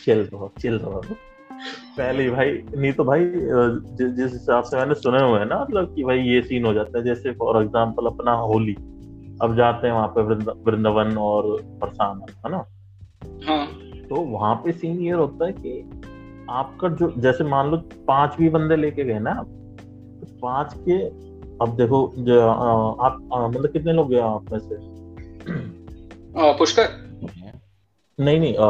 चिल 0.04 0.18
रहो 0.18 0.52
चिल 0.60 0.74
रहो। 0.78 1.02
पहले 1.98 2.22
ही 2.22 2.30
भाई 2.30 2.62
नहीं 2.76 2.92
तो 2.92 3.04
भाई 3.04 3.24
जि- 3.34 4.10
जिस 4.10 4.32
हिसाब 4.32 4.64
से 4.64 4.76
मैंने 4.76 4.94
सुने 4.94 5.22
हुए 5.22 5.38
हैं 5.38 5.46
ना 5.46 5.60
मतलब 5.60 5.94
कि 5.94 6.04
भाई 6.04 6.18
ये 6.18 6.42
सीन 6.42 6.66
हो 6.66 6.72
जाता 6.72 6.98
है 6.98 7.04
जैसे 7.04 7.32
फॉर 7.32 7.62
एग्जांपल 7.62 8.06
अपना 8.06 8.32
होली। 8.32 8.74
अब 9.42 9.54
जाते 9.56 9.86
हैं 9.86 9.94
वहाँ 9.94 10.08
पे 10.08 10.20
वृंदावन 10.70 11.16
और 11.16 11.62
बरसाना 11.62 12.26
है 12.46 12.52
ना? 12.52 12.64
हाँ। 13.22 13.66
तो 14.08 14.14
वहाँ 14.14 14.54
पे 14.54 14.72
सीन 14.72 15.00
ये 15.00 15.10
होता 15.10 15.46
है 15.46 15.52
कि 15.52 15.80
आपका 16.50 16.88
जो 16.88 17.12
जैसे 17.18 17.44
मान 17.44 17.70
लो 17.70 17.76
पाँच 18.08 18.36
भी 18.38 18.48
बंदे 18.48 18.76
लेके 18.76 19.04
गए 19.04 19.18
ना 19.18 19.30
आप 19.30 19.46
तो 19.46 20.38
पाँच 20.42 20.74
के 20.88 21.02
अब 21.64 21.76
देखो 21.76 22.12
जो 22.18 22.40
आप 22.48 23.18
मतलब 23.32 23.72
कितने 23.72 23.92
लोग 23.92 24.10
गए 24.10 24.18
आप 24.18 24.52
में 24.52 24.58
से 24.58 24.76
पुष्कर? 26.58 26.88
नहीं 28.20 28.40
नहीं 28.40 28.54
अ, 28.54 28.62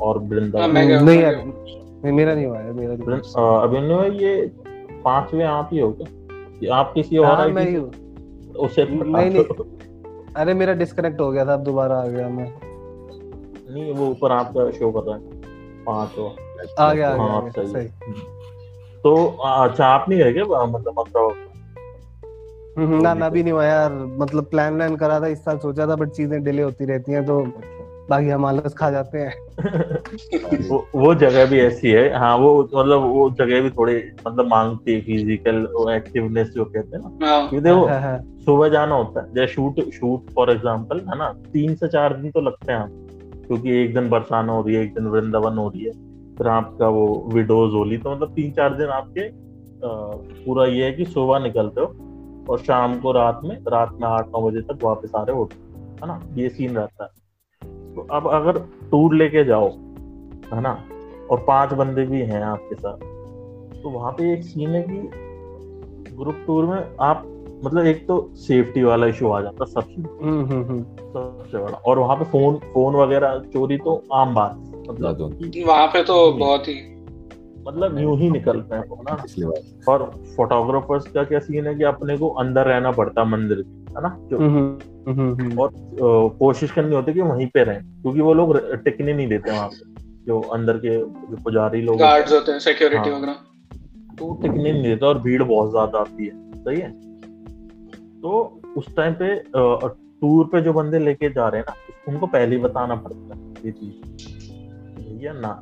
और 0.00 0.18
हाँ, 0.18 0.68
मैं 0.68 0.88
गया 0.88 1.00
नहीं 1.00 1.20
यार 1.20 1.36
नहीं, 2.04 2.12
मेरा 2.12 2.34
नहीं 2.34 2.46
हुआ 2.46 2.58
है 2.58 2.72
मेरा 2.72 2.94
नहीं 2.94 3.06
वृंद- 3.06 3.36
अभिनव 3.38 4.04
ये 4.04 4.52
पांचवे 5.04 5.42
आप 5.44 5.70
ही 5.72 5.78
हो 5.78 5.92
क्या? 5.92 6.76
आप 6.76 6.92
किसी 6.94 7.16
और 7.18 7.26
हाँ 7.26 7.44
आई 7.46 7.52
मैं 7.52 7.66
थी? 7.66 7.70
ही 7.70 7.74
हूँ। 7.74 7.90
उसे 8.54 8.84
नहीं, 8.84 9.30
नहीं। 9.30 9.44
अरे 10.38 10.54
मेरा 10.54 10.72
डिस्कनेक्ट 10.72 11.20
हो 11.20 11.30
गया 11.32 11.46
था 11.46 11.52
अब 11.52 11.60
दोबारा 11.60 11.98
आ 11.98 12.06
गया 12.06 12.28
मैं। 12.28 12.52
नहीं 13.70 13.94
वो 13.94 14.06
ऊपर 14.06 14.32
आपका 14.32 14.70
शो 14.70 14.90
कर 14.90 15.00
रहा 15.00 15.16
है। 15.16 15.22
पाँच 15.84 16.08
तो। 16.10 16.26
आ 16.26 16.92
गया 16.92 17.10
आ 17.10 17.14
गया, 17.16 17.22
हाँ, 17.22 17.36
आ 17.36 17.40
गया 17.40 17.64
सही। 17.66 17.88
तो 19.00 19.26
अच्छा 19.36 19.86
आप 19.86 20.06
नहीं 20.08 20.18
गए 20.18 20.32
क्या? 20.32 20.44
मतलब 20.44 20.94
मतलब 20.98 21.34
हम्म, 22.78 23.02
ना 23.02 23.14
ना 23.14 23.28
भी 23.28 23.42
नहीं 23.42 23.52
हुआ 23.52 23.64
यार। 23.64 23.92
मतलब 23.92 24.44
प्लान 24.44 24.74
व्लान 24.74 24.96
करा 24.96 25.20
था 25.20 25.26
इस 25.26 25.44
साल 25.44 25.58
सोचा 25.58 25.86
था 25.86 25.96
बट 25.96 26.08
चीज़ें 26.08 26.44
डिले 26.44 26.62
होती 26.62 26.84
रहती 26.84 27.12
हैं 27.12 27.26
तो 27.26 27.40
बाकी 28.10 28.28
हम 28.28 28.44
आलस 28.46 28.74
खा 28.74 28.90
जाते 28.90 29.18
हैं। 29.18 29.34
वो, 30.68 30.78
वो 30.94 31.14
जगह 31.14 31.46
भी 31.46 31.60
ऐसी 31.60 31.90
है। 31.90 32.18
हाँ 32.18 32.36
वो 32.38 32.62
मतलब 32.74 33.02
वो 33.02 33.28
जगह 33.30 33.60
भी 33.60 33.70
थोड़ी 33.70 33.96
मतलब 34.26 34.46
मांगती 34.46 34.94
है 34.94 35.00
फ़िज़िकल 35.00 35.90
एक्टिवनेस 35.94 36.48
जो 36.48 36.64
कहते 36.64 36.96
हैं 36.96 37.02
ना। 37.04 37.26
हाँ। 37.26 37.48
क्योंकि 37.48 37.64
देखो 37.64 37.86
हाँ, 37.86 38.00
हाँ, 38.00 38.18
सुबह 38.44 38.68
जाना 38.68 38.94
होता 38.94 39.20
है। 39.20 39.34
जैसे 39.34 39.52
शूट 39.52 39.80
शूट 39.94 40.30
फॉर 40.30 40.50
एग्जांपल 40.50 41.00
है 41.00 41.18
ना? 41.18 41.32
तीन 41.52 41.74
से 41.74 41.88
चार 41.88 42.16
दिन 42.16 42.30
तो 42.30 42.40
लगते 42.40 42.72
हैं 42.72 42.88
क्योंकि 43.46 43.76
एक 43.82 43.94
दिन 43.94 44.08
बरसाना 44.10 44.52
हो 44.52 44.62
रही 44.62 44.74
है 44.74 44.82
एक 44.82 44.94
दिन 44.94 45.06
वृंदावन 45.06 45.58
हो 45.58 45.68
रही 45.68 45.84
है। 45.84 45.92
फिर 46.36 46.46
आपका 46.46 46.88
वो 46.88 47.06
विडोज 47.32 47.74
होली 47.74 47.98
तो 47.98 48.14
मतलब 48.14 48.34
तीन 48.34 48.50
चार 48.52 48.76
दिन 48.76 48.88
आपके 48.88 49.20
अ, 49.20 49.88
पूरा 50.46 50.66
ये 50.66 50.84
है 50.84 50.92
कि 50.92 51.04
सुबह 51.04 51.38
निकलते 51.38 51.80
हो 51.80 51.86
और 52.50 52.58
शाम 52.58 52.98
को 53.00 53.12
रात 53.12 53.40
में 53.44 53.56
रात 53.68 53.96
में 54.00 54.08
आठ 54.08 54.28
नौ 54.28 54.50
बजे 54.50 54.60
तक 54.60 54.78
वापस 54.82 55.12
आ 55.16 55.22
रहे 55.22 55.36
हो। 55.36 55.48
है 56.02 56.06
ना? 56.06 56.20
ये 56.34 56.48
सीन 56.48 56.76
रहता 56.76 57.04
है। 57.04 57.10
अब 58.00 58.28
अगर 58.28 58.58
टूर 58.90 59.14
लेके 59.14 59.44
जाओ 59.44 59.68
है 60.54 60.60
ना? 60.60 60.84
और 61.30 61.44
पाँच 61.48 61.72
बंदे 61.72 62.02
भी 62.04 62.20
हैं 62.20 62.42
आपके 62.42 62.74
साथ 62.74 62.96
तो 63.82 63.90
वहाँ 63.90 64.12
पे 64.12 64.32
एक 64.32 64.42
सीन 64.42 64.70
है 64.70 64.82
कि 64.82 65.10
ग्रुप 66.16 66.36
टूर 66.46 66.64
में 66.64 66.96
आप 67.00 67.24
मतलब 67.64 67.86
एक 67.86 68.06
तो 68.06 68.30
सेफ्टी 68.34 68.82
वाला 68.82 69.06
इशू 69.06 69.28
आ 69.28 69.40
जाता 69.40 69.64
है 69.64 69.70
सबसे 69.70 70.26
हम्म, 70.26 70.46
हम्म, 70.46 70.64
हम्म। 70.64 70.82
सबसे 70.82 71.58
बड़ा। 71.58 71.74
और 71.74 71.98
वहाँ 71.98 72.16
पे 72.16 72.24
फ़ोन 72.24 72.56
फ़ोन 72.56 72.94
वगैरह 72.94 73.38
चोरी 73.38 73.76
तो 73.78 74.02
आम 74.12 74.34
बात 74.34 74.56
है। 74.56 74.88
मतलब। 74.88 75.40
वहाँ 75.66 75.86
पे 75.86 76.02
तो 76.02 76.32
बहुत 76.32 76.68
ही 76.68 76.74
मतलब 77.68 77.98
यूँ 77.98 78.18
ही 78.18 78.30
निकलते 78.30 78.74
हैं 78.74 78.84
ना। 79.02 79.14
पिछली 79.14 79.44
बार 79.44 79.92
और 79.92 80.24
फोटोग्राफर्स 80.36 81.06
का 81.06 81.24
क्या 81.24 81.38
सीन 81.38 81.66
है 81.66 81.74
कि 81.74 81.84
अपने 81.84 82.18
को 82.18 82.28
अंदर 82.28 82.66
रहना 82.66 82.90
पड़ता 82.90 83.24
मंदिर 83.24 83.62
के 83.62 83.77
है 83.96 84.02
ना 84.02 84.16
जो 84.30 84.38
हम्म, 84.38 84.78
हम्म, 85.08 85.32
हम्म। 85.34 85.58
और 85.60 85.70
कोशिश 86.38 86.70
करनी 86.70 86.94
होती 86.94 87.10
है 87.10 87.14
कि 87.14 87.20
वहीं 87.20 87.46
पे 87.46 87.64
रहें 87.64 87.82
क्योंकि 88.02 88.20
वो 88.20 88.34
लोग 88.34 88.56
टिकने 88.84 89.12
नहीं 89.12 89.28
देते 89.28 89.50
वहाँ 89.50 89.68
पे 89.68 89.96
जो 90.26 90.40
अंदर 90.54 90.78
के 90.78 90.96
जो 90.98 91.36
पुजारी 91.44 91.80
लोग 91.82 91.98
गार्ड्स 91.98 92.32
होते 92.32 92.52
हैं 92.52 92.58
सिक्योरिटी 92.58 93.10
हाँ। 93.10 93.18
वगैरह। 93.18 93.36
तो 94.18 94.24
वो 94.24 94.34
टिकने 94.42 94.72
नहीं 94.72 94.82
देते 94.82 95.06
और 95.06 95.18
भीड़ 95.18 95.42
बहुत 95.42 95.70
ज़्यादा 95.70 95.98
आती 95.98 96.26
है 96.26 96.32
सही 96.64 96.80
है? 96.80 96.90
तो 98.20 98.60
उस 98.76 98.94
टाइम 98.96 99.14
पे 99.22 99.34
टूर 100.20 100.46
पे 100.52 100.60
जो 100.60 100.72
बंदे 100.72 100.98
लेके 100.98 101.30
जा 101.30 101.48
रहे 101.48 101.60
हैं 101.60 101.66
ना 101.68 102.12
उनको 102.12 102.26
पहले 102.26 102.56
ही 102.56 102.62
बताना 102.62 102.94
पड़ता 102.96 103.34
है 103.34 103.40
ये 103.64 103.72
चीज़। 103.72 104.26
भैया 104.98 105.32
ना? 105.32 105.52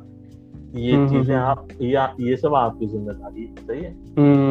ये 0.75 1.07
चीज़ें 1.09 1.35
आप 1.35 1.67
या 1.81 2.13
ये 2.19 2.35
सब 2.37 2.55
आपकी 2.55 2.87
ज़िम्मेदारी 2.87 3.41
है 3.41 3.65
सही 3.67 3.81
है? 3.81 3.91
हम्म, 4.19 4.46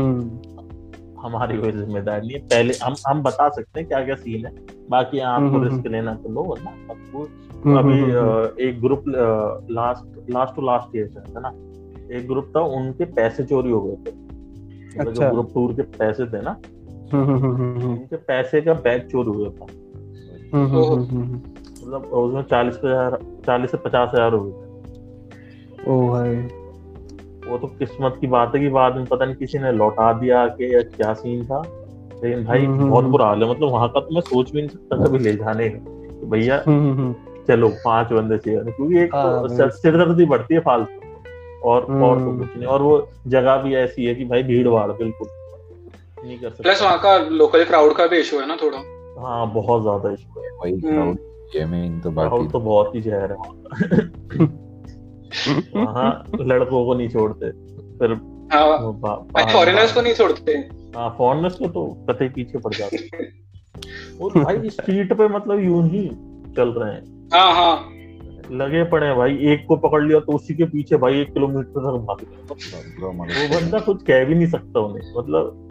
हमारी 1.26 1.58
कोई 1.58 1.72
ज़िम्मेदारी 1.72 2.26
नहीं 2.26 2.36
है। 2.36 2.42
पहले 2.46 2.74
हम 2.82 2.94
हम 3.06 3.22
बता 3.22 3.48
सकते 3.48 3.80
हैं 3.80 3.88
क्या 3.88 4.04
क्या 4.04 4.14
सीन 4.16 4.46
है। 4.46 4.52
बाकी 4.90 5.18
आपको 5.18 5.46
हम्म, 5.48 5.64
रिस्क 5.64 5.86
लेना 5.86 6.14
तो 6.14 6.28
लो 6.28 6.42
वरना 6.44 6.70
आपको 6.90 7.22
हम्म, 7.64 7.78
अभी 7.78 8.00
हम्म, 8.00 8.18
हम्म। 8.18 8.68
एक 8.68 8.80
group 8.80 9.04
last 9.70 10.30
last 10.30 10.54
to 10.56 10.62
last 10.62 10.96
year 10.96 11.22
है 11.28 11.40
ना? 11.40 11.52
एक 12.16 12.26
ग्रुप 12.28 12.52
था 12.56 12.60
उनके 12.76 13.04
पैसे 13.14 13.44
चोरी 13.44 13.70
हो 13.70 13.80
गए 13.80 13.96
थे। 13.96 14.14
मतलब 14.98 15.08
अच्छा। 15.08 15.24
जो 15.24 15.30
ग्रुप 15.32 15.50
टूर 15.54 15.72
के 15.72 15.82
पैसे 15.98 16.26
थे 16.26 16.42
ना 16.42 16.56
हम्म, 17.12 17.24
हम्म, 17.24 17.38
हम्म, 17.44 17.56
हम्म, 17.56 17.90
उनके 17.90 18.16
पैसे 18.28 18.60
का 18.60 18.74
बैग 18.84 19.08
चोरी 19.08 19.30
हुआ 19.30 19.48
था। 19.50 19.66
हम्म, 20.52 20.66
हम्म, 20.66 20.84
हम्म, 20.84 21.22
हम्म। 21.22 21.34
मतलब 21.34 22.04
उसमें 22.12 22.42
चालीस 22.42 22.80
हज़ार 22.84 23.18
चालीस 23.46 23.70
से 23.70 23.76
पचास 23.78 24.10
हज़ार 24.14 24.34
हो 24.34 24.40
गए 24.40 24.52
थे। 24.52 25.90
ओ 25.90 26.08
भाई। 26.08 26.65
वो 27.48 27.58
तो 27.58 27.66
किस्मत 27.66 28.18
की 28.20 28.26
बात 28.26 28.52
है 28.54 28.60
कि 28.60 28.68
बाद 28.68 28.96
में 28.96 29.04
पता 29.04 29.24
नहीं 29.24 29.34
किसी 29.34 29.58
ने 29.58 29.72
लौटा 29.72 30.12
दिया 30.12 30.46
कि 30.46 30.74
या 30.74 30.82
क्या 30.82 31.14
सीन 31.14 31.44
था। 31.44 31.62
लेकिन 32.24 32.44
भाई 32.44 32.64
हम्म, 32.64 32.78
हम्म, 32.78 32.90
बहुत 32.90 33.02
हम्म। 33.02 33.12
बुरा 33.12 33.26
हाल 33.26 33.42
है। 33.42 33.50
मतलब 33.50 33.70
वहाँ 33.70 33.88
का 33.88 34.00
तो 34.00 34.14
मैं 34.14 34.20
सोच 34.20 34.50
भी 34.50 34.58
नहीं 34.58 34.68
सकता 34.68 35.04
कभी 35.04 35.18
ले 35.18 35.32
जाने 35.32 35.68
का। 35.68 36.28
भैया। 36.28 36.58
चलो 37.48 37.68
पाँच 37.68 38.12
बंदे 38.12 38.38
चाहिए। 38.38 38.60
क्योंकि 38.60 38.98
एक 38.98 39.14
हाँ, 39.14 39.48
तो 39.48 39.70
सिरदर्दी 39.70 40.24
बढ़ती 40.24 40.54
है 40.54 40.60
फालतू। 40.60 41.00
और 41.68 41.82
और 41.82 42.18
तो। 42.18 42.38
कुछ 42.38 42.56
नहीं। 42.56 42.66
और 42.66 42.82
वो 42.82 43.08
जगह 43.26 43.56
भी 43.56 43.74
ऐसी 43.74 44.04
है 44.04 44.14
कि 44.14 44.24
भाई 44.24 44.42
भीड़ 44.42 44.68
भाड़ 44.68 44.92
बिल्कुल। 44.92 45.28
नहीं 46.24 46.38
कर 46.38 46.48
सकते। 46.48 46.62
प्लस 46.62 46.82
वहाँ 46.82 46.98
का 46.98 47.18
लोकल 47.18 47.64
क्राउड 47.64 47.94
का 47.94 48.06
भी 48.06 48.16
इशू 48.16 48.38
है 48.38 48.48
ना 48.48 48.56
थोड़ा। 48.56 48.78
हाँ 49.18 49.52
बहुत 49.52 49.82
ज़्यादा 49.82 50.10
इशू 50.10 50.40
है। 50.40 50.70
हम्म। 50.70 50.80
क्राउड 50.80 51.16
गेमिंग 51.52 52.02
तो 52.02 52.10
बाकी 52.10 52.28
क्राउड 52.28 52.50
तो 52.50 52.60
बहुत 52.60 52.94
ही 52.94 53.00
जहर 53.00 53.32
है। 53.32 53.38
वहाँ 55.76 56.24
लड़कों 56.40 56.86
को 56.86 56.94
नहीं 56.94 57.08
छोड़ते। 57.08 57.50
फिर 57.98 58.12
हाँ। 58.52 58.78
वो 58.78 58.92
बा- 58.92 59.18
भाई 59.18 59.44
बाहर- 59.44 59.52
फॉरेनर्स 59.52 59.92
को 59.92 60.00
नहीं 60.00 60.14
छोड़ते। 60.14 60.52
हाँ। 60.96 61.14
फॉरनर्स 61.18 61.54
को 61.54 61.66
तो 61.66 62.06
कतई 62.10 62.28
पीछे 62.28 62.58
पड़ 62.58 62.74
जाते 62.74 62.96
और 64.22 64.30
भाई 64.30 64.70
स्ट्रीट 64.70 65.12
पे 65.12 65.28
मतलब 65.28 65.60
यूँ 65.60 65.88
ही 65.88 66.08
चल 66.56 66.68
रहे 66.68 66.94
हैं। 66.94 67.28
हाँ 67.34 67.54
हाँ। 67.54 67.92
लगे 68.52 68.84
पड़े 68.84 69.06
हैं 69.06 69.16
भाई 69.16 69.38
एक 69.38 69.64
को 69.68 69.76
पकड़ 69.76 70.04
लिया 70.04 70.20
तो 70.20 70.32
उसी 70.32 70.54
के 70.54 70.64
पीछे 70.64 70.96
भाई 70.96 71.20
एक 71.20 71.34
किलोमीटर 71.34 71.62
तक 71.62 72.04
भाग 72.06 72.16
वो 73.02 73.60
बंदा 73.60 73.78
कुछ 73.78 74.02
कह 74.02 74.24
भी 74.24 74.34
नहीं 74.34 74.46
सकता 74.46 74.80
उन्हें 74.80 75.12
मतलब 75.18 75.68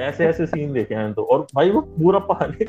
ऐसे 0.00 0.26
ऐसे 0.26 0.46
सीन 0.46 0.72
देखे 0.72 0.94
हैं 0.94 1.12
तो। 1.14 1.22
और 1.22 1.46
भाई 1.54 1.70
वो 1.70 1.80
पूरा 1.80 2.18
पानी 2.18 2.64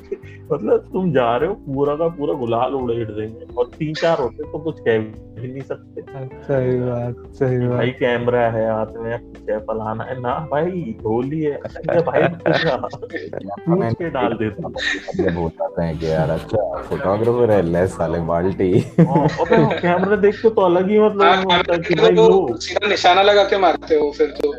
मतलब 0.52 0.90
तुम 0.94 1.12
जा 1.14 1.36
रहे 1.38 1.50
हो 1.50 1.56
पूरा 1.56 1.96
का 1.96 2.08
पूरा 2.08 2.34
गुलाल 2.34 2.74
उड़ेड़ 2.74 3.12
देंगे। 3.12 3.54
और 3.58 3.72
तीन 3.80 3.94
चार 3.94 4.20
होते 4.20 4.52
तो 4.52 4.60
कुछ 4.60 4.80
कह 4.80 4.98
भी 5.36 5.48
नहीं 5.48 5.62
सकते। 5.62 6.02
सही 6.02 6.80
बात 6.80 7.34
सही 7.36 7.58
बात 7.60 7.70
भाई 7.70 7.90
कैमरा 7.92 8.42
है 8.52 8.70
हाथ 8.72 8.94
में 8.98 9.18
कुछ 9.20 9.50
है 9.50 9.60
फलाना 9.60 10.04
है। 10.04 10.20
ना 10.22 10.36
भाई 10.52 10.96
होली 11.06 11.42
है। 11.42 11.52
अरे 11.52 12.02
भाई 12.02 12.28
पूछ 12.28 13.94
के 13.94 14.10
डाल 14.10 14.34
देता 14.34 14.70
जब 15.16 15.38
होता 15.38 15.84
है 15.84 15.96
कि 15.98 16.12
यार 16.12 16.30
अच्छा 16.30 16.82
फोटोग्राफर 16.82 17.52
है 17.52 17.62
ले 17.62 17.88
साले 17.88 18.20
बाल्टी 18.20 18.72
अबे 19.00 19.82
कैमरा 19.82 20.16
देख 20.16 20.42
के 20.42 20.50
तो 20.50 20.62
अलग 20.62 20.90
ही 20.90 21.00
मतलब 21.00 21.24
हाँ, 21.24 21.44
होता 21.44 21.74
है 21.74 21.80
कि 21.80 21.96
तो 21.96 22.02
भाई 22.02 22.12
लो 22.12 22.30
वो 22.30 22.56
सीधा 22.58 22.88
निशाना 22.88 23.22
लगा 23.22 23.44
के 23.44 23.58
मारते 23.58 23.96
हो 23.96 24.12
फिर 24.12 24.28
तो। 24.28 24.54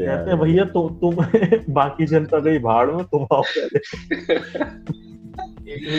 कहते 0.00 0.30
हैं 0.30 0.38
भैया 0.40 0.64
तो 0.64 0.88
तुम 0.88 1.14
बाकी 1.74 2.06
जनता 2.06 2.38
गई 2.38 2.58
भाड़ 2.58 2.90
में 2.90 3.04
तुम 3.04 3.26
आओ 3.32 3.42
पहले। 3.42 3.78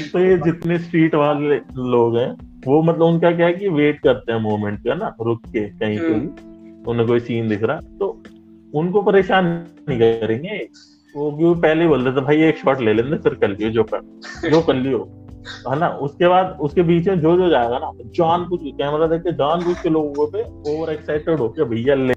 तो 0.01 0.19
ये 0.19 0.37
जितने 0.37 0.79
स्ट्रीट 0.79 1.15
वाले 1.15 1.55
लोग 1.75 2.17
हैं 2.17 2.37
वो 2.67 2.83
मतलब 2.83 3.01
उनका 3.01 3.31
क्या 3.31 3.47
है 3.47 3.53
कि 3.53 3.69
वेट 3.69 3.99
करते 3.99 4.31
हैं 4.31 4.39
मोमेंट 4.39 4.79
का 4.79 4.93
ना 4.93 5.15
रुक 5.21 5.41
के 5.47 5.59
कहीं 5.59 5.99
पे 5.99 6.13
भी। 6.13 6.27
उन्हें 6.91 7.07
कोई 7.07 7.19
सीन 7.19 7.47
दिख 7.47 7.63
रहा। 7.63 7.79
तो 7.99 8.23
उनको 8.73 9.01
परेशान 9.01 9.45
नहीं 9.89 9.99
करेंगे। 9.99 10.67
वो 11.15 11.37
क्यों 11.37 11.55
पहले 11.55 11.81
ही 11.81 11.87
बोल 11.87 12.03
देते 12.03 12.21
भाई 12.21 12.41
एक 12.41 12.57
शॉट 12.57 12.81
ले 12.81 12.93
लेंगे 12.93 13.17
फिर 13.17 13.33
कर 13.33 13.47
लियो 13.47 13.69
जो 13.69 13.83
कर 13.83 14.49
जो 14.49 14.61
कर 14.61 14.73
लियो। 14.73 15.09
है 15.69 15.79
ना 15.79 15.87
उसके 15.89 16.27
बाद 16.27 16.57
उसके 16.61 16.83
बीच 16.83 17.07
में 17.07 17.19
जो 17.19 17.37
जो 17.37 17.49
जाएगा 17.49 17.79
ना 17.79 17.91
जान 18.05 18.45
कुछ 18.45 18.59
कैमरा 18.63 19.07
देख 19.07 19.21
के 19.21 19.31
जान 19.31 19.63
कुछ 19.63 19.81
के 19.81 19.89
लोगों 19.89 20.27
पे 20.27 20.43
ओवर 20.43 20.93
एक्साइटेड 20.93 21.39
होके 21.39 21.63
भैया 21.63 21.95
ले। 21.95 22.13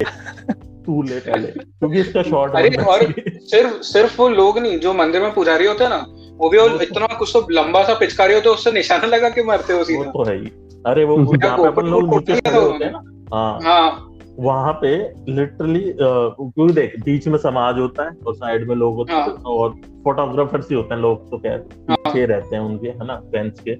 तू 0.88 1.02
ले 1.02 1.18
पहले 1.20 1.48
क्योंकि 1.52 2.00
इसका 2.00 2.22
शॉट 2.22 2.54
अरे 2.56 2.76
और 2.84 3.02
सिर्फ़ 3.46 3.80
सिर्फ़ 3.84 4.20
वो 4.20 4.28
लोग 4.28 4.58
नहीं 4.58 4.78
जो 4.78 4.92
मंदिर 4.94 5.22
में 5.22 5.32
पुजारी 5.34 5.66
होते 5.66 5.84
हैं 5.84 5.90
ना 5.90 6.04
वो 6.40 6.48
भी 6.50 6.58
वो 6.58 6.66
इतना 6.82 7.06
कुछ 7.18 7.30
तो 7.32 7.46
लंबा 7.50 7.82
सा 7.84 7.94
पिचकारी 7.94 8.34
होता 8.34 8.48
है 8.48 8.54
उससे 8.54 8.72
निशाना 8.72 9.06
लगा 9.06 9.28
के 9.28 9.42
मारते 9.44 9.72
हो 9.72 9.84
सीधा। 9.84 10.10
तो 10.10 10.24
है 10.24 10.36
ही। 10.40 10.50
अरे 10.86 11.04
वो 11.04 11.16
जहाँ 11.36 11.56
पे 11.58 11.66
अपन 11.66 11.86
लोग 11.86 12.14
नीचे 12.14 12.40
खड़े 12.40 12.58
होते 12.58 12.84
हैं 12.84 12.92
ना 12.92 13.02
हाँ। 13.34 13.58
हाँ। 13.62 14.04
वहाँ 14.38 14.72
पे 14.72 14.94
लिटरली 15.32 15.80
क्योंकि 16.00 16.72
देख 16.72 16.92
बीच 17.04 17.26
में 17.28 17.38
समाज 17.38 17.78
होता 17.78 18.04
है 18.04 18.10
और 18.26 18.34
साइड 18.34 18.68
में 18.68 18.74
लोग 18.76 18.94
होते 18.96 19.12
हैं 19.12 19.32
और 19.54 19.70
फोटोग्राफर्स 20.04 20.70
ही 20.70 20.76
होते 20.76 20.94
हैं 20.94 21.00
लोग 21.02 21.30
तो 21.30 21.38
खैर 21.38 21.58
पीछे 21.90 22.24
रहते 22.26 22.56
हैं 22.56 22.62
उनके 22.62 22.88
है 22.88 23.06
ना 23.06 23.16
फैंस 23.32 23.60
के। 23.60 23.74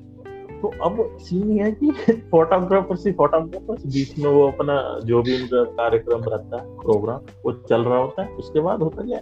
तो 0.63 0.73
अब 0.85 0.97
सीन 1.21 1.51
ये 1.51 1.65
है 1.65 1.71
कि 1.73 2.13
फोटोग्राफर्स 2.31 3.07
ही 3.07 3.13
फोटोग्राफर्स 3.13 3.85
बीच 3.87 4.19
में 4.19 4.31
वो 4.31 4.47
अपना 4.49 4.77
जो 5.05 5.23
भी 5.23 5.41
उनका 5.41 5.63
कार्यक्रम 5.73 6.23
रहता 6.29 6.61
है 6.63 6.77
प्रोग्राम 6.79 7.21
वो 7.45 7.53
चल 7.69 7.83
रहा 7.83 7.99
होता 7.99 8.23
है 8.23 8.29
उसके 8.35 8.61
बाद 8.61 8.83
होता 8.83 9.05
क्या 9.07 9.21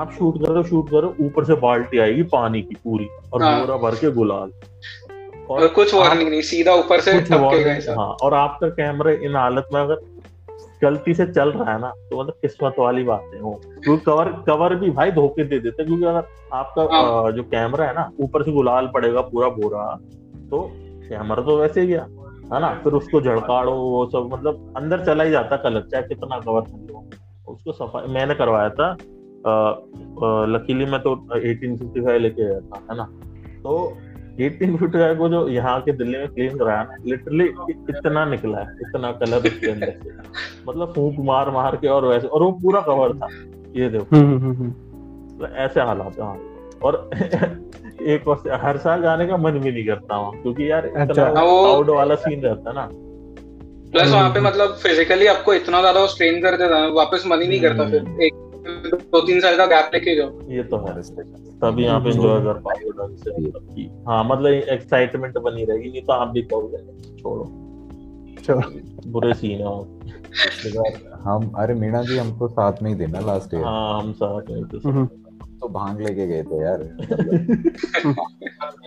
आप 0.00 0.12
शूट 0.12 0.38
करो 0.44 0.62
शूट 0.62 0.90
करो 0.90 1.14
ऊपर 1.20 1.44
से 1.44 1.54
बाल्टी 1.62 1.98
आएगी 1.98 2.22
पानी 2.32 2.62
की 2.62 2.74
पूरी 2.84 3.08
और 3.32 3.42
हाँ। 3.42 3.58
बोरा 3.60 3.76
भर 3.78 3.94
के 3.94 4.10
गुलाल 4.10 4.52
और 5.50 5.66
कुछ 5.68 5.94
आप- 5.94 6.02
वार्निंग 6.02 6.30
नहीं 6.30 6.42
सीधा 6.50 6.74
ऊपर 6.74 7.00
से 7.00 7.12
कुछ 7.12 7.30
टपकेगा 7.32 7.94
हाँ 8.00 8.08
और 8.22 8.34
आपका 8.34 8.68
कैमरा 8.80 9.12
इन 9.26 9.36
हालत 9.36 9.68
में 9.74 9.80
अगर 9.80 10.00
गलती 10.82 11.14
से 11.14 11.26
चल 11.26 11.50
रहा 11.52 11.72
है 11.72 11.80
ना 11.80 11.88
तो 12.10 12.20
मतलब 12.20 12.34
किस्मत 12.42 12.74
वाली 12.78 13.02
बात 13.04 13.30
है 13.34 13.40
वो 13.40 13.52
क्योंकि 13.84 14.04
कवर 14.04 14.30
कवर 14.46 14.74
भी 14.74 14.90
भाई 14.90 15.10
धोखे 15.10 15.44
दे 15.44 15.58
देते 15.58 15.84
क्योंकि 15.84 16.04
अगर 16.04 16.24
आपका 16.52 16.86
हाँ। 16.92 17.30
जो 17.32 17.42
कैमरा 17.42 17.86
है 17.86 17.94
ना 17.94 18.10
ऊपर 18.20 18.42
से 18.42 18.52
गुलाल 18.52 18.90
पड़ेगा 18.94 19.20
पूरा 19.20 19.48
बोरा 19.58 19.84
तो 20.52 20.60
कैमरा 21.04 21.42
तो 21.42 21.56
वैसे 21.58 21.80
ही 21.80 21.86
गया 21.86 22.02
है 22.52 22.60
ना? 22.60 22.68
फिर 22.84 22.92
उसको 22.92 23.20
झड़काड़ो 23.20 23.72
वो 23.72 24.04
सब 24.06 24.28
मतलब 24.32 24.72
अंदर 24.76 25.04
चला 25.04 25.24
ही 25.24 25.30
जाता 25.30 25.56
कलर 25.56 25.80
चाहे 25.82 26.02
कितना 26.04 26.38
कवर 26.40 26.60
कर 26.60 26.80
लो। 26.82 27.04
उसको 27.48 27.72
सफ़ाई 27.72 28.12
मैंने 28.14 28.34
करवाया 28.34 28.70
था 28.70 28.96
लकीली 30.48 30.84
मैं 30.86 31.00
तो 31.02 31.14
1855 31.36 32.18
लेके 32.18 32.44
गया 32.44 32.60
था 32.60 32.80
है 32.90 32.96
ना? 32.96 33.04
तो 33.62 33.76
1855 34.40 35.16
को 35.18 35.28
जो 35.28 35.46
यहाँ 35.48 35.80
के 35.80 35.92
दिल्ली 35.92 36.18
में 36.18 36.28
क्लीन 36.28 36.58
कराया 36.58 36.82
ना 36.82 36.96
लिटरली 37.06 37.46
इतना 37.90 38.24
निकला 38.24 38.58
है 38.58 38.76
इतना 38.80 39.12
कलर 39.12 39.48
उसके 39.48 39.70
अंदर 39.70 39.94
से। 40.02 40.10
मतलब 40.68 40.92
फूक 40.94 41.24
मार 41.26 41.50
मार 41.50 41.76
के 41.76 41.88
और 41.88 42.06
वैसे 42.06 42.26
और 42.26 42.42
वो 42.42 42.50
पूरा 42.62 42.80
कवर 42.80 43.16
था 43.16 43.28
ये 43.76 43.88
देखो। 43.88 44.16
हम्म, 44.16 44.38
हम्म, 44.38 44.52
हम्म, 44.56 44.70
तो 45.38 45.54
ऐसे 45.56 45.80
हालात 45.80 46.18
है 46.18 46.24
और 46.84 47.10
एक 48.06 48.28
और 48.28 48.36
से- 48.36 48.52
हर 48.60 48.76
साल 48.76 49.02
जाने 49.02 49.26
का 49.26 49.36
मन 49.36 49.52
भी 49.52 49.72
नहीं 49.72 49.86
करता 49.86 50.18
वहाँ 50.18 50.32
क्योंकि 50.42 50.70
यार 50.70 50.86
इतना 50.86 51.02
अच्छा। 51.02 51.22
हाँ, 51.22 51.78
वाला 51.78 52.14
सीन 52.14 52.40
रहता 52.42 52.70
है 52.70 52.76
ना 52.76 52.88
प्लस 53.92 54.10
वहाँ 54.12 54.30
पे 54.30 54.38
हम्म। 54.38 54.48
मतलब 54.48 54.74
फिजिकली 54.74 55.26
आपको 55.26 55.54
इतना 55.54 55.80
ज़्यादा 55.80 56.06
स्ट्रेन 56.06 56.42
कर 56.42 56.56
देता 56.56 56.76
है 56.76 56.90
वापस 56.90 57.24
मन 57.26 57.42
ही 57.42 57.48
नहीं 57.48 57.60
करता 57.60 57.88
फिर। 57.88 58.22
एक 58.22 58.34
दो 59.12 59.20
तीन 59.20 59.40
साल 59.40 59.56
का 59.56 59.66
गैप 59.66 59.90
लेके 59.94 60.16
जाओ। 60.16 60.50
ये 60.50 60.62
तो 60.62 60.76
है। 60.76 61.02
तभी 61.60 61.86
आप 61.86 62.06
एंजॉय 62.06 62.40
कर 62.40 62.52
पाओगे 62.52 62.90
ढंग 62.90 63.16
से। 63.16 63.82
हाँ 64.06 64.24
मतलब 64.24 64.52
एक्साइटमेंट 64.52 65.38
बनी 65.38 65.64
रहेगी 65.64 65.90
नहीं 65.90 66.02
तो 66.02 66.12
आप 66.12 66.28
भी 66.28 66.42
कहोगे 66.42 66.78
छोड़ो। 67.22 67.44
बुरे 69.06 69.34
सीन 69.34 69.60
है 69.60 69.82
हम 71.22 71.52
अरे 71.58 71.74
मीना 71.74 72.02
जी 72.02 72.16
हमको 72.18 72.48
साथ 72.48 72.82
में 72.82 72.90
ही 72.90 73.00
थे 73.00 73.06
ना 73.06 73.20
लास्ट 73.20 73.54
ईयर 73.54 73.64
हाँ 73.64 74.02
हम 74.02 74.12
साथ 74.12 74.50
हम्म, 74.86 75.08
तो 75.62 75.68
भाँग 75.68 76.00
लेके 76.00 76.26
गए 76.26 76.42
थे 76.42 76.62
यार 76.62 76.82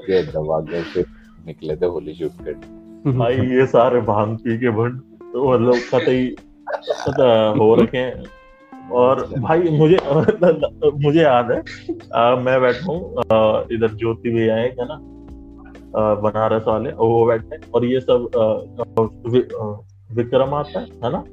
ये 0.09 0.23
दबा 0.23 0.59
के 0.61 0.83
फिर 0.83 1.05
निकले 1.47 1.75
थे 1.75 1.85
होली 1.85 2.13
शूट 2.13 2.31
कर 2.45 2.53
भाई 3.17 3.35
ये 3.35 3.65
सारे 3.67 4.01
भाँग 4.01 4.37
पी 4.37 4.57
के 4.57 4.69
भंड 4.69 4.99
तो 5.33 5.51
मतलब 5.51 5.75
कतई 5.93 6.35
हो 7.59 7.75
रखे 7.75 7.97
हैं। 7.97 8.23
और 8.91 9.27
भाई 9.39 9.59
मुझे 9.77 9.97
मुझे 11.05 11.21
याद 11.21 11.51
है 11.51 11.63
आ, 12.15 12.35
मैं 12.35 12.61
बैठा 12.61 12.91
हूँ 12.91 13.13
इधर 13.71 13.95
ज्योति 13.95 14.29
भी 14.29 14.47
आए 14.49 14.67
है 14.79 14.85
ना? 14.87 14.99
बनारस 16.23 16.63
वाले 16.67 16.91
वो 16.91 17.25
बैठे 17.25 17.57
और 17.75 17.85
ये 17.85 17.99
सब 17.99 18.29
आ, 18.37 18.39
वि, 19.29 19.39
आ, 19.61 19.65
विक्रम 20.15 20.53
आता 20.53 20.79
है 20.79 20.85
है 21.03 21.11
ना? 21.11 21.23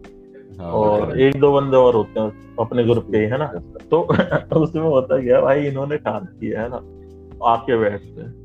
और 0.63 1.21
एक 1.21 1.41
दो 1.41 1.61
बंदे 1.61 1.77
और 1.77 1.95
होते 1.95 2.21
हैं 2.21 2.57
अपने 2.61 2.85
ग्रुप 2.85 3.11
के 3.11 3.17
है 3.17 3.39
ना? 3.39 3.61
तो 3.91 4.01
उसमें 4.57 4.83
होता 4.83 5.23
क्या 5.23 5.37
है, 5.37 5.43
भाई 5.43 5.67
इन्होंने 5.67 5.97
काम 5.97 6.25
किया 6.25 6.63
है 6.63 6.71
ना 6.71 6.77
आके 7.47 7.79
बैठते 7.79 8.21
हैं। 8.21 8.43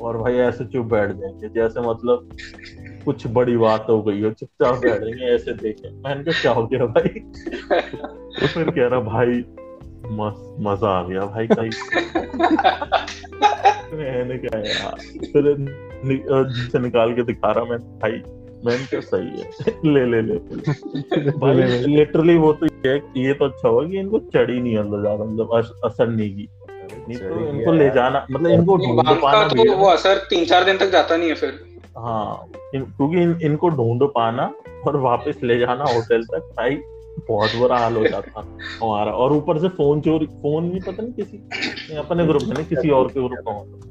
और 0.00 0.18
भाई 0.18 0.34
ऐसे 0.34 0.64
चुप 0.64 0.86
बैठ 0.86 1.10
जाएँगे 1.10 1.48
जैसे 1.48 1.80
मतलब 1.80 2.28
कुछ 3.04 3.26
बड़ी 3.26 3.56
बात 3.56 3.86
हो 3.90 4.02
गई 4.02 4.22
हो 4.22 4.30
चुपचाप 4.30 4.74
बैठेंगे 4.74 5.24
ऐसे 5.24 5.52
देखे। 5.52 5.90
मैंने 5.90 6.24
कहा 6.24 6.42
क्या 6.42 6.52
हो 6.52 6.66
गया 6.66 6.86
भाई? 6.86 7.08
तो 8.40 8.46
फिर 8.46 8.70
कह 8.70 8.76
रहा 8.76 9.00
भाई 9.00 9.44
मस्त 10.10 10.56
मज़ा 10.60 10.88
आ 10.88 11.08
गया 11.08 11.20
भाई 11.20 11.46
कहीं 11.46 11.70
मैंने 13.98 14.38
कहा 14.38 14.58
यार 14.58 15.18
फिर 15.18 15.56
जिसे 16.54 16.78
निकाल 16.78 17.14
के 17.14 17.22
दिखा 17.22 17.52
रहा 17.52 17.64
मैं 17.64 17.78
भाई 17.78 18.12
मैंने 18.64 18.86
कहा 18.86 19.00
सही 19.00 19.40
है? 19.40 19.46
ले 19.86 20.04
ले 20.06 20.20
ले, 20.22 20.34
ले। 20.34 21.30
भाई 21.32 21.54
लिटरली 21.86 22.36
वो 22.36 22.52
तो 22.52 22.66
ये 22.66 22.94
ये 23.18 23.32
तो 23.34 23.44
अच्छा 23.44 23.68
हुआ 23.68 23.84
कि 23.88 23.98
इनको 23.98 24.18
चढ़ी 24.34 24.60
नहीं 24.60 24.76
अंदर 24.78 25.00
ज़्यादा 25.00 25.24
मतलब 25.24 25.80
असर 25.84 26.08
नहीं 26.08 26.30
की। 26.30 26.48
नहीं 27.08 27.18
तो 27.18 27.46
इनको 27.48 27.72
ले 27.72 27.88
जाना 27.90 28.26
मतलब 28.30 28.50
इनको 28.50 28.76
ढूंढ 28.76 29.08
पाना 29.22 29.46
भी 29.48 29.64
तो 29.64 29.76
वो 29.76 29.88
असर 29.88 30.18
तीन 30.30 30.44
चार 30.44 30.64
दिन 30.64 30.78
तक 30.78 30.90
जाता 30.90 31.16
नहीं 31.16 31.28
है 31.28 31.34
फिर। 31.34 31.58
हाँ 31.98 32.46
इन, 32.74 32.84
क्योंकि 32.84 33.22
इन, 33.22 33.38
इनको 33.42 33.68
ढूंढ 33.70 34.02
पाना 34.14 34.52
और 34.86 34.96
वापस 35.00 35.40
ले 35.42 35.58
जाना 35.58 35.84
होटल 35.86 36.24
तक। 36.24 36.52
भाई 36.58 36.78
बहुत 37.28 37.54
बुरा 37.56 37.78
हाल 37.78 37.94
हो 37.96 38.06
जाता 38.06 38.40
हमारा। 38.82 39.12
और 39.14 39.32
ऊपर 39.32 39.58
से 39.58 39.68
फ़ोन 39.76 40.00
चोरी 40.00 40.26
फ़ोन 40.26 40.70
भी 40.70 40.80
पता 40.80 41.02
नहीं 41.02 41.12
किसी 41.14 41.96
अपने 41.98 42.26
ग्रुप 42.26 42.42
में 42.42 42.54
नहीं 42.54 42.66
किसी 42.66 42.90
और 42.90 43.08
के 43.08 43.20
ग्रुप 43.20 43.44
में 43.48 43.84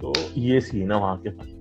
तो 0.00 0.12
ये 0.38 0.60
सीन 0.60 0.92
है 0.92 0.98
वहाँ 0.98 1.16
के। 1.16 1.30
साथ 1.30 1.55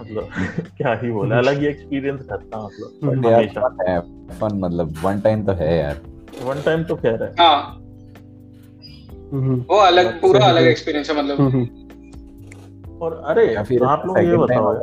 मतलब 0.00 0.28
क्या 0.76 0.94
ही 0.94 1.10
बोले 1.10 1.34
अलग 1.34 1.58
ही 1.58 1.66
एक्सपीरियंस 1.66 2.20
रहता 2.32 2.66
मतलब 2.66 3.10
हम्म, 3.10 3.26
हमेशा। 3.28 3.68
फन 3.68 3.88
है 3.88 4.00
फन 4.38 4.58
मतलब 4.58 4.94
वन 5.02 5.20
टाइम 5.20 5.44
तो 5.46 5.52
है 5.52 5.78
यार। 5.78 6.00
वन 6.42 6.62
टाइम 6.62 6.84
तो 6.84 6.96
कह 6.96 7.10
रहे 7.10 7.28
हैं। 7.28 7.34
हाँ। 7.40 7.74
हम्म, 9.32 9.60
वो 9.70 9.76
अलग 9.76 10.20
पूरा 10.20 10.46
अलग 10.46 10.62
एक्सपीरियंस 10.62 11.10
है 11.10 11.22
मतलब। 11.22 11.40
हम्म, 11.40 11.68
और 12.98 13.22
अरे 13.26 13.54
या 13.54 13.60
आप 13.88 14.02
लोग 14.06 14.18
ये 14.18 14.36
बताओ 14.36 14.74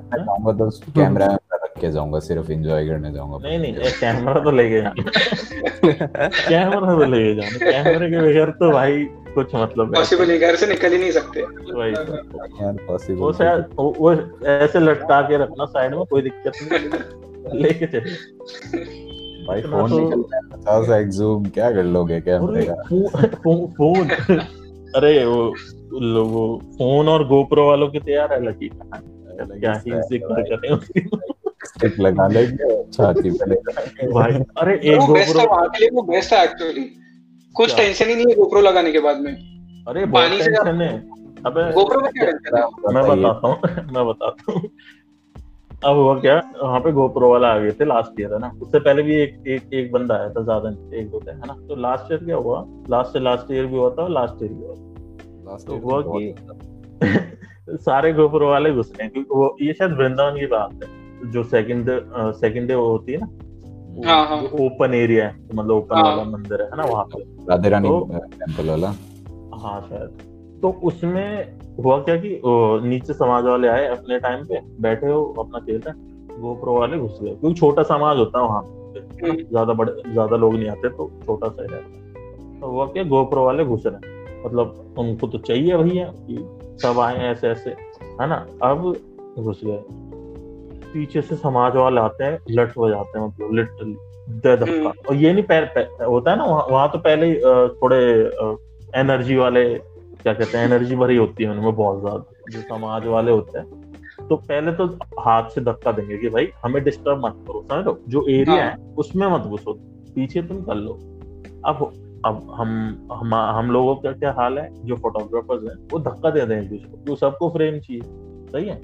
कैमरा 0.95 1.37
के 1.77 1.91
जाऊँगा 1.91 2.19
सिर्फ़ 2.21 2.51
एंजॉय 2.51 2.87
करने 2.87 3.11
जाऊँगा 3.13 3.47
नहीं 3.47 3.59
नहीं 3.59 3.75
एक 3.77 3.99
कैमरा 3.99 4.43
तो 4.43 4.51
लेके 4.51 4.81
जाना 4.81 6.27
कैमरा 6.27 6.95
तो 6.95 7.05
लेके 7.05 7.35
जाना 7.35 7.71
कैमरे 7.71 8.09
के 8.09 8.21
बगैर 8.21 8.49
तो 8.59 8.71
भाई 8.71 9.03
कुछ 9.35 9.55
मतलब 9.55 9.85
है 9.85 10.01
पॉसिबल 10.01 10.31
है 10.31 10.37
घर 10.39 10.55
से 10.55 10.67
निकल 10.67 10.91
ही 10.91 10.97
नहीं 10.97 11.11
सकते 11.11 11.41
वही 11.73 11.93
तो। 11.93 12.13
यार 12.61 13.15
वो 13.15 13.31
शायद 13.33 13.65
वो 13.77 14.13
ऐसे 14.49 14.79
लटका 14.79 15.21
के 15.21 15.37
रखना 15.37 15.65
साइड 15.67 15.95
में 15.95 16.05
कोई 16.05 16.21
दिक्कत 16.21 16.63
नहीं 16.63 17.61
लेके 17.61 17.87
चले 17.87 18.95
भाई 19.47 19.61
फ़ोन 19.61 19.89
तो- 19.89 19.99
निकलता 19.99 20.37
है 20.37 20.41
पचास 20.49 20.89
एक्स 20.91 21.15
जूम 21.15 21.45
क्या 21.49 21.71
कर 21.71 21.83
लोगे 21.91 22.19
कैमरे 22.21 22.65
का 22.65 23.27
फ़ोन 23.77 24.09
अरे 24.95 25.13
वो 25.25 25.41
लोगो 26.01 26.43
फ़ोन 26.73 27.09
और 27.09 27.27
गोप्रो 27.27 27.67
वालों 27.67 27.87
की 27.87 27.99
तैयार 27.99 28.33
है 28.33 28.43
लकी 28.45 28.69
क्या 28.73 29.73
ही 29.77 29.91
ज़िक्र 30.09 30.41
करें 30.43 30.69
उसकी 30.69 31.01
स्टिक 31.77 31.99
लगा 31.99 32.27
लेंगे 32.27 32.83
छाती 32.91 33.31
पे 33.31 33.49
ले 33.49 33.55
भाई 34.11 34.33
अरे 34.57 34.79
एक 34.83 34.99
वो 34.99 35.13
बेस्ट 35.13 35.27
है 35.27 35.33
गोप्रो 35.33 35.55
वहाँ 35.55 35.67
के 35.69 35.79
लिए 35.79 35.89
वो 35.93 36.01
बेस्ट 36.01 36.33
है 36.33 36.43
एक्चुअली 36.43 36.83
कुछ 37.55 37.73
क्या? 37.75 37.77
टेंशन 37.77 38.09
ही 38.09 38.15
नहीं 38.15 38.25
है 38.29 38.35
गोप्रो 38.35 38.61
लगाने 38.61 38.91
के 38.91 38.99
बाद 38.99 39.17
में। 39.17 39.33
अरे 39.87 40.05
पानी 40.05 40.41
से 40.41 40.51
टेंशन 40.51 40.81
है। 40.81 40.89
अबे 41.45 41.71
गोप्रो 41.73 41.99
में 42.01 42.11
क्या 42.11 42.25
टेंशन 42.25 42.57
है? 42.57 42.63
मैं 42.93 43.03
बताता 43.09 43.47
हूँ 43.47 43.57
मैं 43.93 44.05
बताता 44.07 44.51
हूँ। 44.51 44.69
अब 45.85 45.95
हुआ 45.95 46.19
क्या 46.19 46.35
वहाँ 46.63 46.79
पे 46.79 46.91
गोप्रो 46.91 47.29
वाला 47.31 47.47
आ 47.47 47.57
गए 47.57 47.71
थे 47.71 47.85
लास्ट 47.85 48.19
ईयर 48.21 48.33
है 48.33 48.39
ना। 48.39 48.51
उससे 48.61 48.79
पहले 48.79 49.03
भी 49.03 49.15
एक 49.15 49.43
एक 49.47 49.73
एक 49.73 49.91
बंदा 49.91 50.15
आया 50.15 50.29
था 50.29 50.43
ज़्यादा 50.43 50.69
नहीं, 50.69 50.93
एक 50.93 51.09
दो 51.09 51.19
थे 51.27 51.31
है 51.31 51.37
ना? 51.37 51.53
तो 51.67 51.75
लास्ट 51.75 52.11
ईयर 52.11 52.23
क्या 52.23 52.35
हुआ? 52.35 52.65
लास्ट 52.89 53.13
से 53.13 53.19
लास्ट 53.19 53.51
ईयर 53.51 53.65
भी 53.65 53.77
हुआ 53.77 53.89
था 53.89 54.07
लास्ट 54.07 54.43
ईयर 54.43 54.53
भी 54.53 54.63
हुआ 54.63 54.75
था। 54.75 55.57
तो 55.57 55.77
हुआ 55.77 56.01
कि-। 56.07 57.77
सारे 57.79 58.13
गोप्रो 58.13 58.49
वाले 58.49 58.71
घुस 58.71 58.91
रहे 58.91 59.03
हैं 59.03 59.11
क्योंकि 59.13 59.35
वो 59.35 59.57
ये 59.61 59.73
शायद 59.73 59.91
वृंदावन 59.91 60.39
की 60.39 60.45
बात 60.45 60.83
है। 60.83 61.06
जो 61.31 61.43
सेकंड 61.43 61.85
सेकंड 62.35 62.67
डे 62.67 62.73
होती 62.73 63.11
है 63.11 63.19
ना? 63.19 63.27
वो 63.95 64.03
हाँ, 64.05 64.27
हाँ। 64.27 64.41
ओपन 64.43 64.93
एरिया 64.93 65.27
है 65.27 65.47
मतलब 65.53 65.71
ओपन 65.71 65.95
हाँ। 65.95 66.03
वाला 66.03 66.23
मंदिर 66.23 66.61
है 66.61 66.77
ना 66.77 66.83
वहाँ 66.83 67.03
पे? 67.03 67.23
राधे 67.49 67.69
रानी 67.69 67.87
तो- 67.89 68.11
टेंपल 68.11 68.69
वाला। 68.69 68.87
हाँ 69.53 69.81
शायद। 69.81 70.17
तो 70.61 70.69
उसमें 70.83 71.57
हुआ 71.83 71.97
क्या 71.99 72.15
कि 72.15 72.41
नीचे 72.87 73.13
समाज 73.13 73.43
वाले 73.43 73.67
आए 73.67 73.87
अपने 73.87 74.19
टाइम 74.19 74.43
पे 74.43 74.59
बैठे 74.81 75.07
हो 75.07 75.35
अपना 75.39 75.59
खेल 75.59 75.81
रहे 75.81 75.89
हैं 75.89 76.27
गोप्रो 76.41 76.79
वाले 76.79 76.97
घुस 76.97 77.19
गए। 77.21 77.35
क्योंकि 77.35 77.59
छोटा 77.59 77.83
समाज 77.83 78.17
होता 78.17 78.39
है 78.39 78.45
वहाँ 78.45 78.61
पे। 78.61 78.99
है? 78.99 79.31
हम्म। 79.31 79.43
ज़्यादा 79.43 79.73
बड़े 79.73 80.11
ज़्यादा 80.11 80.35
लोग 80.37 80.53
नहीं 80.55 80.69
आते 80.69 80.89
तो 80.89 81.11
छोटा 81.25 81.47
सा 81.47 81.61
ही 81.61 81.67
रहता 81.67 81.97
है। 81.97 82.59
तो 82.59 82.67
हुआ 82.67 82.85
क्या 82.85 83.03
गोप्रो 83.03 83.45
वाले 83.45 83.65
घुस 83.65 83.83
रहे 83.85 83.95
हैं। 83.95 84.45
मतलब 84.45 84.95
उनको 84.99 85.27
तो 85.27 85.37
चाहिए 85.37 85.77
भैया 85.77 86.05
कि 86.05 86.47
सब 86.81 86.99
आए 86.99 87.17
ऐसे 87.17 87.47
ऐसे 87.47 87.69
है 88.21 88.27
ना? 88.27 88.47
अब 88.63 88.97
घुस 89.39 89.61
गए। 89.63 89.83
पीछे 90.93 91.21
से 91.21 91.35
समाज 91.35 91.75
वाले 91.75 92.01
आते 92.01 92.23
हैं 92.23 92.39
लट 92.51 92.77
हो 92.77 92.89
जाते 92.89 93.19
हैं 93.19 93.25
मतलब 93.27 93.53
लिटरली 93.55 93.95
दे 94.29 94.55
धक्का 94.57 94.71
हम्म। 94.71 94.91
और 95.09 95.15
ये 95.15 95.33
नहीं 95.33 95.43
पैर, 95.43 95.65
पैर 95.65 96.05
होता 96.05 96.31
है 96.31 96.37
ना 96.37 96.43
वहाँ 96.43 96.65
वहाँ 96.69 96.89
तो 96.91 96.99
पहले 96.99 97.27
ही 97.27 97.35
थोड़े 97.81 97.99
एनर्जी 98.99 99.35
वाले 99.35 99.63
क्या 99.75 100.33
कहते 100.33 100.57
हैं 100.57 100.65
एनर्जी 100.65 100.95
भरी 100.95 101.15
होती 101.15 101.43
है 101.43 101.49
उनमें 101.49 101.75
बहुत 101.75 101.99
ज़्यादा 101.99 102.51
जो 102.51 102.61
समाज 102.67 103.05
वाले 103.07 103.31
होते 103.31 103.59
हैं। 103.59 104.27
तो 104.29 104.35
पहले 104.37 104.71
तो 104.71 104.85
हाथ 105.19 105.49
से 105.49 105.61
धक्का 105.61 105.91
देंगे 105.91 106.17
कि 106.17 106.29
भाई 106.29 106.47
हमें 106.63 106.83
डिस्टर्ब 106.83 107.25
मत 107.25 107.35
करो 107.47 107.63
समझ 107.71 107.85
लो 107.85 107.97
जो 108.07 108.25
एरिया 108.29 108.55
हाँ। 108.55 108.71
है 108.71 108.93
उसमें 108.97 109.27
मत 109.27 109.41
घुसो 109.41 109.73
पीछे 110.15 110.41
तुम 110.41 110.61
कर 110.61 110.75
लो। 110.75 110.93
अब 111.65 111.91
अब 112.25 112.47
हम 112.51 112.69
हम 113.13 113.33
हम 113.35 113.71
लोगों 113.71 113.95
का 113.95 114.11
क्या 114.11 114.31
हाल 114.31 114.57
है? 114.59 114.69
जो 114.85 114.95
फोटोग्राफर्स 114.95 115.63
हैं 115.63 115.75
वो 115.91 115.99
धक्का 115.99 116.29
दे 116.29 116.45
दें 116.45 116.55
एक 116.61 116.69
दूसरे 116.69 117.05
को 117.07 117.15
सबको 117.15 117.49
फ्रेम 117.49 117.79
चाहिए। 117.79 118.01
सही 118.51 118.67
है? 118.67 118.81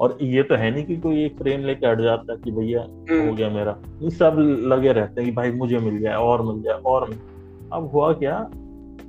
और 0.00 0.16
ये 0.22 0.42
तो 0.42 0.54
है 0.54 0.70
नहीं 0.70 0.84
कि 0.84 0.96
कोई 0.96 1.24
एक 1.24 1.36
फ्रेम 1.38 1.64
लेके 1.64 1.86
हट 1.86 2.00
जाता 2.00 2.32
है 2.32 2.38
कि 2.44 2.50
भैया 2.50 2.80
हो 2.80 3.04
हम्म, 3.10 3.34
गया 3.36 3.48
मेरा। 3.50 3.76
ये 4.02 4.10
सब 4.10 4.36
लगे 4.72 4.92
रहते 4.92 5.20
हैं 5.20 5.30
कि 5.30 5.36
भाई 5.36 5.50
मुझे 5.52 5.78
मिल 5.78 6.00
जाए 6.00 6.14
और 6.14 6.42
मिल 6.42 6.62
जाए 6.62 6.80
और 6.86 7.08
मिल 7.08 7.18
अब 7.72 7.90
हुआ 7.94 8.12
क्या 8.12 8.38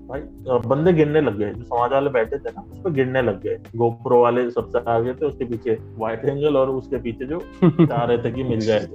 भाई 0.09 0.21
बंदे 0.69 0.93
गिरने 0.93 1.21
लग 1.21 1.37
गए। 1.37 1.53
जो 1.53 1.63
समाज 1.63 1.91
वाले 1.91 2.09
बैठे 2.09 2.37
थे 2.37 2.51
ना 2.55 2.63
उस 2.71 2.79
पर 2.79 2.91
गिरने 2.93 3.21
लग 3.21 3.41
गए। 3.43 3.57
गोप्रो 3.75 4.21
वाले 4.21 4.49
सबसे 4.51 4.79
आगे 4.91 5.13
थे 5.13 5.25
उसके 5.25 5.45
पीछे 5.45 5.77
व्हाइट 5.97 6.25
एंगल 6.25 6.57
और 6.57 6.69
उसके 6.69 6.97
पीछे 7.01 7.25
जो 7.25 7.39
चाह 7.63 8.03
रहे 8.03 8.17
थे 8.17 8.31
कि 8.31 8.43
मिल 8.43 8.59
जाए 8.59 8.85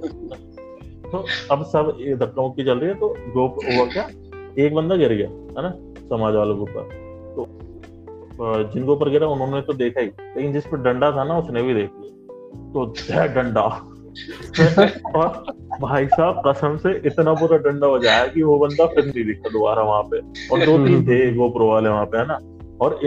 तो 1.11 1.25
अब 1.51 1.63
सब 1.65 1.91
धक्का 2.19 2.41
मुक्की 2.41 2.63
चल 2.63 2.79
रही 2.79 2.89
है 2.89 2.95
तो 2.95 3.07
गोप 3.33 3.57
हुआ 3.65 3.85
क्या 3.93 4.07
एक 4.65 4.73
बंदा 4.75 4.95
गिर 4.95 5.13
गया 5.13 5.27
है 5.29 5.63
ना 5.63 5.73
समाज 6.09 6.35
वालों 6.35 6.55
के 6.55 6.61
ऊपर। 6.61 6.89
तो 7.35 7.47
जिनके 8.43 8.91
ऊपर 8.91 9.09
गिरा 9.09 9.27
उन्होंने 9.27 9.61
तो 9.61 9.73
देखा 9.73 10.01
ही। 10.01 10.07
लेकिन 10.07 10.53
जिस 10.53 10.65
पर 10.65 10.77
डंडा 10.77 11.11
था 11.11 11.23
ना 11.23 11.37
उसने 11.37 11.61
भी 11.61 11.73
देख 11.73 11.89
लिया। 11.99 12.17
तो 12.73 12.93
जय 12.97 13.27
डंडा। 13.27 13.87
और 15.15 15.45
भाई 15.81 16.07
साहब 16.07 16.41
कसम 16.47 16.77
से 16.77 17.01
इतना 17.05 17.33
बुरा 17.33 17.57
डंडा 17.57 17.87
बजाया 17.87 18.27
कि 18.27 18.43
वो 18.43 18.59
बंदा 18.59 18.85
फिर 18.85 19.05
नहीं 19.05 19.25
दिखा 19.25 19.49
दोबारा 19.49 19.81
वहाँ 19.81 20.03
पे। 20.03 20.19
और 20.19 20.65
दो 20.65 20.87
तीन 20.87 21.03
थे 21.03 21.33
गोप्रो 21.33 21.67
वाले 21.67 21.89
वहाँ 21.89 22.05
पे 22.05 22.17
है 22.17 22.25
ना? 22.27 22.39
और 22.81 22.99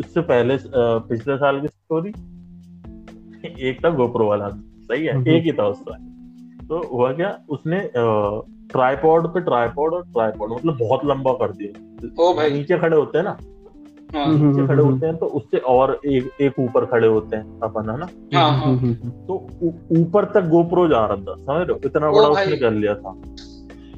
इससे 0.00 0.20
पहले 0.20 0.58
पिछले 1.08 1.36
साल 1.36 1.60
की 1.60 1.68
स्टोरी 1.68 2.10
एक 3.68 3.84
था 3.84 3.90
गोप्रो 3.90 4.26
वाला। 4.26 4.48
सही 4.48 5.06
है? 5.06 5.16
हम्म। 5.16 5.28
एक 5.28 5.42
ही 5.42 5.52
था 5.52 5.66
उसका 5.66 5.94
तो 6.66 6.88
हुआ 6.92 7.12
क्या? 7.12 7.38
उसने 7.48 7.90
ट्राईपॉड 8.72 9.26
पे 9.26 9.40
ट्राईपॉड 9.40 9.94
और 9.94 10.02
ट्राईपॉड 10.02 10.52
मतलब 10.52 10.78
बहुत 10.80 11.00
लंबा 11.04 11.32
कर 11.32 11.52
दिया। 11.52 12.06
ओ 12.24 12.34
भाई। 12.34 12.50
नीचे 12.50 12.78
खड़े 12.78 12.96
होते 12.96 13.18
हैं 13.18 13.24
ना 13.24 13.38
नीचे 14.16 14.66
खड़े 14.66 14.82
होते 14.82 15.06
हैं 15.06 15.16
तो 15.16 15.26
उससे 15.26 15.58
और 15.58 16.00
एक 16.06 16.30
एक 16.40 16.58
ऊपर 16.58 16.84
खड़े 16.86 17.08
होते 17.08 17.36
हैं 17.36 17.60
अपन 17.60 17.90
है 17.90 17.98
ना? 17.98 18.08
हाँ 18.34 18.50
हाँ। 18.58 18.94
तो 19.28 19.34
ऊपर 20.00 20.24
तक 20.24 20.48
गोप्रो 20.48 20.88
जा 20.88 21.04
रहा 21.06 21.16
था 21.16 21.34
समझ 21.34 21.66
रहे 21.68 21.72
हो? 21.72 21.80
इतना 21.84 22.10
बड़ा 22.10 22.28
उसने 22.28 22.56
कर 22.56 22.70
लिया 22.70 22.94
था। 22.94 23.10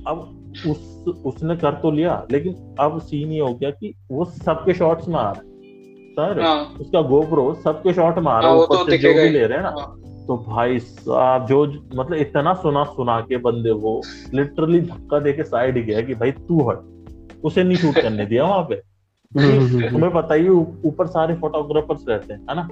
अब 0.07 0.39
उस 0.67 1.05
उसने 1.27 1.57
कर 1.57 1.73
तो 1.73 1.91
लिया 1.91 2.27
लेकिन 2.31 2.77
अब 2.81 3.01
सीन 3.01 3.33
ये 3.33 3.41
हो 3.41 3.55
गया 3.55 3.71
कि 3.71 3.95
वो 4.11 4.25
सबके 4.25 4.75
शॉट्स 4.75 5.09
में 5.09 5.17
आ 5.17 5.31
रहा 5.31 5.31
है 5.31 5.51
समझ 6.13 6.37
रहे 6.37 6.47
हो? 6.47 6.55
हाँ। 6.55 6.77
उसका 6.81 7.01
गोप्रो 7.03 7.55
सबके 7.55 7.93
शॉट 7.93 8.19
में 8.19 8.33
आ 8.33 8.39
रहा 8.41 8.49
हाँ, 8.49 8.57
है 8.57 8.63
ऊपर 8.63 8.77
तो 8.77 8.91
से 8.91 8.99
जो 8.99 9.15
भी 9.15 9.29
ले 9.29 9.47
रहे 9.47 9.59
हैं 9.59 9.65
ना। 9.65 9.75
हाँ। 9.79 9.99
तो 10.27 10.37
भाई 10.49 10.79
साहब 10.79 11.47
जो 11.47 11.65
मतलब 11.95 12.15
इतना 12.15 12.55
सुना 12.55 12.85
सुना 12.85 13.21
के 13.21 13.37
बंदे 13.37 13.71
वो 13.71 14.03
लिटरली 14.35 14.81
धक्का 14.81 15.19
दे 15.19 15.33
के 15.33 15.43
साइड 15.43 15.87
गया 15.87 16.01
कि 16.01 16.15
भाई 16.15 16.31
तू 16.31 16.69
हट। 16.69 17.41
उसे 17.45 17.65
नहीं 17.65 17.77
शूट 17.77 17.95
करने 17.95 18.27
दिया 18.27 18.45
वहाँ 18.45 18.63
पे। 18.63 18.92
तुम्हें 19.39 20.13
पता 20.13 20.35
ही 20.35 20.49
ऊपर 20.49 21.07
सारे 21.07 21.35
फोटोग्राफर्स 21.35 22.05
रहते 22.09 22.33
हैं 22.33 22.41
है 22.51 22.57
ना? 22.57 22.69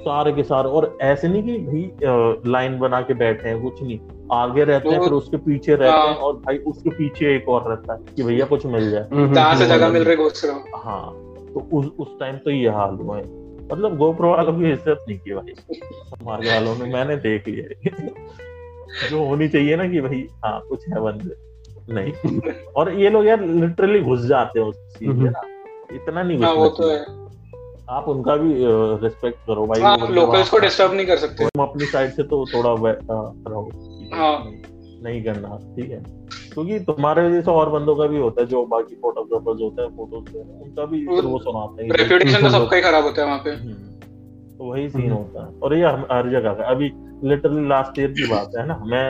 सारे 0.00 0.32
के 0.32 0.42
सारे 0.42 0.68
और 0.68 0.98
ऐसे 1.02 1.28
नहीं 1.28 1.42
कि 1.42 1.58
भाई 1.58 2.50
लाइन 2.52 2.78
बना 2.78 3.00
के 3.00 3.14
बैठे 3.14 3.48
हैं 3.48 3.62
कुछ 3.62 3.82
नहीं। 3.82 3.98
आगे 4.32 4.64
रहते 4.64 4.88
हैं 4.88 5.00
फिर 5.00 5.12
उसके 5.12 5.36
पीछे 5.36 5.74
रहते 5.74 5.90
हाँ। 5.90 6.06
हैं। 6.08 6.16
और 6.16 6.34
भाई 6.34 6.58
उसके 6.58 6.90
पीछे 6.90 7.36
एक 7.36 7.48
और 7.48 7.68
रहता 7.70 7.92
है 7.92 8.14
कि 8.16 8.22
भैया 8.22 8.46
कुछ 8.46 8.66
मिल 8.66 8.90
जाए। 8.90 9.04
से 9.04 9.16
हम्म, 9.16 9.54
जगह 9.54 9.84
हम्म। 9.84 9.92
मिल 9.92 10.04
रही 10.04 10.16
घुस 10.16 10.44
रहा 10.44 10.80
हाँ। 10.80 11.12
तो 11.54 11.68
उस 11.72 11.86
उस 11.98 12.18
टाइम 12.20 12.36
तो 12.36 12.50
ये 12.50 12.68
हाल 12.68 12.94
हुआ 12.94 13.16
है। 13.16 13.24
मतलब 13.72 13.96
गोप्रो 13.96 14.30
वालों 14.30 14.52
की 14.52 14.70
इज़्ज़त 14.72 15.04
नहीं 15.08 15.18
की 15.18 15.34
भाई। 15.34 15.54
समाज 15.74 16.46
वालों 16.48 16.76
ने 16.76 16.92
मैंने 16.92 17.16
देख 17.16 17.48
लिया 17.48 17.90
जो 19.10 19.24
होनी 19.24 19.48
चाहिए 19.48 19.76
ना 19.76 19.88
कि 19.88 20.00
भाई 20.00 20.26
हाँ 20.44 20.60
कुछ 20.68 20.88
है 20.88 21.00
बंदे। 21.00 21.34
नहीं। 21.94 22.12
और 22.76 22.92
ये 22.94 23.10
लोग 23.10 23.26
यार 23.26 23.44
लिटरली 23.44 24.00
घुस 24.00 24.20
जाते 24.20 24.60
हैं 24.60 24.66
उस 24.66 24.76
चीज़ 24.98 25.10
में 25.10 25.30
ना। 25.30 25.40
इतना 25.94 26.22
नहीं 26.22 26.38
हाँ 26.38 26.52
वो 26.54 26.68
तो 26.68 26.88
है। 26.90 26.98
आप 27.90 28.08
उनका 28.08 28.36
भी 28.36 28.52
रिस्पेक्ट 29.04 29.38
करो 29.46 29.66
भाई 29.66 29.80
हाँ 29.80 30.08
लोकल्स 30.10 30.50
को 30.50 30.58
डिस्टर्ब 30.58 30.92
नहीं 30.92 31.06
कर 31.06 31.16
सकते। 31.16 31.44
तुम 31.44 31.62
अपनी 31.62 31.84
साइड 31.84 32.10
से 32.10 32.22
तो 32.22 32.44
थोड़ा 32.54 32.74
रहो। 33.48 33.68
हाँ। 34.14 34.52
नहीं 35.04 35.22
करना 35.24 35.56
ठीक 35.76 35.90
है। 35.90 36.02
क्योंकि 36.52 36.78
तुम्हारे 36.80 37.30
जैसे 37.30 37.50
और 37.50 37.70
बंदों 37.70 37.94
का 37.96 38.06
भी 38.06 38.18
होता 38.18 38.40
है 38.42 38.46
जो 38.48 38.64
बाकी 38.66 38.94
फोटोग्राफर्स 38.94 39.60
होते 39.62 39.82
हैं 39.82 39.88
फ़ोटोज़ 39.96 40.36
उनका 40.36 40.84
भी 40.84 41.04
वो 41.06 41.38
सुनाते 41.38 41.82
हैं। 41.82 41.90
कि 41.92 42.02
रेपुटेशन 42.02 42.42
तो 42.42 42.50
सबका 42.50 42.76
ही 42.76 42.82
खराब 42.82 43.04
होता 43.04 43.20
है 43.22 43.26
वहाँ 43.26 43.38
पे। 43.38 43.50
हम्म, 43.50 43.72
तो 44.58 44.70
वही 44.70 44.88
सीन 44.90 45.02
हम्म। 45.02 45.14
होता 45.14 45.44
है। 45.44 45.58
और 45.62 45.74
ये 45.74 45.84
हर 45.84 46.30
जगह 46.30 46.52
का 46.52 46.64
अभी 46.64 46.90
लिटरली 47.24 47.68
लास्ट 47.68 47.98
ईयर 47.98 48.10
की 48.10 48.30
बात 48.30 48.50
है 48.58 48.66
ना 48.66 48.76
मैं 48.86 49.06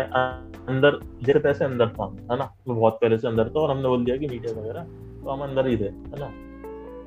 अंदर 0.68 0.98
जैसे 1.22 1.38
पैसे 1.38 1.64
अंदर 1.64 1.88
था 1.88 2.04
है 2.30 2.38
ना? 2.38 2.52
मैं 2.68 2.76
बहुत 2.78 2.98
पहले 3.00 3.18
से 3.18 3.28
अंदर 3.28 3.48
था 3.48 3.60
और 3.60 3.70
हमने 3.70 3.88
बोल 3.88 4.04
दिया 4.04 4.16
कि 4.16 4.26
मीडिया 4.26 4.60
वगैरह 4.60 4.82
तो 5.24 5.30
हम 5.30 5.42
अंदर 5.42 5.66
ही 5.66 5.76
थे 5.76 5.84
है 5.84 6.20
ना? 6.20 6.30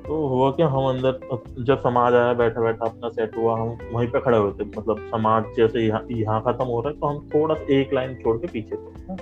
तो 0.06 0.26
हुआ 0.28 0.50
क्या 0.50 0.66
हम 0.68 0.84
अंदर 0.88 1.64
जब 1.64 1.80
समाज 1.80 2.14
आया 2.14 2.32
बैठा 2.32 2.60
बैठा 2.60 2.86
अपना 2.86 3.08
सेट 3.08 3.36
हुआ 3.36 3.58
हम 3.60 3.76
वहीं 3.92 4.08
पे 4.08 4.20
खड़े 4.20 4.38
हुए 4.38 4.52
थे। 4.52 4.64
मतलब 4.64 4.98
समाज 5.10 5.44
जैसे 5.56 5.80
यहाँ 5.80 6.04
यहाँ 6.10 6.40
खत्म 6.42 6.64
हो 6.64 6.80
रहा 6.80 6.90
है 6.90 6.98
तो 7.00 7.06
हम 7.06 7.28
थोड़ा 7.34 7.54
सा 7.54 7.74
एक 7.74 7.94
लाइन 7.94 8.14
छोड़ 8.14 8.36
के 8.38 8.46
पीछे 8.46 8.76
थे? 8.76 9.14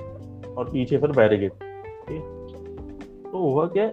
और 0.52 0.64
पीछे 0.64 0.98
फिर 0.98 1.10
बैरिकेड 1.10 1.52
तो 3.32 3.38
हुआ 3.38 3.66
क्या 3.66 3.86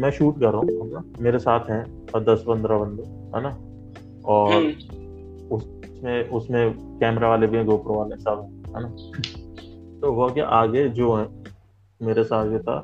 मैं 0.00 0.10
शूट 0.10 0.40
कर 0.40 0.52
रहा 0.52 0.58
हूँ 0.58 1.12
मेरे 1.20 1.38
साथ 1.38 1.70
हैं 1.70 1.84
दस 2.24 2.44
पंद्रह 2.48 2.78
बंदे 2.78 3.02
है 3.36 3.42
ना? 3.42 3.48
और 4.26 4.52
हम्म, 4.52 5.56
उसमें 5.56 6.28
उसमें 6.28 6.72
कैमरा 6.98 7.28
वाले 7.28 7.46
भी 7.46 7.56
हैं 7.56 7.66
गोप्रो 7.66 7.94
वाले 7.94 8.16
सब 8.16 8.62
है 8.76 8.82
ना? 8.82 8.88
तो 10.00 10.12
हुआ 10.12 10.28
क्या 10.28 10.46
आगे 10.46 10.88
जो 10.88 11.14
है 11.14 11.26
मेरे 12.02 12.24
साथ 12.24 12.46
आगे 12.46 12.58
था 12.58 12.76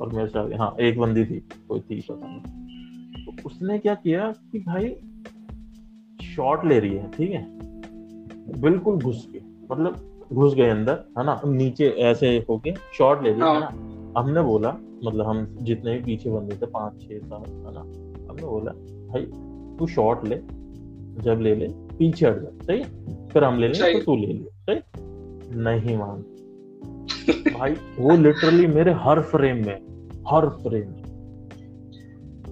और 0.00 0.12
मेरे 0.12 0.28
साथ 0.28 0.52
हाँ 0.58 0.74
एक 0.80 0.98
बंदी 1.00 1.24
थी 1.24 1.38
कोई 1.68 1.80
थी 1.80 2.00
पता 2.10 2.26
नहीं। 2.26 3.24
तो 3.26 3.46
उसने 3.46 3.78
क्या 3.78 3.94
किया 3.94 4.32
कि 4.52 4.58
भाई 4.58 4.88
शॉट 6.34 6.64
ले 6.64 6.78
रही 6.80 6.94
है 6.96 7.10
ठीक 7.10 7.30
है? 7.30 7.46
बिल्कुल 8.60 8.98
घुस 8.98 9.28
के 9.32 9.40
मतलब 9.70 10.26
घुस 10.32 10.54
गए 10.54 10.68
अंदर 10.68 11.04
है 11.18 11.24
ना? 11.24 11.40
नीचे 11.46 11.88
ऐसे 11.88 12.36
होके 12.50 12.74
शॉट 12.98 13.22
ले 13.22 13.30
रही 13.30 13.40
है 13.40 13.46
हाँ। 13.46 13.60
ना? 13.60 14.20
हमने 14.20 14.42
बोला 14.42 14.76
मतलब 15.04 15.26
हम 15.26 15.46
जितने 15.62 15.92
भी 15.94 16.02
पीछे 16.04 16.30
बंदे 16.30 16.56
थे 16.56 16.66
पाँच 16.66 17.00
छह 17.02 17.18
सात 17.18 17.48
है 17.48 17.74
ना? 17.74 17.80
हमने 18.30 18.46
बोला 18.46 18.72
भाई 19.12 19.22
तू 19.78 19.86
शॉट 19.86 20.24
ले 20.28 20.36
जब 21.22 21.40
ले 21.40 21.54
ले 21.54 21.68
पीछे 21.98 22.26
हट 22.26 22.38
जा 22.42 22.50
सही 22.64 22.82
फिर 23.32 23.44
हम 23.44 23.58
ले 23.58 23.74
सही। 23.74 23.94
तो 23.94 24.04
तू 24.04 24.16
ले 24.16 24.26
ले 24.26 24.44
सही? 24.44 24.80
नहीं 25.62 25.96
मान 25.96 26.22
भाई 27.30 27.74
वो 27.98 28.16
लिटरली 28.16 28.66
मेरे 28.66 28.92
हर 28.92 29.20
फ्रेम 29.20 29.66
में 29.66 29.76
हर 30.28 30.48
फ्रेम 30.62 30.88
में। 30.88 31.02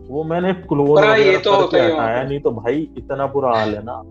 वो 0.09 0.23
मैंने 0.25 0.49
हाँ, 0.49 1.18
ये 1.18 1.37
तो 1.39 1.55
होता 1.55 1.83
है 1.83 1.93
हटाया 1.93 2.23
नहीं 2.23 2.41
तो 2.41 2.51
भाई 2.51 2.89
इतना 2.99 3.27
बुरा 3.27 3.51
हाल 3.57 3.75
है 3.75 3.83
ना। 3.85 4.03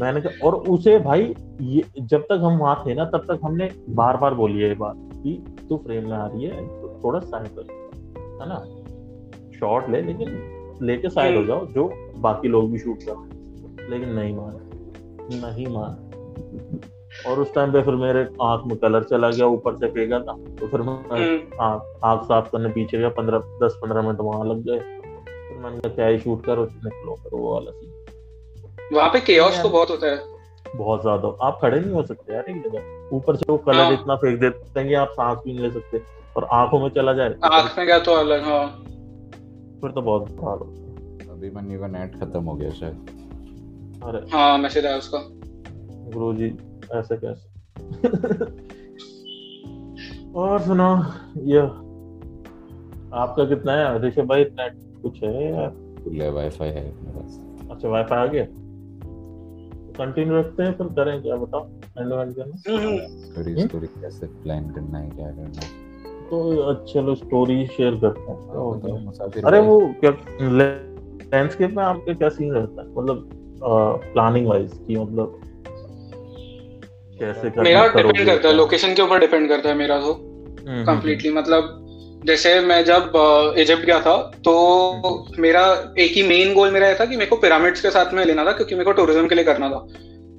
मैंने 0.00 0.20
कहा 0.20 0.46
और 0.46 0.54
उसे 0.54 0.98
भाई 0.98 1.34
ये 1.62 1.84
जब 2.00 2.22
तक 2.22 2.40
हम 2.42 2.58
वहाँ 2.58 2.82
थे 2.86 2.94
ना 2.94 3.04
तब 3.04 3.24
तक 3.28 3.40
हमने 3.44 3.70
बार 3.90 4.16
बार 4.16 4.34
बोली 4.34 4.60
है 4.60 4.68
ये 4.68 4.74
बात 4.74 4.96
कि 5.14 5.34
तू 5.68 5.76
फ्रेम 5.76 6.08
में 6.10 6.16
आ 6.16 6.26
रही 6.26 6.44
है 6.44 6.66
तो 6.66 7.00
थोड़ा 7.04 7.18
साइड 7.18 7.48
कर 7.48 7.72
है 8.42 8.48
ना? 8.48 8.64
शॉट 9.58 9.90
ले 9.90 10.02
लेकिन 10.02 10.78
लेके 10.82 11.08
साइड 11.08 11.34
हो 11.34 11.40
हम्म। 11.40 11.48
जाओ 11.48 11.66
जो 11.66 12.12
बाकी 12.18 12.48
लोग 12.48 12.70
भी 12.72 12.78
शूट 12.78 12.98
कर 13.02 13.88
लेकिन 13.90 14.08
नहीं 14.08 14.34
मान। 14.36 14.58
नहीं 15.32 15.66
मान। 15.66 15.96
और 17.26 17.40
उस 17.40 17.54
टाइम 17.54 17.72
पे 17.72 17.82
फिर 17.82 17.94
मेरे 17.94 18.20
आँख 18.42 18.66
में 18.66 18.76
कलर 18.78 19.04
चला 19.04 19.30
गया 19.30 19.46
ऊपर 19.46 19.76
से 19.76 19.88
फेंका 19.88 20.18
था। 20.18 20.32
तो 20.60 20.66
फिर 20.68 20.80
मैं 20.80 20.96
हम्म, 21.12 21.62
आँख 22.04 22.22
साफ़ 22.24 22.48
करने 22.50 22.68
पीछे 22.68 22.98
गया 22.98 23.08
पंद्रह 23.08 23.38
दस 23.62 23.78
पंद्रह 23.82 24.02
मिनट 24.02 24.20
वहाँ 24.20 24.44
लग 24.46 24.62
गए। 24.62 24.78
फिर 24.78 25.58
मैंने 25.58 25.80
कहा 25.80 25.94
क्या 25.94 26.06
ही 26.06 26.18
शूट 26.18 26.44
करो 26.46 26.64
निकलो 26.64 27.14
फिर 27.14 27.38
वो 27.40 27.52
वाला 27.54 27.70
सीन 27.70 27.92
वहाँ 28.92 29.08
पे 29.10 29.20
केओस 29.20 29.62
तो 29.62 29.68
बहुत 29.68 29.90
होता 29.90 30.06
है। 30.06 30.20
बहुत 30.76 31.00
ज़्यादा। 31.02 31.28
आप 31.42 31.58
खड़े 31.62 31.80
नहीं 31.80 31.92
हो 31.92 32.02
सकते 32.02 32.34
यार 32.34 32.44
एक 32.48 32.62
जगह। 32.62 33.16
ऊपर 33.16 33.36
से 33.36 33.44
वो 33.50 33.56
कलर 33.58 33.84
हाँ। 33.84 33.92
इतना 33.92 34.16
फेंक 34.16 34.40
देते 34.40 34.80
हैं 34.80 34.88
कि 34.88 34.94
आप 34.94 35.08
सांस 35.10 35.38
भी 35.46 35.52
नहीं 35.52 35.62
ले 35.62 35.70
सकते 35.70 36.00
और 36.36 36.48
आँखों 36.52 36.80
में 36.80 36.88
चला 36.88 37.12
जाए। 37.12 37.34
आँख 37.44 37.78
में 37.78 37.86
गया 37.86 37.98
तो 37.98 38.12
अलग 38.12 38.44
हाँ। 38.44 38.66
फिर 39.80 39.90
तो 39.90 40.02
बहुत 40.02 40.30
बुरा 40.30 40.48
हाल 40.50 40.58
होता 40.58 41.32
अभी 41.32 41.50
मनी 41.50 41.78
का 41.78 41.86
नेट 41.86 42.14
खत्म 42.20 42.42
हो 42.42 42.54
गया 42.54 42.70
शायद। 42.70 44.00
अरे। 44.04 44.18
हाँ 44.36 44.58
मैसेज 44.58 44.86
आया 44.86 44.96
उसका। 44.96 45.18
गुरु 46.12 46.32
जी 46.34 46.48
ऐसे 46.94 47.16
कैसे? 47.16 47.48
और 50.34 50.60
सुनो 50.60 50.96
ये 51.38 51.60
आपका 53.16 53.44
कितना 53.44 53.72
है? 53.72 54.02
ऋषभ 54.02 54.22
भाई 54.22 54.44
नेट 54.44 55.02
कुछ 55.02 55.22
है 55.22 55.50
यार 55.50 55.70
फुल 56.04 56.20
है 56.20 56.30
वाईफाई 56.30 56.68
है 56.68 56.84
मेरे 56.84 57.20
पास। 57.20 57.40
अच्छा 57.70 57.88
वाईफाई 57.88 58.18
आ 58.18 58.26
गया? 58.26 58.46
कंटिन्यू 59.98 60.38
रखते 60.38 60.62
हैं 60.62 60.72
फिर 60.72 60.86
करें 60.86 61.22
क्या? 61.22 61.36
बताओ 61.36 61.66
एंड 61.68 62.12
एंड 62.12 62.34
करना। 62.34 62.76
हम्म, 62.76 62.98
स्टोरी 62.98 63.52
हम्म? 63.52 63.66
स्टोरी 63.66 63.86
कैसे 63.86 64.26
प्लान 64.26 64.70
करना 64.70 64.98
है 64.98 65.10
क्या 65.10 65.30
करना 65.30 65.60
है? 65.60 65.86
तो 66.30 66.60
अच्छा 66.60 67.00
चलो 67.00 67.14
स्टोरी 67.14 67.66
शेयर 67.66 67.94
करते 67.94 68.20
हैं। 68.20 68.96
है? 68.96 69.04
मुसाफिर 69.04 69.44
अरे 69.44 69.60
वो 69.60 69.94
क्या 70.00 70.10
लैंडस्केप 70.40 71.70
में 71.70 71.84
आपके 71.84 72.14
क्या 72.14 72.28
सीन 72.28 72.52
रहता 72.52 72.82
है? 72.82 72.94
मतलब 72.94 73.30
प्लानिंग 74.12 74.46
वाइज 74.46 74.80
की 74.86 74.96
मतलब 74.96 75.40
कैसे 77.18 77.50
करना 77.50 77.62
मेरा 77.62 77.86
डिपेंड 77.88 78.26
करता 78.26 78.48
है 78.48 78.54
लोकेशन 78.54 78.94
के 78.94 79.02
ऊपर 79.02 79.20
डिपेंड 79.20 79.48
करता 79.48 79.68
है 79.68 79.74
मेरा 79.76 79.98
तो 80.00 80.12
हम्म, 80.12 80.84
कंप्लीटली 80.84 81.30
मतलब 81.32 81.82
जैसे 82.26 82.58
मैं 82.60 82.84
जब 82.84 83.12
इजिप्ट 83.58 83.84
गया 83.84 84.00
था 84.00 84.16
तो 84.44 84.54
मेरा 85.38 85.62
एक 85.98 86.12
ही 86.12 86.22
मेन 86.28 86.52
गोल 86.54 86.70
मेरा 86.70 86.92
था 87.00 87.04
कि 87.04 87.16
मेरे 87.16 87.30
को 87.30 87.36
पिरामिड्स 87.36 87.80
के 87.80 87.90
साथ 87.90 88.12
में 88.14 88.24
लेना 88.24 88.44
था 88.44 88.52
क्योंकि 88.52 88.74
मेरे 88.74 88.84
को 88.84 88.92
टूरिज़्म 88.92 89.26
के 89.28 89.34
लिए 89.34 89.44
करना 89.44 89.68
था। 89.70 89.78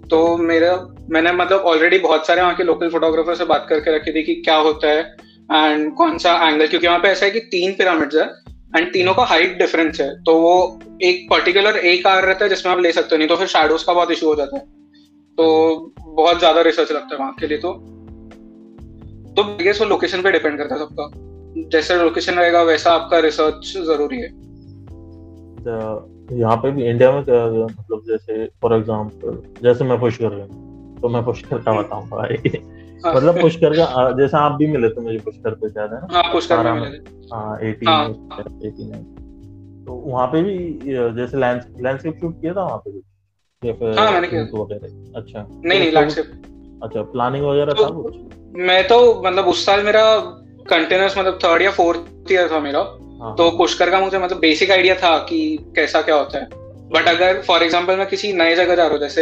तो 0.07 0.19
मेरा 0.39 0.73
मैंने 1.11 1.31
मतलब 1.33 1.61
ऑलरेडी 1.65 1.97
बहुत 1.99 2.27
सारे 2.27 2.41
वहाँ 2.41 2.55
के 2.55 2.63
लोकल 2.63 2.89
फोटोग्राफर 2.89 3.35
से 3.35 3.45
बात 3.45 3.65
करके 3.69 3.95
रखी 3.95 4.11
थी 4.13 4.23
कि 4.23 4.35
क्या 4.41 4.55
होता 4.57 4.87
है 4.87 5.01
एंड 5.53 5.93
कौन 5.95 6.17
सा 6.17 6.33
एंगल 6.47 6.67
क्योंकि 6.67 6.87
वहाँ 6.87 6.99
पे 6.99 7.07
ऐसा 7.07 7.25
है 7.25 7.31
कि 7.31 7.39
तीन 7.51 7.73
पिरामिड्स 7.73 8.15
है 8.15 8.29
एंड 8.77 8.91
तीनों 8.93 9.13
का 9.13 9.23
हाइट 9.25 9.57
डिफरेंस 9.59 9.99
है। 10.01 10.09
तो 10.23 10.37
वो 10.39 10.55
एक 11.03 11.27
पर्टिकुलर 11.31 11.77
एक 11.77 12.07
आर 12.07 12.23
रहता 12.25 12.45
है 12.45 12.49
जिसमें 12.49 12.73
आप 12.73 12.79
ले 12.79 12.91
सकते 12.91 13.15
हो 13.15 13.17
नहीं 13.17 13.27
तो 13.27 13.35
फिर 13.35 13.47
शेडोज 13.47 13.83
का 13.83 13.93
बहुत 13.93 14.11
इशू 14.11 14.27
हो 14.27 14.35
जाता 14.35 14.57
है। 14.57 14.63
तो 15.37 15.45
बहुत 15.99 16.39
ज़्यादा 16.39 16.61
रिसर्च 16.61 16.91
लगता 16.91 17.15
है 17.15 17.19
वहाँ 17.19 17.33
के 17.39 17.47
लिए 17.47 17.57
तो। 17.57 17.73
तो 19.35 19.43
वो 19.43 19.85
लोकेशन 19.85 20.21
पे 20.21 20.31
डिपेंड 20.31 20.57
करता 20.57 20.75
है 20.75 20.81
सबका। 20.81 21.09
जैसे 21.69 21.95
लोकेशन 21.95 22.33
रहेगा 22.33 22.61
वैसा 22.63 22.91
आपका 22.91 23.19
रिसर्च 23.19 23.73
ज़रूरी 23.87 24.17
है। 24.17 24.29
यहाँ 26.37 26.55
पे 26.57 26.71
भी 26.71 26.85
इंडिया 26.85 27.11
में 27.11 27.23
क्या 27.23 27.43
मतलब 27.63 28.01
जैसे 28.07 28.45
फॉर 28.61 28.73
एग्जांपल 28.75 29.41
जैसे 29.63 29.83
मैं 29.83 29.99
पुष्कर 29.99 30.33
हूँ 30.33 30.99
तो 31.01 31.09
मैं 31.09 31.23
पुष्कर 31.25 31.57
का 31.57 31.73
बताऊँ 31.73 32.07
भाई। 32.09 32.51
हाँ। 33.05 33.13
मतलब 33.15 33.39
पुष्कर 33.41 33.75
का 33.77 34.09
जैसे 34.19 34.37
आप 34.37 34.51
भी 34.51 34.67
मिले 34.67 34.89
तो 34.89 35.01
मुझे 35.01 35.17
पुष्कर 35.19 35.53
पे 35.53 35.69
शायद 35.69 35.93
है। 35.93 35.99
ना 36.01 36.07
हाँ 36.13 36.31
पुष्कर 36.33 36.63
में 36.63 36.79
मिले। 36.81 36.97
हाँ 37.33 37.59
एटी 37.59 37.85
हाँ। 37.85 38.05
एटी 38.05 38.89
नाइन 38.89 39.03
तो 39.85 39.93
वहाँ 40.05 40.27
पे 40.27 40.41
भी 40.43 40.55
जैसे 41.15 41.37
लैंड 41.37 41.61
लैंडस्केप 41.81 42.15
शूट 42.21 42.41
किया 42.41 42.53
था 42.53 42.63
वहाँ 42.63 42.77
पे 42.77 42.91
भी? 42.91 43.01
या 43.65 43.73
फिर 43.73 43.99
हाँ, 43.99 44.11
मैंने 44.11 44.27
किया। 44.27 44.41
वगैरह? 44.41 45.19
अच्छा। 45.19 45.45
नहीं 45.65 45.79
नहीं 45.79 45.91
तो 45.91 45.99
लैंडस्केप 45.99 46.79
अच्छा 46.83 47.01
प्लानिंग 47.01 47.45
वगैरह 47.45 47.73
तो- 47.73 47.85
था 47.85 47.89
कुछ? 47.89 48.15
मैं 48.55 48.87
तो 48.87 49.21
मतलब 49.25 49.47
उस 49.47 49.65
साल 49.65 49.83
मेरा 49.83 50.03
कंटिन्यूस 50.69 51.17
मतलब 51.17 51.39
थर्ड 51.43 51.61
या 51.61 51.71
फोर्थ 51.71 52.31
ईयर 52.31 52.51
था 52.51 52.59
मेरा। 52.59 52.79
हाँ 53.21 53.35
तो 53.35 53.49
पुष्कर 53.57 53.89
का 53.89 53.99
मुझे 53.99 54.17
मतलब 54.19 54.39
बेसिक 54.39 54.71
आइडिया 54.71 54.95
था 54.95 55.17
कि 55.17 55.39
कैसा 55.75 56.01
क्या 56.01 56.15
होता 56.15 56.37
है। 56.37 56.47
बट 56.93 57.07
अगर 57.07 57.41
फॉर 57.41 57.63
एग्जांपल 57.63 57.95
मैं 57.97 58.07
किसी 58.07 58.33
नए 58.33 58.55
जगह 58.55 58.75
जा 58.75 58.83
रहा 58.83 58.91
हूँ 58.91 58.99
जैसे 58.99 59.21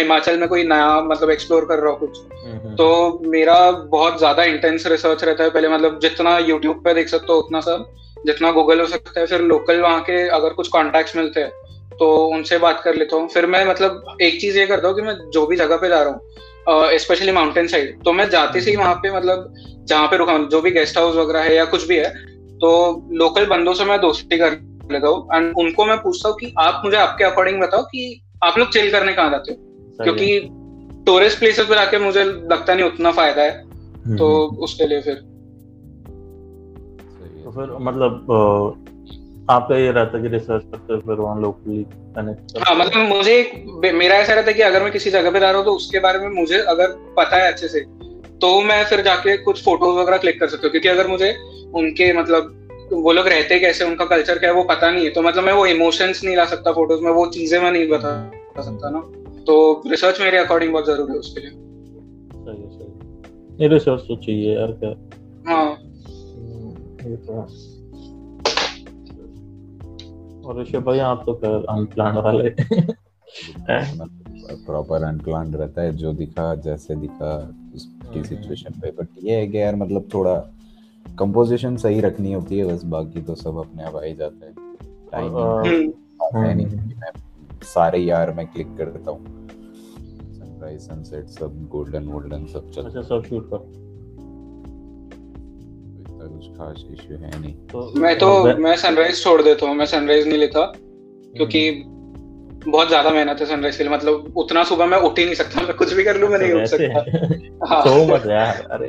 हिमाचल 0.00 0.38
में 0.38 0.48
कोई 0.48 0.64
नया 0.64 1.00
मतलब 1.00 1.30
एक्सप्लोर 1.30 1.64
कर 1.64 1.78
रहा 1.78 1.90
हूँ 1.92 1.98
कुछ 1.98 2.18
हम्म, 2.44 2.56
हम्म, 2.58 2.74
तो 2.76 3.18
मेरा 3.24 3.70
बहुत 3.70 4.18
ज़्यादा 4.18 4.44
इंटेंस 4.44 4.86
रिसर्च 4.86 5.24
रहता 5.24 5.44
है। 5.44 5.50
पहले 5.50 5.68
मतलब 5.68 5.98
जितना 6.00 6.38
यूट्यूब 6.38 6.84
पे 6.84 6.94
देख 6.94 7.08
सकते 7.08 7.32
हो 7.32 7.38
उतना 7.38 7.60
सब। 7.60 7.86
जितना 8.26 8.50
गूगल 8.52 8.80
हो 8.80 8.86
सकता 8.86 9.20
है 9.20 9.26
फिर 9.26 9.40
लोकल 9.40 9.80
वहाँ 9.80 10.00
के 10.00 10.28
अगर 10.28 10.52
कुछ 10.52 10.68
कॉन्टेक्ट 10.68 11.16
मिलते 11.16 11.40
हैं 11.40 11.52
तो 12.00 12.06
उनसे 12.26 12.58
बात 12.58 12.80
कर 12.84 12.94
लेता 12.94 13.16
हूँ। 13.16 13.28
फिर 13.28 13.46
मैं 13.46 13.64
मतलब 13.64 14.16
एक 14.22 14.40
चीज़ 14.40 14.58
ये 14.58 14.66
करता 14.66 14.88
हूँ 14.88 14.96
कि 14.96 15.02
मैं 15.02 15.14
जो 15.30 15.46
भी 15.46 15.56
जगह 15.56 15.76
पे 15.76 15.88
जा 15.88 16.02
रहा 16.02 16.12
हूँ 16.12 16.98
स्पेशली 16.98 17.32
माउंटेन 17.32 17.66
साइड 17.66 18.02
तो 18.04 18.12
मैं 18.12 18.28
जाते 18.30 18.60
से 18.60 18.70
ही 18.70 18.76
वहाँ 18.76 18.94
पे 18.94 19.10
मतलब 19.10 19.54
जहाँ 19.88 20.06
पे 20.08 20.16
रुका 20.16 20.36
जो 20.46 20.60
भी 20.60 20.70
गेस्ट 20.70 20.98
हाउस 20.98 21.16
वगैरह 21.16 21.42
है 21.42 21.54
या 21.56 21.64
कुछ 21.64 21.86
भी 21.86 21.96
है 21.96 22.10
तो 22.58 22.70
लोकल 23.12 23.46
बंदों 23.46 23.74
से 23.74 23.84
मैं 23.84 24.00
दोस्ती 24.00 24.38
कर 24.38 24.56
लेता 24.92 25.08
हूँ। 25.08 25.36
एंड 25.36 25.54
उनको 25.58 25.84
मैं 25.84 25.96
पूछता 25.98 26.28
हूँ 26.28 26.36
कि 26.36 26.52
आप 26.58 26.82
मुझे 26.84 26.96
आपके 26.96 27.24
अकॉर्डिंग 27.24 27.60
बताओ 27.60 27.82
कि 27.82 28.20
आप 28.44 28.58
लोग 28.58 28.72
चिल 28.72 28.90
करने 28.90 29.12
कहाँ 29.12 29.30
जाते 29.30 29.52
हो? 29.52 30.04
क्योंकि 30.04 30.40
टूरिस्ट 31.06 31.38
प्लेसेस 31.38 31.66
पे 31.66 31.74
जाके 31.74 31.98
मुझे 31.98 32.24
लगता 32.24 32.74
नहीं 32.74 32.86
उतना 32.86 33.12
फ़ायदा 33.12 33.42
है। 33.42 33.60
हम्म, 33.60 34.16
तो 34.16 34.48
हम्म। 34.48 34.58
उसके 34.58 34.86
लिए 34.86 35.00
फिर। 35.00 35.14
तो 37.44 37.50
फिर 37.50 37.76
मतलब 37.80 38.26
आपका 39.50 39.76
ये 39.76 39.90
रहता 39.90 40.16
है 40.16 40.22
कि 40.22 40.28
रिसर्च 40.28 40.62
करते 40.64 40.98
फिर 41.00 41.14
वहाँ 41.14 41.40
लोकली 41.40 41.84
कनेक्ट 42.16 42.58
हाँ 42.68 42.76
मतलब 42.76 43.16
मुझे 43.16 43.34
एक- 43.40 43.94
मेरा 43.94 44.16
ऐसा 44.16 44.34
रहता 44.34 44.48
है 44.48 44.54
कि 44.54 44.62
अगर 44.62 44.82
मैं 44.82 44.92
किसी 44.92 45.10
जगह 45.10 45.30
पे 45.30 45.40
जा 45.40 45.48
रहा 45.48 45.56
हूँ 45.56 45.64
तो 45.64 45.72
उसके 45.72 45.98
बारे 45.98 46.18
में 46.18 46.28
मुझे 46.28 46.58
अगर 46.58 46.86
पता 47.16 47.36
है 47.36 47.52
अच्छे 47.52 47.68
से 47.68 47.80
तो 48.40 48.60
मैं 48.60 48.84
फिर 48.84 49.00
जाके 49.00 49.36
कुछ 49.36 49.64
फ़ोटोज़ 49.64 49.98
वगैरह 49.98 50.16
क्लिक 50.18 50.40
कर 50.40 50.48
सकता 50.48 50.66
हूँ। 50.66 50.70
क्योंकि 50.70 50.88
अगर 50.88 51.06
मुझे 51.06 51.36
उनके 51.74 52.12
मतलब 52.12 52.56
वो 52.92 53.12
लोग 53.12 53.26
रहते 53.28 53.58
कैसे 53.58 53.84
उनका 53.84 54.04
कल्चर 54.04 54.38
क्या 54.38 54.50
है 54.50 54.56
वो 54.56 54.62
पता 54.62 54.90
नहीं 54.90 55.04
है। 55.04 55.10
तो 55.10 55.22
मतलब 55.22 55.44
मैं 55.44 55.52
वो 55.52 55.66
इमोशंस 55.66 56.24
नहीं 56.24 56.36
ला 56.36 56.44
सकता 56.44 56.72
फ़ोटोज़ 56.72 57.02
में 57.02 57.10
वो 57.10 57.26
चीज़ें 57.26 57.60
मैं 57.60 57.72
नहीं 57.72 57.88
बता 57.88 58.30
सकता 58.62 58.90
ना। 58.90 59.00
तो 59.46 59.82
रिसर्च 59.86 60.20
मेरे 60.20 60.38
अकॉर्डिंग 60.38 60.72
बहुत 60.72 60.86
ज़रूरी 60.86 61.12
है 61.12 61.18
उसके 61.18 61.40
लिए। 61.40 61.50
सही 62.44 62.78
सही 62.78 63.62
ये 63.62 63.68
रिसर्च 63.68 64.00
तो 64.00 64.16
चाहिए 64.16 64.54
यार 64.56 64.72
क्या? 64.84 64.90
हाँ। 65.52 65.64
हम्म, 65.64 67.10
ये 67.10 67.16
तो 67.16 67.46
और 70.50 70.62
ऋषभ 70.62 70.78
भाई 70.78 70.98
आप 70.98 71.22
तो 71.26 71.32
कर 71.34 71.64
अनप्लान 71.64 72.16
वाले। 72.16 72.50
प्रॉपर 74.66 75.02
अनप्लान 75.02 75.54
रहता 75.54 75.82
है 75.82 75.96
जो 75.96 76.12
दिखा 76.12 76.54
जैसे 76.54 76.94
दिखा 76.94 77.54
उसकी 77.74 78.18
हम्म। 78.18 78.22
सिचुएशन 78.22 78.70
पे। 78.80 78.90
बट 78.90 79.08
ये 79.24 79.36
है 79.36 79.46
कि 79.46 79.58
यार 79.58 79.76
मतलब 79.76 80.08
थोड़ा 80.14 80.34
कंपोजिशन 81.18 81.76
सही 81.76 82.00
रखनी 82.00 82.32
होती 82.32 82.58
है 82.58 82.64
बस 82.64 82.84
बाकी 82.84 83.22
तो 83.22 83.34
सब 83.34 83.56
अपने 83.56 83.82
आप 83.82 83.96
आ 83.96 84.02
ही 84.02 84.14
जाता 84.14 84.46
है। 84.46 84.52
टाइमिंग 85.12 86.66
हम्म। 86.66 86.68
कि 86.68 87.66
सारे 87.66 87.98
यार 87.98 88.32
मैं 88.32 88.46
क्लिक 88.46 88.76
कर 88.76 88.84
देता 88.84 89.10
हूँ। 89.10 89.48
सनराइज 90.32 90.80
सनसेट 90.80 91.26
सब 91.26 91.68
गोल्डन 91.68 92.06
गोल्डन 92.06 92.46
सब 92.46 92.70
चलता 92.70 92.88
अच्छा 92.88 93.02
सब 93.02 93.24
शूट 93.24 93.50
कर। 93.54 93.89
कुछ 96.40 96.58
खास 96.58 96.84
इश्यू 96.92 97.16
है 97.16 97.40
नहीं। 97.40 97.52
तो 97.66 97.92
मैं 97.96 98.18
तो 98.18 98.28
मैं 98.58 98.76
सनराइज 98.76 99.22
छोड़ 99.22 99.40
देता 99.42 99.66
हूँ 99.66 99.74
मैं 99.76 99.86
सनराइज 99.86 100.28
नहीं 100.28 100.38
लेता 100.38 100.60
क्योंकि 101.36 101.70
बहुत 102.66 102.88
ज़्यादा 102.88 103.10
मेहनत 103.10 103.40
है 103.40 103.46
सनराइज 103.46 103.76
के 103.76 103.84
लिए 103.84 103.92
मतलब 103.92 104.32
उतना 104.36 104.64
सुबह 104.64 104.86
मैं 104.86 104.98
उठ 104.98 105.18
ही 105.18 105.24
नहीं 105.24 105.34
सकता 105.34 105.60
मैं 105.60 105.76
कुछ 105.76 105.92
भी 105.92 106.04
कर 106.04 106.16
लूँ 106.16 106.28
मैं 106.28 106.38
नहीं 106.38 106.52
उठ 106.52 106.66
सकता। 106.66 107.00
है। 107.74 107.80
सो 107.82 108.04
मत 108.06 108.26
यार 108.26 108.66
अरे 108.70 108.88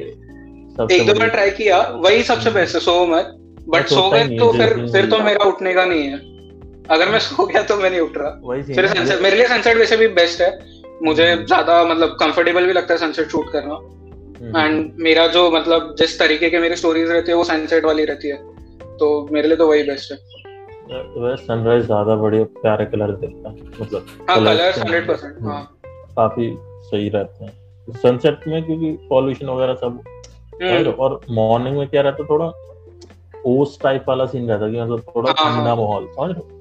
एक 0.95 1.06
दो 1.08 1.14
बार 1.14 1.30
ट्राई 1.30 1.49
किया 1.52 1.80
वही 2.04 2.24
सबसे 2.24 2.52
बेस्ट 2.52 2.76
है 2.76 2.82
सो 2.82 3.06
मत। 3.06 3.38
बट 3.70 3.88
सो 3.88 4.10
गए 4.10 4.38
तो 4.38 4.52
फिर 4.52 4.74
फिर 4.91 5.10
तो 5.10 5.20
मेरा 5.20 5.45
उठने 5.45 5.74
का 5.74 5.86
नहीं 5.86 6.04
है। 6.04 6.20
अगर 6.89 7.10
मैं 7.10 7.20
सो 7.20 7.45
गया 7.45 7.62
तो 7.64 7.76
मैं 7.78 7.89
नहीं 7.89 7.99
उठ 7.99 8.18
रहा। 8.18 8.62
फिर 8.64 8.88
सनसेट 8.88 9.22
मेरे 9.22 9.36
लिए 9.36 9.47
सनसेट 9.47 9.78
वैसे 9.78 9.97
भी 9.97 10.08
बेस्ट 10.08 10.41
है। 10.41 10.52
मुझे 11.04 11.32
हम्म। 11.32 11.45
ज़्यादा 11.45 11.84
मतलब 11.86 12.18
कंफर्टेबल 12.20 12.66
भी 12.66 12.74
लगता 12.74 12.93
है 12.93 12.99
सनसेट 12.99 13.28
शूट 13.28 13.52
करना। 13.52 13.74
हम्म, 13.74 14.01
एंड 14.42 14.94
मेरा 15.00 15.26
जो 15.28 15.50
मतलब 15.52 15.96
जिस 16.00 16.18
तरीके 16.20 16.50
के 16.50 16.60
मेरी 16.60 16.76
स्टोरीज 16.76 17.10
रहती 17.10 17.32
है 17.32 17.38
वो 17.38 17.44
सनसेट 17.44 17.86
वाली 17.86 18.06
रहती 18.06 18.28
है। 18.28 18.38
तो 18.98 19.28
मेरे 19.32 19.48
लिए 19.48 19.58
तो 19.58 19.68
वही 19.68 19.84
बेस्ट 19.84 20.12
है। 20.12 20.18
वह 21.18 21.36
सनराइज 21.36 21.86
ज़्यादा 21.86 22.16
बढ़िया 22.16 22.44
प्यारे 22.62 22.86
कलर 22.86 23.12
देता 23.16 23.50
है 23.50 23.56
मतलब 23.82 24.06
हाँ 24.30 24.38
कलर 24.38 24.80
हंड्रेड 24.80 25.08
परसेंट 25.08 25.36
हाँ। 25.44 25.62
काफ़ी 26.16 26.50
सही 26.84 27.10
रहते 27.10 27.46
हैं। 27.46 27.52
सनसेट 28.02 28.48
में 28.48 28.64
क्योंकि 28.66 28.92
पॉल्यूशन 29.10 29.46
वगैरह 29.46 29.74
सब 29.74 30.02
हम्म, 30.64 30.89
और 30.92 31.20
मॉर्निंग 31.30 31.78
में 31.78 31.88
क्या 31.88 32.02
रहता 32.02 32.24
है 32.24 32.30
थोड़ा 32.30 32.52
ओस 33.46 33.78
टाइप 33.84 34.06
वाला 34.08 34.26
सीन 34.26 34.50
रहता 34.50 34.66
है 34.66 34.72
कि 34.72 34.82
मतलब 34.82 35.04
थोड़ा 35.16 35.34
हाँ, 35.38 35.52
ठंडा 35.52 35.70
हाँ। 35.70 35.76
माहौल 35.76 36.08
समझ 36.08 36.32
रहे 36.32 36.60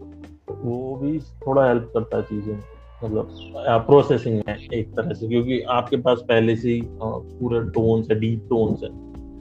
वो 0.63 0.97
भी 0.97 1.19
थोड़ा 1.47 1.67
हेल्प 1.67 1.91
करता 1.95 2.17
है 2.17 2.23
चीज़ें। 2.23 2.55
मतलब 3.05 3.85
प्रोसेसिंग 3.87 4.43
में 4.49 4.57
एक 4.73 4.89
तरह 4.97 5.13
से 5.15 5.29
क्योंकि 5.29 5.61
आपके 5.61 5.97
पास 5.97 6.19
पहले 6.29 6.57
से 6.57 6.69
ही 6.71 6.81
अ, 6.81 6.87
पूरे 7.03 7.61
टोन्स 7.71 8.11
है 8.11 8.19
डीप 8.21 8.47
टोन्स 8.51 8.83
है 8.83 8.89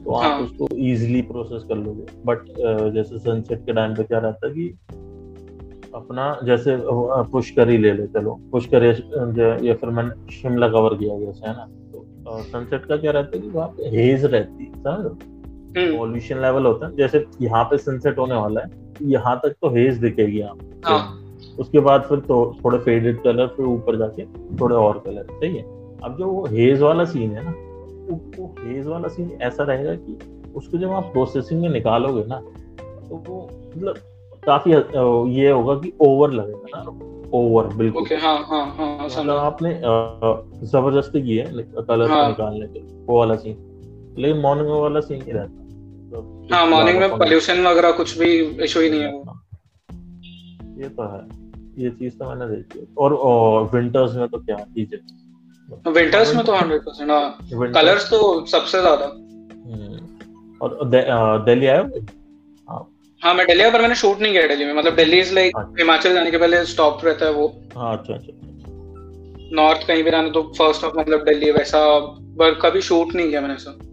तो 0.04 0.12
आप 0.12 0.24
हाँ। 0.24 0.40
उसको 0.42 0.68
इजीली 0.76 1.22
प्रोसेस 1.22 1.64
कर 1.64 1.76
लोगे। 1.76 2.06
बट 2.26 2.46
जैसे 2.94 3.20
सनसेट 3.20 3.66
के 3.66 3.74
टाइम 3.74 3.96
पे 3.96 4.04
क्या 4.04 4.20
रहता 4.20 4.48
है 4.48 4.54
कि 4.54 4.68
अपना 5.96 6.40
जैसे 6.44 6.78
पुश 7.32 7.50
कर 7.52 7.70
ही 7.70 7.78
ले 7.78 7.94
ले 7.94 8.08
चलो 8.08 8.40
पुश 8.52 8.66
कर 8.74 8.84
या 9.66 9.74
फिर 9.74 9.90
मैंने 9.90 10.32
शिमला 10.32 10.68
कवर 10.70 10.96
किया 10.98 11.20
जैसे 11.20 11.48
है 11.48 11.54
ना? 11.54 11.66
तो 11.94 12.42
सनसेट 12.44 12.86
का 12.86 12.98
क्या 12.98 13.12
रहता 13.12 13.38
है 13.38 13.42
कि 13.44 13.50
वहाँ 13.50 13.68
पे 13.68 13.90
हेज 13.90 14.26
रहती 14.26 14.64
है 14.64 14.72
समझ 14.72 15.06
हो? 15.06 15.18
हम्म, 15.78 15.98
पॉल्यूशन 15.98 16.42
लेवल 16.42 16.66
होता 16.66 16.88
है 16.88 16.96
जैसे 16.96 17.26
यहाँ 17.42 17.64
पे 17.64 17.78
सनसेट 17.78 18.18
होने 18.18 18.36
वाला 18.36 18.62
है 18.62 18.70
यहाँ 19.12 19.40
तक 19.44 19.56
तो 19.62 19.70
हेज 19.70 19.98
दिखेगी 19.98 20.42
आपको। 20.42 20.94
हाँ। 20.94 21.29
उसके 21.60 21.80
बाद 21.80 22.02
फिर 22.10 22.20
तो 22.28 22.36
थोड़े 22.64 22.78
फेडेड 22.80 23.22
कलर 23.24 23.48
फिर 23.48 23.66
ऊपर 23.66 23.98
जाके 23.98 24.26
थोड़े 24.60 24.76
और 24.76 25.02
कलर 25.06 25.26
सही 25.32 25.56
है? 25.56 25.64
अब 26.04 26.16
जो 26.20 26.28
वो 26.28 26.46
हेज 26.52 26.82
वाला 26.82 27.06
सीन 27.06 27.32
है 27.38 27.44
ना 27.46 27.52
वो, 28.10 28.54
हेज 28.60 28.88
वाला 28.88 29.08
सीन 29.08 29.32
ऐसा 29.42 29.64
रहेगा 29.64 29.96
कि 29.96 30.18
उसको 30.56 30.78
जब 30.78 30.92
आप 30.92 31.10
प्रोसेसिंग 31.14 31.62
में 31.62 31.70
निकालोगे 31.70 32.24
ना 32.28 32.40
तो 32.40 33.24
वो 33.28 33.42
मतलब 33.76 33.96
काफ़ी 34.44 34.72
ये 35.40 35.50
होगा 35.50 35.76
कि 35.80 35.92
ओवर 36.02 36.32
लगेगा 36.32 36.78
ना 36.78 37.28
ओवर 37.38 37.68
बिल्कुल। 37.76 38.02
ओके 38.02 38.16
हाँ 38.16 38.38
हाँ 38.50 38.66
हाँ 38.78 39.06
मतलब 39.06 39.36
आपने 39.38 39.74
ज़बरदस्ती 40.68 41.22
की 41.22 41.38
है 41.38 41.64
कलर 41.82 42.10
हाँ। 42.10 42.28
निकालने 42.28 42.68
के 42.68 42.80
वो 43.06 43.18
वाला 43.20 43.36
सीन 43.36 43.56
लेकिन 44.18 44.42
मॉर्निंग 44.42 44.68
में 44.70 44.80
वाला 44.80 45.00
सीन 45.00 45.22
ही 45.22 45.32
रहता 45.32 45.64
मतलब 45.64 46.48
हाँ 46.54 46.66
मॉर्निंग 46.68 47.00
में 47.00 47.10
पोल्यूशन 47.18 47.66
वगैरह 47.68 47.92
कुछ 47.92 48.18
भी 48.18 48.34
इशू 48.64 48.80
ही 48.80 48.90
नहीं 48.90 49.02
है 49.02 49.12
हाँ। 49.12 49.42
ये 50.80 50.90
तो 50.90 51.04
है। 51.04 51.20
ये 51.80 51.90
चीज़ 51.90 52.14
तो 52.18 52.36
मैंने 52.36 52.56
देखी 52.56 52.80
है। 52.80 52.86
और 52.98 53.14
विंटर्स 53.74 54.16
में 54.16 54.28
तो 54.28 54.38
क्या 54.38 54.56
चीज़ 54.56 54.96
है? 54.96 55.30
विंटर्स 55.92 56.36
में 56.36 56.46
तो 56.46 56.56
हंड्रेड 56.56 56.82
परसेंट 56.82 57.12
हाँ। 57.12 57.38
कलर्स 57.54 58.10
तो 58.10 58.46
सबसे 58.46 58.82
ज़्यादा। 58.82 59.06
हम्म, 59.06 60.58
और 60.62 60.80
दे- 60.86 61.06
दिल्ली 61.46 61.68
आए 61.68 61.78
हो 61.78 62.86
हाँ। 63.24 63.34
मैं 63.34 63.48
दिल्ली 63.48 63.72
पर 63.72 63.82
मैंने 63.82 63.96
शूट 63.96 64.20
नहीं 64.20 64.32
किया 64.32 64.48
दिल्ली 64.48 64.66
में। 64.66 64.74
मतलब 64.74 64.96
दिल्ली 64.96 65.20
इज़ 65.20 65.34
लाइक 65.34 65.58
अच्छा। 65.58 65.76
हिमाचल 65.80 66.14
जाने 66.14 66.32
के 66.32 66.38
पहले 66.38 66.66
स्टॉप 66.66 67.06
रहता 67.06 67.26
है 67.26 67.32
वो। 67.32 67.62
हाँ 67.78 67.98
अच्छा 67.98 68.14
अच्छा 68.14 68.28
अच्छा। 68.28 68.46
नॉर्थ 69.54 69.88
कहीं 69.88 70.04
भी 70.04 70.12
जाना 70.12 70.30
तो 70.30 70.42
फ़र्स्ट 70.44 70.84
ऑफ़ 70.84 71.00
मतलब 71.00 71.24
दिल्ली 71.24 71.52
वैसा 71.52 72.00
पर 72.40 72.54
कभी 72.54 72.82
शूट 72.82 73.16
नहीं 73.16 73.30
किया 73.30 73.42
मैंने 73.42 73.54
हम्म। 73.54 73.89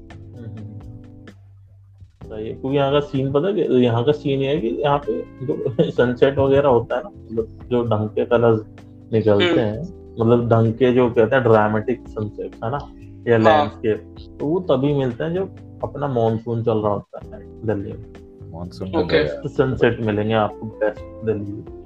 है 2.38 2.52
क्योंकि 2.52 2.76
यहाँ 2.76 2.92
का 2.92 3.00
सीन 3.02 3.32
पता 3.32 3.48
है 3.48 3.54
कि 3.54 3.84
यहाँ 3.84 4.04
का 4.04 4.12
सीन 4.12 4.40
ये 4.40 4.48
है 4.48 4.60
कि 4.60 4.68
यहाँ 4.80 4.98
पे 5.06 5.20
जो 5.42 5.90
सनसेट 5.90 6.38
वगैरह 6.38 6.68
होता 6.68 6.96
है 6.96 7.02
ना 7.02 7.08
मतलब 7.08 7.68
जो 7.70 7.82
ढंग 7.86 8.08
के 8.08 8.24
कलर्स 8.24 8.60
निकलते 9.12 9.44
हम्म। 9.44 9.60
हैं 9.60 9.80
मतलब 10.20 10.48
ढंग 10.48 10.72
के 10.74 10.92
जो 10.92 11.08
कहते 11.10 11.36
हैं 11.36 11.44
ड्रामेटिक 11.44 12.08
सनसेट 12.08 12.54
है 12.64 12.70
ना 12.70 12.78
या 13.28 13.38
हाँ। 13.38 13.44
लैंडस्केप 13.44 14.36
तो 14.40 14.46
वो 14.46 14.60
तभी 14.70 14.94
मिलते 14.94 15.24
हैं 15.24 15.34
जब 15.34 15.80
अपना 15.84 16.08
मॉनसून 16.10 16.62
चल 16.64 16.78
रहा 16.78 16.92
होता 16.92 17.20
है 17.26 17.40
दिल्ली 17.66 17.92
में 17.92 18.50
मॉनसून 18.52 18.92
Okay. 18.96 19.24
सनसेट 19.48 20.00
मिलेंगे 20.00 20.34
आपको 20.36 20.66
बेस्ट 20.78 21.00
दिल्ली 21.26 21.52
में 21.52 21.84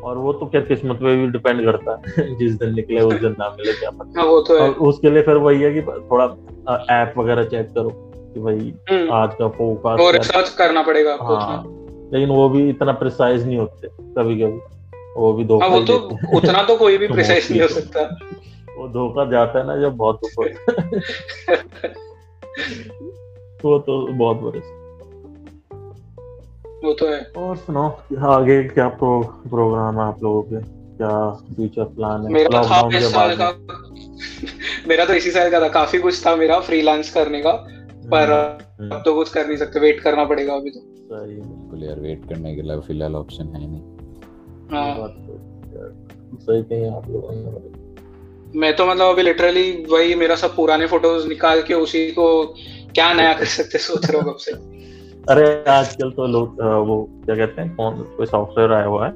और 0.00 0.18
वो 0.18 0.32
तो 0.32 0.46
क्या 0.46 0.60
किस्मत 0.60 0.96
पे 0.96 1.14
भी 1.16 1.26
डिपेंड 1.28 1.64
करता 1.64 2.00
है 2.08 2.34
जिस 2.38 2.58
दिन 2.58 2.74
निकले 2.74 3.00
उस 3.02 3.20
दिन 3.20 3.34
ना 3.38 3.48
मिले 3.50 3.72
क्या 3.72 3.90
पता 3.92 4.20
हाँ 4.20 4.28
वो 4.28 4.40
तो 4.40 4.54
है 4.54 4.60
और 4.60 4.74
उसके 4.88 5.10
लिए 5.10 5.22
फिर 5.22 5.36
वही 5.38 5.62
है 5.62 5.72
कि 5.74 5.82
थोड़ा 5.82 6.24
ऐप 6.92 7.14
वगैरह 7.18 7.44
चेक 7.44 7.70
करो 7.72 7.90
कि 8.38 8.44
भाई 8.44 8.74
हम्म, 8.90 9.12
आज 9.12 9.34
का 9.34 9.44
वो 9.44 9.50
फोकास्ट 9.50 10.16
रिसर्च 10.16 10.48
करना 10.48 10.82
पड़ेगा 10.82 11.12
आपको 11.12 11.34
हाँ 11.34 11.64
लेकिन 12.12 12.28
वो 12.28 12.48
भी 12.48 12.68
इतना 12.70 12.92
प्रिसाइज 12.92 13.46
नहीं 13.46 13.58
होते 13.58 13.88
कभी 13.88 14.40
कभी 14.40 14.60
वो 15.16 15.32
भी 15.32 15.44
धोखा 15.44 15.66
हाँ 15.66 15.74
वो 15.76 15.82
तो 15.82 15.94
उतना 16.36 16.62
तो 16.62 16.76
कोई 16.76 16.98
भी 16.98 17.08
तो 17.08 17.14
प्रिसाइज 17.14 17.50
नहीं 17.50 17.60
हो 17.62 17.68
सकता। 17.68 18.02
वो 18.78 18.88
धोखा 18.88 19.30
जाता 19.30 19.58
है 19.58 19.66
ना 19.66 19.76
जब 19.76 19.96
बहुत 19.96 20.20
ऊपर। 20.24 20.48
वो 23.64 23.78
तो 23.78 24.06
बहुत 24.12 24.36
बड़े 24.36 24.58
वो 26.84 26.92
तो 26.92 27.08
है। 27.08 27.32
और 27.36 27.56
सुनाओ 27.56 27.98
आगे 28.18 28.64
क्या 28.64 28.88
प्रो, 28.88 29.22
प्रोग्राम 29.22 30.00
है 30.00 30.02
आप 30.02 30.22
लोगों 30.22 30.42
के? 30.42 30.56
क्या 30.96 31.30
फ्यूचर 31.30 31.84
प्लान 31.84 32.22
है? 32.22 32.32
मेरा 32.32 32.62
था 32.62 32.98
इस 32.98 33.12
साल 33.12 33.36
का। 33.36 33.50
मेरा 34.88 35.04
तो 35.04 35.12
इसी 35.12 35.30
साल 35.30 35.50
का 35.50 35.60
था। 35.60 35.68
काफ़ी 35.68 35.98
कुछ 35.98 36.26
था 36.26 36.36
मेरा 36.36 36.60
फ्रीलांस 36.60 37.12
करने 37.12 37.40
का। 37.40 37.52
पर 38.10 38.30
हम्म, 38.80 38.90
अब 38.90 39.02
तो 39.04 39.14
कुछ 39.14 39.32
कर 39.32 39.46
नहीं 39.46 39.56
सकते 39.56 39.80
वेट 39.80 40.00
करना 40.00 40.24
पड़ेगा 40.24 40.54
अभी 40.54 40.70
तो। 40.70 40.80
सही 40.80 41.34
बिल्कुल 41.34 41.84
यार 41.84 42.00
वेट 42.00 42.28
करने 42.28 42.54
के 42.56 42.62
लिए 42.62 42.80
फ़िलहाल 42.80 43.16
ऑप्शन 43.16 43.44
है 43.44 43.66
नहीं। 43.70 43.82
हाँ। 44.70 45.08
तो 45.08 46.38
सही 46.38 46.62
कहीं 46.62 46.90
आप 46.90 47.10
लोगों 47.10 47.88
मैं 48.54 48.76
तो 48.76 48.86
मतलब 48.86 49.06
अभी 49.06 49.22
लिटरली 49.22 49.86
वही 49.90 50.14
मेरा 50.14 50.34
सब 50.34 50.56
पुराने 50.56 50.86
फ़ोटोज़ 50.86 51.28
निकाल 51.28 51.62
के 51.62 51.74
उसी 51.74 52.10
को 52.10 52.44
क्या 52.94 53.12
नया 53.12 53.32
कर 53.34 53.44
सकते 53.44 53.78
सोच 53.78 54.10
रहा 54.10 54.22
हूँ 54.22 54.32
कब 54.32 54.38
से। 54.38 54.52
अरे 55.30 55.64
आजकल 55.70 56.10
तो 56.10 56.26
लोग 56.26 56.60
वो 56.60 57.10
क्या 57.24 57.36
कहते 57.36 57.62
हैं 57.62 57.76
कौन 57.76 57.94
कोई 58.16 58.26
सॉफ्टवेयर 58.26 58.72
आया 58.72 58.84
हुआ 58.84 59.06
है? 59.06 59.12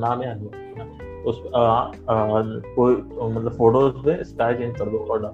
नाम 0.00 0.22
याद 0.22 0.40
नहीं 0.42 1.22
उस 1.22 1.38
अ, 1.38 1.48
अ, 1.48 2.72
कोई 2.76 2.94
मतलब 3.32 3.52
फ़ोटोज़ 3.52 4.06
में 4.06 4.24
स्काई 4.24 4.54
चेंज 4.54 4.78
कर 4.78 4.84
दो 4.84 4.98
और 4.98 5.22
डाल 5.22 5.32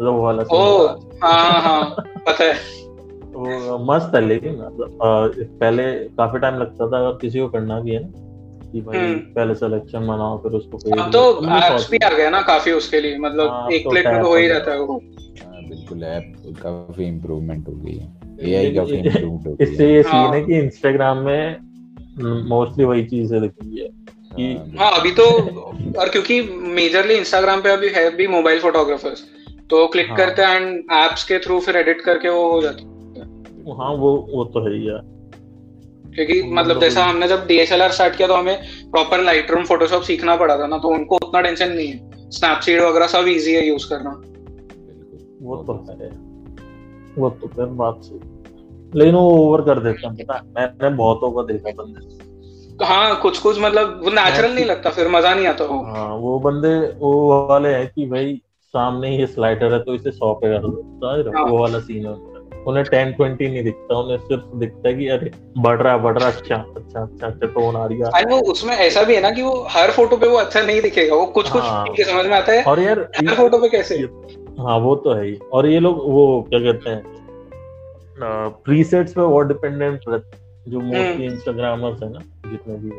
मतलब 0.00 0.12
वो 0.12 0.22
वाला 0.22 0.42
ओ 0.52 0.86
हाँ 1.22 1.32
हाँ 1.42 1.60
हाँ 1.62 1.84
पता 2.26 2.44
है। 2.44 2.54
वो 3.36 3.78
मस्त 3.86 4.14
है 4.14 4.20
लेकिन 4.26 4.52
मतलब 4.56 4.98
पहले 5.60 5.92
काफ़ी 6.18 6.38
टाइम 6.38 6.58
लगता 6.58 6.86
था 6.86 6.98
अगर 6.98 7.18
किसी 7.20 7.40
को 7.40 7.48
करना 7.48 7.80
भी 7.80 7.90
है 7.90 8.00
ना 8.02 8.22
कि 8.72 8.80
भाई 8.80 8.98
हम्म। 8.98 9.18
पहले 9.34 9.54
सिलेक्शन 9.54 10.06
बनाओ 10.06 10.38
फिर 10.42 10.52
उसको 10.52 10.78
अब 10.92 11.10
तो 11.12 11.20
ये 11.42 11.56
एप्स 11.56 11.70
बहुत- 11.70 11.90
भी 11.90 11.98
आ 11.98 12.08
गए 12.08 12.30
ना 12.30 12.40
काफ़ी 12.42 12.72
उसके 12.72 13.00
लिए 13.00 13.18
मतलब 13.18 13.48
हाँ, 13.50 13.68
एक 13.70 13.84
तो 13.84 13.90
क्लिक 13.90 14.06
में 14.06 14.20
तो 14.22 14.28
हो 14.28 14.34
ही 14.36 14.48
रहता 14.48 14.70
है 14.72 14.80
वो। 14.80 14.94
हाँ, 15.44 15.62
बिल्कुल 15.68 16.04
ऐप 16.04 16.32
काफ़ी 16.62 17.04
इम्प्रूवमेंट 17.04 17.68
हो 17.68 17.72
गई 17.72 17.96
है। 17.96 18.50
एआई 18.50 18.74
काफ़ी 18.74 18.96
ये- 18.96 19.24
हो 19.24 19.30
गई 19.38 19.64
इससे 19.64 19.92
ये 19.94 20.00
हाँ। 20.02 20.24
सीन 20.26 20.34
है। 20.34 20.44
कि 20.46 20.58
इंस्टाग्राम 20.58 21.18
में 21.18 21.56
मोस्टली 22.48 22.84
वही 22.84 23.04
चीज़ें 23.04 23.40
है 23.40 23.48
कि- 23.48 23.88
हाँ, 24.78 24.90
हाँ 24.90 25.00
अभी 25.00 25.10
तो 25.12 25.24
और 26.00 26.08
क्योंकि 26.08 26.40
मेजरली 26.74 27.14
इंस्टाग्राम 27.14 27.60
पे 27.60 27.70
अभी 27.70 27.88
है 27.88 28.16
भी 28.16 28.26
मोबाइल 28.26 28.60
फोटोग्राफर्स 28.60 29.24
तो 29.70 29.86
क्लिक 29.86 30.08
हाँ। 30.08 30.16
करते 30.16 30.42
हैं 30.42 30.60
एंड 30.60 30.78
एप्स 30.92 31.24
के 31.24 31.38
थ्रू 31.38 31.60
फिर 31.60 31.76
एडिट 31.76 32.00
करके 32.00 32.28
वो 32.28 32.50
हो 32.52 32.62
जाता 32.62 32.76
है। 32.76 32.86
हाँ 33.78 33.94
वो 33.94 34.26
वो 34.34 34.44
तो 34.44 34.68
है 34.68 34.74
ही 34.78 34.86
है 34.86 35.16
क्योंकि 36.14 36.40
हम 36.40 36.54
मतलब 36.54 36.80
जैसा 36.80 37.00
भी- 37.00 37.10
हमने 37.10 37.28
जब 37.28 37.46
डीएसएलआर 37.46 37.90
स्टार्ट 37.90 38.16
किया 38.16 38.28
तो 38.28 38.34
हमें 38.34 38.62
प्रॉपर 38.90 39.20
लाइट 39.20 39.50
रूम 39.50 39.64
फोटोशॉप 39.64 40.02
सीखना 40.02 40.36
पड़ा 40.36 40.58
था 40.58 40.66
ना 40.66 40.78
तो 40.78 40.88
उनको 40.88 41.16
उतना 41.16 41.40
टेंशन 41.40 41.72
नहीं 41.72 41.88
है। 41.88 42.10
स्नैपसीड 42.30 42.80
वगैरह 42.80 43.06
सब 43.06 43.24
इजी 43.28 43.54
है 43.54 43.68
यूज़ 43.68 43.88
करना। 43.88 44.10
वो 45.42 45.56
तो 45.56 45.86
है। 45.90 46.08
वो 47.18 47.30
तो 47.30 47.46
फिर 47.46 47.64
बात 47.64 48.00
सही। 48.02 48.18
लेकिन 48.98 49.14
वो 49.14 49.30
ओवर 49.30 49.60
कर 49.60 49.78
देते 49.80 50.06
हैं। 50.06 50.16
पता 50.16 50.34
है 50.34 50.42
मैंने 50.46 50.96
बहुतों 50.96 51.30
को 51.30 51.42
देखा 51.42 51.70
बंदे। 51.70 52.26
तो 52.76 52.84
हाँ 52.84 53.20
कुछ 53.20 53.38
कुछ 53.38 53.60
मतलब 53.60 54.00
वो 54.04 54.10
नेचुरल 54.10 54.52
नहीं 54.54 54.64
लगता 54.64 54.90
फिर 54.90 55.08
मज़ा 55.08 55.34
नहीं 55.34 55.46
आता 55.46 55.64
वो। 55.64 55.82
हाँ 55.82 56.14
वो 56.16 56.38
बंदे 56.40 56.98
वो 56.98 57.46
वाले 57.46 57.68
हैं 57.68 57.92
कि 57.94 58.06
भाई 58.06 58.42
सामने 58.76 59.16
ही 59.16 59.26
स्लाइडर 59.26 59.72
है 59.72 59.78
तो 59.84 59.94
इसे 59.94 60.10
सौ 60.12 60.32
पे 60.34 60.48
कर 60.48 60.58
दो 60.60 60.70
समझ 60.70 61.24
रहे 61.26 61.40
हो? 61.40 61.50
वो 61.50 61.58
वाला 61.58 61.78
सीन 61.80 62.06
है 62.06 62.14
उन्हें 62.68 62.84
टेन 62.84 63.12
ट्वेंटी 63.12 63.48
नहीं 63.48 63.62
दिखता 63.64 63.98
उन्हें 63.98 64.16
सिर्फ़ 64.18 64.44
दिखता 64.58 64.88
है 64.88 64.94
कि 64.94 65.08
अरे 65.08 65.30
बढ़ 65.58 65.80
रहा 65.82 65.92
है 65.92 66.00
बढ़ 66.02 66.18
रहा 66.18 66.28
अच्छा 66.28 66.54
अच्छा 66.76 67.00
अच्छा 67.02 67.26
अच्छा 67.26 67.46
टोन 67.46 67.76
आ 67.76 67.84
रही 67.86 67.98
है 67.98 68.24
वो 68.30 68.38
उसमें 68.52 68.74
ऐसा 68.76 69.02
भी 69.02 69.14
है 69.14 69.20
ना 69.22 69.30
कि 69.30 69.42
वो 69.42 69.52
हर 69.70 69.90
फ़ोटो 69.90 70.16
पे 70.16 70.28
वो 70.28 70.36
अच्छा 70.38 70.62
नहीं 70.62 70.80
दिखेगा 70.82 71.14
वो 71.16 71.26
कुछ 71.26 71.50
कुछ 71.50 71.62
हाँ। 71.62 71.84
समझ 72.00 72.24
में 72.26 72.36
आता 72.36 72.52
है। 72.52 72.62
और 72.64 72.80
यार 72.80 73.00
हर 73.18 73.34
फ़ोटो 73.34 73.58
पे 73.58 73.68
कैसे? 73.68 73.98
हाँ 74.60 74.78
वो 74.78 74.94
तो 75.04 75.12
है 75.12 75.24
ही। 75.26 75.34
और 75.52 75.66
ये 75.66 75.78
लोग 75.80 76.00
वो 76.12 76.24
क्या 76.50 76.60
कहते 76.60 76.90
हैं 76.90 78.50
प्रीसेट्स 78.64 79.12
पे 79.12 79.20
और 79.20 79.46
डिपेंडेंट 79.48 80.00
रहते 80.08 80.70
जो 80.70 80.80
मोस्टली। 80.80 81.24
इंस्टाग्रामर्स 81.26 82.02
है 82.02 82.12
ना 82.12 82.20
जितने 82.50 82.74
भी 82.74 82.90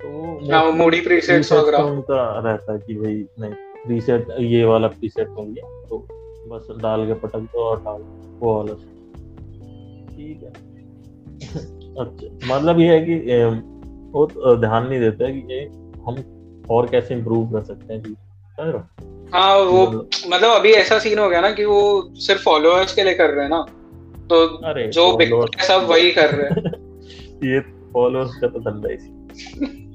तो 0.00 0.08
वो 0.08 0.52
हाँ 0.52 0.62
वो 0.64 0.72
मोडी 0.72 1.00
प्रीसेट्स 1.00 1.52
वगैरह। 1.52 1.78
उनका 1.84 2.22
रहता 2.44 2.72
है 2.72 2.78
कि 2.78 2.94
भाई 2.94 3.24
नहीं। 3.40 3.52
प्रीसेट 3.86 4.26
ये 4.40 4.64
वाला 4.64 4.88
प्रीसेट 4.88 5.28
गया 5.28 5.86
तो 5.88 6.06
बस 6.46 6.68
डाल 6.82 7.06
के 7.06 7.14
पटक 7.14 7.38
दो 7.38 7.60
और 7.60 7.80
डाल 7.80 8.02
वो 8.38 8.54
वाला 8.54 8.74
ठीक 10.16 10.42
है। 10.42 10.50
अच्छा 12.00 12.56
मतलब 12.56 12.80
ये 12.80 12.88
है 12.88 13.00
कि 13.00 13.14
वो 14.12 14.26
तो 14.26 14.56
ध्यान 14.56 14.86
नहीं 14.88 15.00
देता 15.00 15.30
कि 15.30 15.54
ये 15.54 15.64
हम 16.06 16.22
और 16.70 16.86
कैसे 16.86 17.14
इम्प्रूव 17.14 17.52
कर 17.52 17.62
सकते 17.62 17.94
हैं 17.94 18.02
जी 18.02 18.10
समझ 18.10 18.66
रहे 18.68 18.78
हाँ? 19.32 19.58
वो 19.58 19.86
मतलब, 19.86 20.08
मतलब 20.28 20.50
अभी 20.50 20.72
ऐसा 20.72 20.98
सीन 20.98 21.18
हो 21.18 21.28
गया 21.28 21.40
ना 21.40 21.50
कि 21.50 21.64
वो 21.64 22.10
सिर्फ़ 22.14 22.42
फॉलोअर्स 22.42 22.94
के 22.94 23.04
लिए 23.04 23.14
कर 23.14 23.30
रहे 23.30 23.42
हैं 23.42 23.50
ना 23.50 23.62
तो 24.26 24.46
अरे 24.46 24.88
जो 24.88 25.16
बिकता 25.16 25.62
है 25.62 25.68
सब 25.68 25.86
वही 25.90 26.10
कर 26.10 26.30
रहे 26.34 26.48
हैं। 26.48 26.72
ये 27.54 27.60
फॉलोअर्स 27.92 28.34
का 28.34 28.48
तो 28.48 28.60
धंधा 28.60 28.88
ही। 28.88 28.98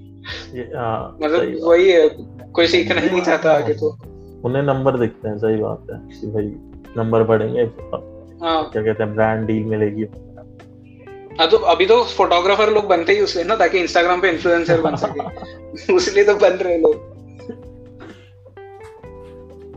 मतलब 0.53 1.59
वही 1.63 1.91
है 1.91 2.09
कोई 2.53 2.67
सीखना 2.67 3.01
ही 3.01 3.09
नहीं 3.09 3.21
चाहता 3.21 3.53
आगे 3.53 3.73
तो। 3.73 3.97
उन्हें 4.45 4.63
नंबर 4.63 4.97
दिखते 4.97 5.29
हैं 5.29 5.37
सही 5.37 5.55
बात 5.55 5.87
है 5.91 6.19
कि 6.21 6.27
भाई 6.27 6.45
नंबर 6.97 7.23
बढ़ेंगे। 7.23 7.61
हाँ। 8.45 8.69
क्या 8.69 8.83
कहते 8.83 9.03
हैं 9.03 9.15
ब्रांड 9.15 9.47
डील 9.47 9.63
मिलेगी। 9.63 10.03
हाँ 11.39 11.49
तो 11.49 11.57
अभी 11.57 11.85
तो 11.85 12.03
फोटोग्राफर 12.03 12.69
लोग 12.69 12.87
बनते 12.87 13.13
ही 13.13 13.21
उसलिए 13.21 13.45
ना 13.45 13.55
ताकि 13.55 13.79
इंस्टाग्राम 13.79 14.21
पे 14.21 14.29
इन्फ्लुएंसर 14.29 14.81
बन 14.81 14.95
सके। 14.95 15.93
उसलिए 15.95 16.23
तो 16.23 16.35
बन 16.35 16.49
रहे 16.49 16.77
लोग। 16.77 17.13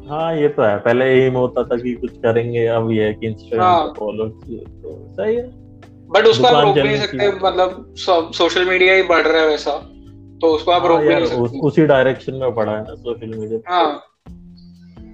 हाँ 0.09 0.37
ये 0.37 0.49
तो 0.49 0.63
है 0.63 0.79
पहले 0.79 1.27
एम 1.27 1.35
होता 1.35 1.63
था 1.65 1.77
कि 1.77 1.95
कुछ 1.95 2.11
करेंगे 2.11 2.67
अब 2.67 2.91
ये 2.91 3.05
है 3.05 3.15
कि 3.15 3.27
इंस्टाग्राम 3.27 3.75
हाँ। 3.75 3.95
फॉलो 3.99 4.29
तो 4.29 5.15
सही 5.15 5.37
है। 5.37 5.43
बट 6.09 6.27
उसको 6.27 6.47
आप 6.47 6.65
रोक 6.65 6.79
नहीं 6.79 6.97
सकते 6.97 7.29
मतलब 7.29 7.95
सोशल 8.33 8.65
मीडिया 8.65 8.95
ही 8.95 9.03
बढ़ 9.03 9.27
रहा 9.27 9.43
है 9.43 9.49
वैसा। 9.49 9.93
तो 10.41 10.47
उसको 10.47 10.71
आप 10.71 10.83
हाँ 10.83 10.89
रोक 10.89 11.01
भी 11.01 11.15
नहीं 11.15 11.27
सकते। 11.27 11.59
उसी 11.59 11.87
डायरेक्शन 11.87 12.35
में 12.35 12.55
पड़ा 12.55 12.73
है 12.73 12.83
ना 12.83 12.95
सोशल 12.95 13.39
मीडिया 13.39 13.75
हाँ। 13.75 14.03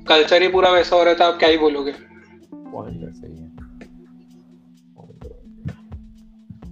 कल्चर 0.08 0.42
ही 0.42 0.48
पूरा 0.48 0.70
वैसा 0.70 0.96
हो 0.96 1.04
रहा 1.04 1.14
था 1.14 1.26
आप 1.26 1.38
क्या 1.38 1.48
ही 1.48 1.58
बोलोगे? 1.58 1.92
सही 1.92 3.36
है। 3.36 3.52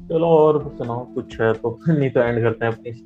चलो 0.09 0.27
और 0.27 0.75
सुनाओ 0.79 1.05
कुछ 1.15 1.41
है 1.41 1.53
तो। 1.53 1.81
नहीं 1.89 2.11
तो 2.11 2.21
एंड 2.21 2.43
करते 2.43 2.65
हैं 2.67 2.73
अपनी। 2.73 3.05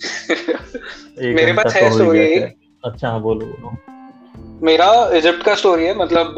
मेरे 1.34 1.52
पास 1.52 1.76
तो 1.76 2.12
है 2.12 2.20
एक। 2.20 2.42
है। 2.42 2.54
अच्छा 2.84 3.08
हाँ 3.08 3.20
बोलो 3.20 3.46
बोलो। 3.46 3.76
मेरा 4.66 5.10
इजिप्ट 5.12 5.42
का 5.42 5.54
स्टोरी 5.54 5.84
है 5.84 5.98
मतलब 5.98 6.34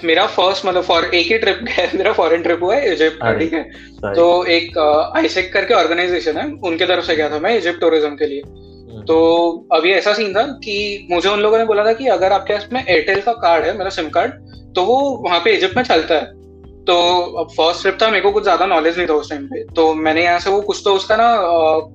मेरा 0.00 0.26
फ़र्स्ट 0.28 0.66
मतलब 0.66 0.82
फॉर 0.82 1.04
एक 1.04 1.26
ही 1.26 1.38
ट्रिप 1.38 1.64
है 1.68 1.90
मेरा 1.94 2.12
फॉरेन 2.12 2.42
ट्रिप 2.42 2.62
हुआ 2.62 2.74
है 2.74 2.92
इजिप्ट 2.92 3.16
का 3.16 3.32
ठीक 3.34 3.52
है? 3.52 3.62
तो 4.14 4.44
एक 4.46 4.78
आईसेक 5.16 5.52
करके 5.52 5.74
ऑर्गेनाइजेशन 5.74 6.36
है 6.36 6.46
उनके 6.64 6.86
तरफ़ 6.86 7.04
से 7.04 7.16
गया 7.16 7.28
था 7.30 7.38
मैं 7.38 7.56
इजिप्ट 7.58 7.80
टूरिज़्म 7.80 8.16
के 8.16 8.26
लिए। 8.26 8.40
हम्म, 8.40 9.02
तो 9.02 9.66
अभी 9.72 9.92
ऐसा 9.92 10.12
सीन 10.14 10.32
था 10.34 10.42
कि 10.64 11.06
मुझे 11.10 11.28
उन 11.28 11.40
लोगों 11.40 11.58
ने 11.58 11.64
बोला 11.64 11.84
था 11.84 11.92
कि 11.92 12.06
अगर 12.08 12.32
आपके 12.32 12.54
पास 12.54 12.68
में 12.72 12.84
एयरटेल 12.84 13.20
का 13.20 13.32
कार्ड 13.44 13.64
है 13.64 13.76
मेरा 13.78 13.90
सिम 13.90 14.08
कार्ड 14.10 14.32
तो 14.74 14.84
वो 14.84 14.98
वहाँ 15.24 15.40
पे 15.40 15.54
इजिप्ट 15.54 15.76
में 15.76 15.82
चलता 15.84 16.14
है। 16.14 16.36
तो 16.84 16.94
अब 17.40 17.48
फ़र्स्ट 17.52 17.82
ट्रिप 17.82 17.98
था 18.02 18.08
मेरे 18.08 18.22
को 18.22 18.30
कुछ 18.32 18.42
ज़्यादा 18.42 18.66
नॉलेज 18.66 18.96
नहीं 18.98 19.06
था 19.08 19.14
उस 19.14 19.30
टाइम 19.30 19.46
पे। 19.46 19.62
तो 19.76 19.92
मैंने 19.96 20.22
यहाँ 20.24 20.38
से 20.40 20.50
वो 20.50 20.60
कुछ 20.62 20.80
तो 20.84 20.94
उसका 20.96 21.16
ना 21.16 21.26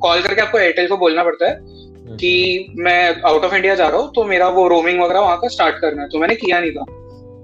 कॉल 0.02 0.22
करके 0.22 0.42
आपको 0.42 0.60
एयरटेल 0.60 0.88
को 0.88 0.98
बोलना 0.98 1.24
पड़ता 1.24 1.46
है 1.46 1.54
हम्म, 1.54 2.16
कि 2.16 2.74
मैं 2.78 3.22
आउट 3.22 3.46
ऑफ़ 3.46 3.56
इंडिया 3.56 3.76
जा 3.76 3.88
रहा 3.88 4.00
हूँ 4.00 4.12
तो 4.16 4.24
मेरा 4.24 4.48
वो 4.50 4.68
रोमिंग 4.68 5.02
वगैरह 5.02 5.20
वहाँ 5.20 5.38
का 5.38 5.48
स्टार्ट 5.48 5.80
करना 5.82 6.02
है। 6.02 6.10
तो 6.10 6.20
मैंने 6.20 6.36
किया 6.36 6.60
नहीं 6.60 6.72
था। 6.72 6.86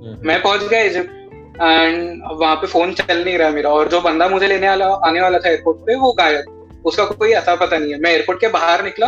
मैं 0.02 0.42
पहुँच 0.42 0.64
गया 0.64 0.82
इजिप्ट 0.82 1.10
एंड 1.62 2.22
वहाँ 2.34 2.56
पे 2.56 2.68
फ़ोन 2.68 2.94
चल 2.94 3.24
नहीं 3.24 3.38
रहा 3.38 3.50
मेरा। 3.50 3.70
और 3.70 3.88
जो 3.90 4.02
बंदा 4.02 4.28
मुझे 4.30 4.48
लेने 4.48 4.68
वाला 4.70 4.86
आने 5.08 5.22
वाला 5.22 5.40
था 5.40 5.50
एयरपोर्ट 5.50 5.78
पे 5.88 5.96
वो 5.96 6.12
गायब। 6.14 6.82
उसका 6.86 7.06
कोई 7.06 7.32
अता 7.34 7.56
पता 7.56 7.78
नहीं 7.78 7.92
है। 7.94 8.00
मैं 8.00 8.12
एयरपोर्ट 8.12 8.40
के 8.40 8.48
बाहर 8.50 8.84
निकला 8.84 9.08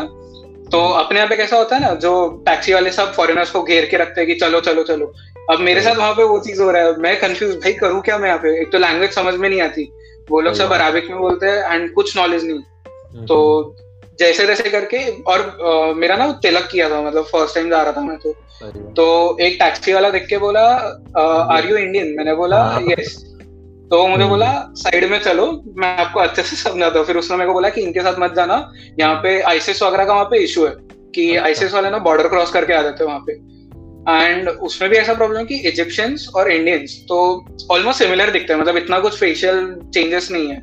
तो 0.72 0.80
अपने 0.96 1.18
यहाँ 1.18 1.30
पे 1.30 1.36
कैसा 1.36 1.58
होता 1.58 1.76
है 1.76 1.82
ना 1.82 1.94
जो 1.96 2.12
टैक्सी 2.46 2.74
वाले 2.74 2.92
सब 2.92 3.12
फॉरेनर्स 3.14 3.52
को 3.52 3.62
घेर 3.64 3.86
के 3.86 3.98
रखते 3.98 4.22
हैं 4.22 4.28
कि 4.28 4.36
चलो 4.36 4.60
चलो 4.62 4.84
चलो। 4.84 5.12
अब 5.50 5.60
मेरे 5.60 5.82
साथ 5.82 5.96
वहाँ 5.96 6.14
पे 6.14 6.24
वो 6.24 6.40
चीज़ 6.40 6.62
हो 6.62 6.70
रहा 6.72 6.84
है। 6.84 6.96
मैं 6.98 7.20
कंफ्यूज 7.20 7.56
भाई 7.56 7.74
करूँ 7.74 8.02
क्या 8.02 8.18
मैं 8.18 8.28
यहाँ 8.28 8.40
पे? 8.40 8.62
एक 8.62 8.72
तो 8.72 8.78
लैंग्वेज 8.78 9.12
समझ 9.12 9.34
में 9.36 9.48
नहीं 9.50 9.62
आती। 9.62 9.84
वो 10.32 10.42
लोग 10.42 10.54
सब 10.54 10.72
अराबिक 10.72 11.10
में 11.10 11.20
बोलते 11.20 11.46
हैं 11.46 11.74
एंड 11.74 11.94
कुछ 11.94 12.16
नॉलेज 12.18 12.46
नहीं। 12.46 12.58
हम्म, 12.58 13.26
तो 13.26 13.76
जैसे 14.22 14.46
तैसे 14.48 14.70
करके 14.70 14.98
और 15.24 15.40
अ, 15.40 15.94
मेरा 15.98 16.16
ना 16.18 16.32
तिलक 16.42 16.68
किया 16.72 16.90
था 16.90 17.02
मतलब 17.02 17.24
फ़र्स्ट 17.26 17.56
टाइम 17.56 17.70
जा 17.70 17.82
रहा 17.82 17.94
था 17.94 18.02
मैं 18.02 18.18
तो। 18.18 18.34
तो 18.96 19.06
एक 19.42 19.58
टैक्सी 19.60 19.94
वाला 19.94 20.10
देख 20.10 20.26
के 20.30 20.38
बोला 20.38 20.62
आर 21.52 21.70
यू 21.70 21.78
इंडियन 21.78 22.14
मैंने 22.18 22.34
बोला 22.36 22.64
हाँ। 22.64 22.82
यस 22.90 23.16
तो 23.92 23.98
मुझे 24.08 24.14
हम्म। 24.16 24.30
बोला 24.30 24.52
साइड 24.78 25.10
में 25.12 25.18
चलो 25.20 25.46
मैं 25.78 25.88
आपको 25.98 26.20
अच्छे 26.20 26.44
से 26.44 26.56
समझाता 26.56 27.00
हूँ। 27.00 27.06
फिर 27.06 27.18
उसने 27.18 27.38
मेरे 27.38 27.48
को 27.48 27.54
बोला 27.54 27.70
कि 27.70 27.82
इनके 27.82 28.02
साथ 28.02 28.20
मत 28.20 28.34
जाना 28.36 28.56
यहाँ 29.00 29.16
पे 29.24 29.40
आईसिस 29.50 29.82
वगैरह 29.84 30.06
का 30.06 30.14
वहाँ 30.14 30.26
पे 30.26 30.38
इशू 30.44 30.66
है 30.66 30.72
कि 31.16 31.28
अच्छा। 31.30 31.46
आईसिस 31.46 31.74
वाले 31.74 31.90
ना 31.90 31.98
बॉर्डर 32.06 32.28
क्रॉस 32.28 32.52
करके 32.52 32.74
आ 32.74 32.82
जाते 32.82 33.04
हैं 33.04 33.12
वहाँ 33.12 33.24
पे। 33.28 33.34
एंड 34.12 34.50
उसमें 34.50 34.90
भी 34.90 34.98
ऐसा 34.98 35.14
प्रॉब्लम 35.14 35.38
है 35.40 35.46
कि 35.46 35.56
इजिप्शियंस 35.70 36.28
और 36.36 36.52
इंडियंस 36.52 36.96
तो 37.10 37.18
ऑलमोस्ट 37.72 38.00
सिमिलर 38.00 38.32
दिखते 38.32 38.54
हैं 38.54 38.60
मतलब 38.62 38.78
इतना 38.78 39.00
कुछ 39.00 39.18
फेशियल 39.20 39.60
चेंजेस 39.94 40.30
नहीं 40.32 40.48
है। 40.48 40.62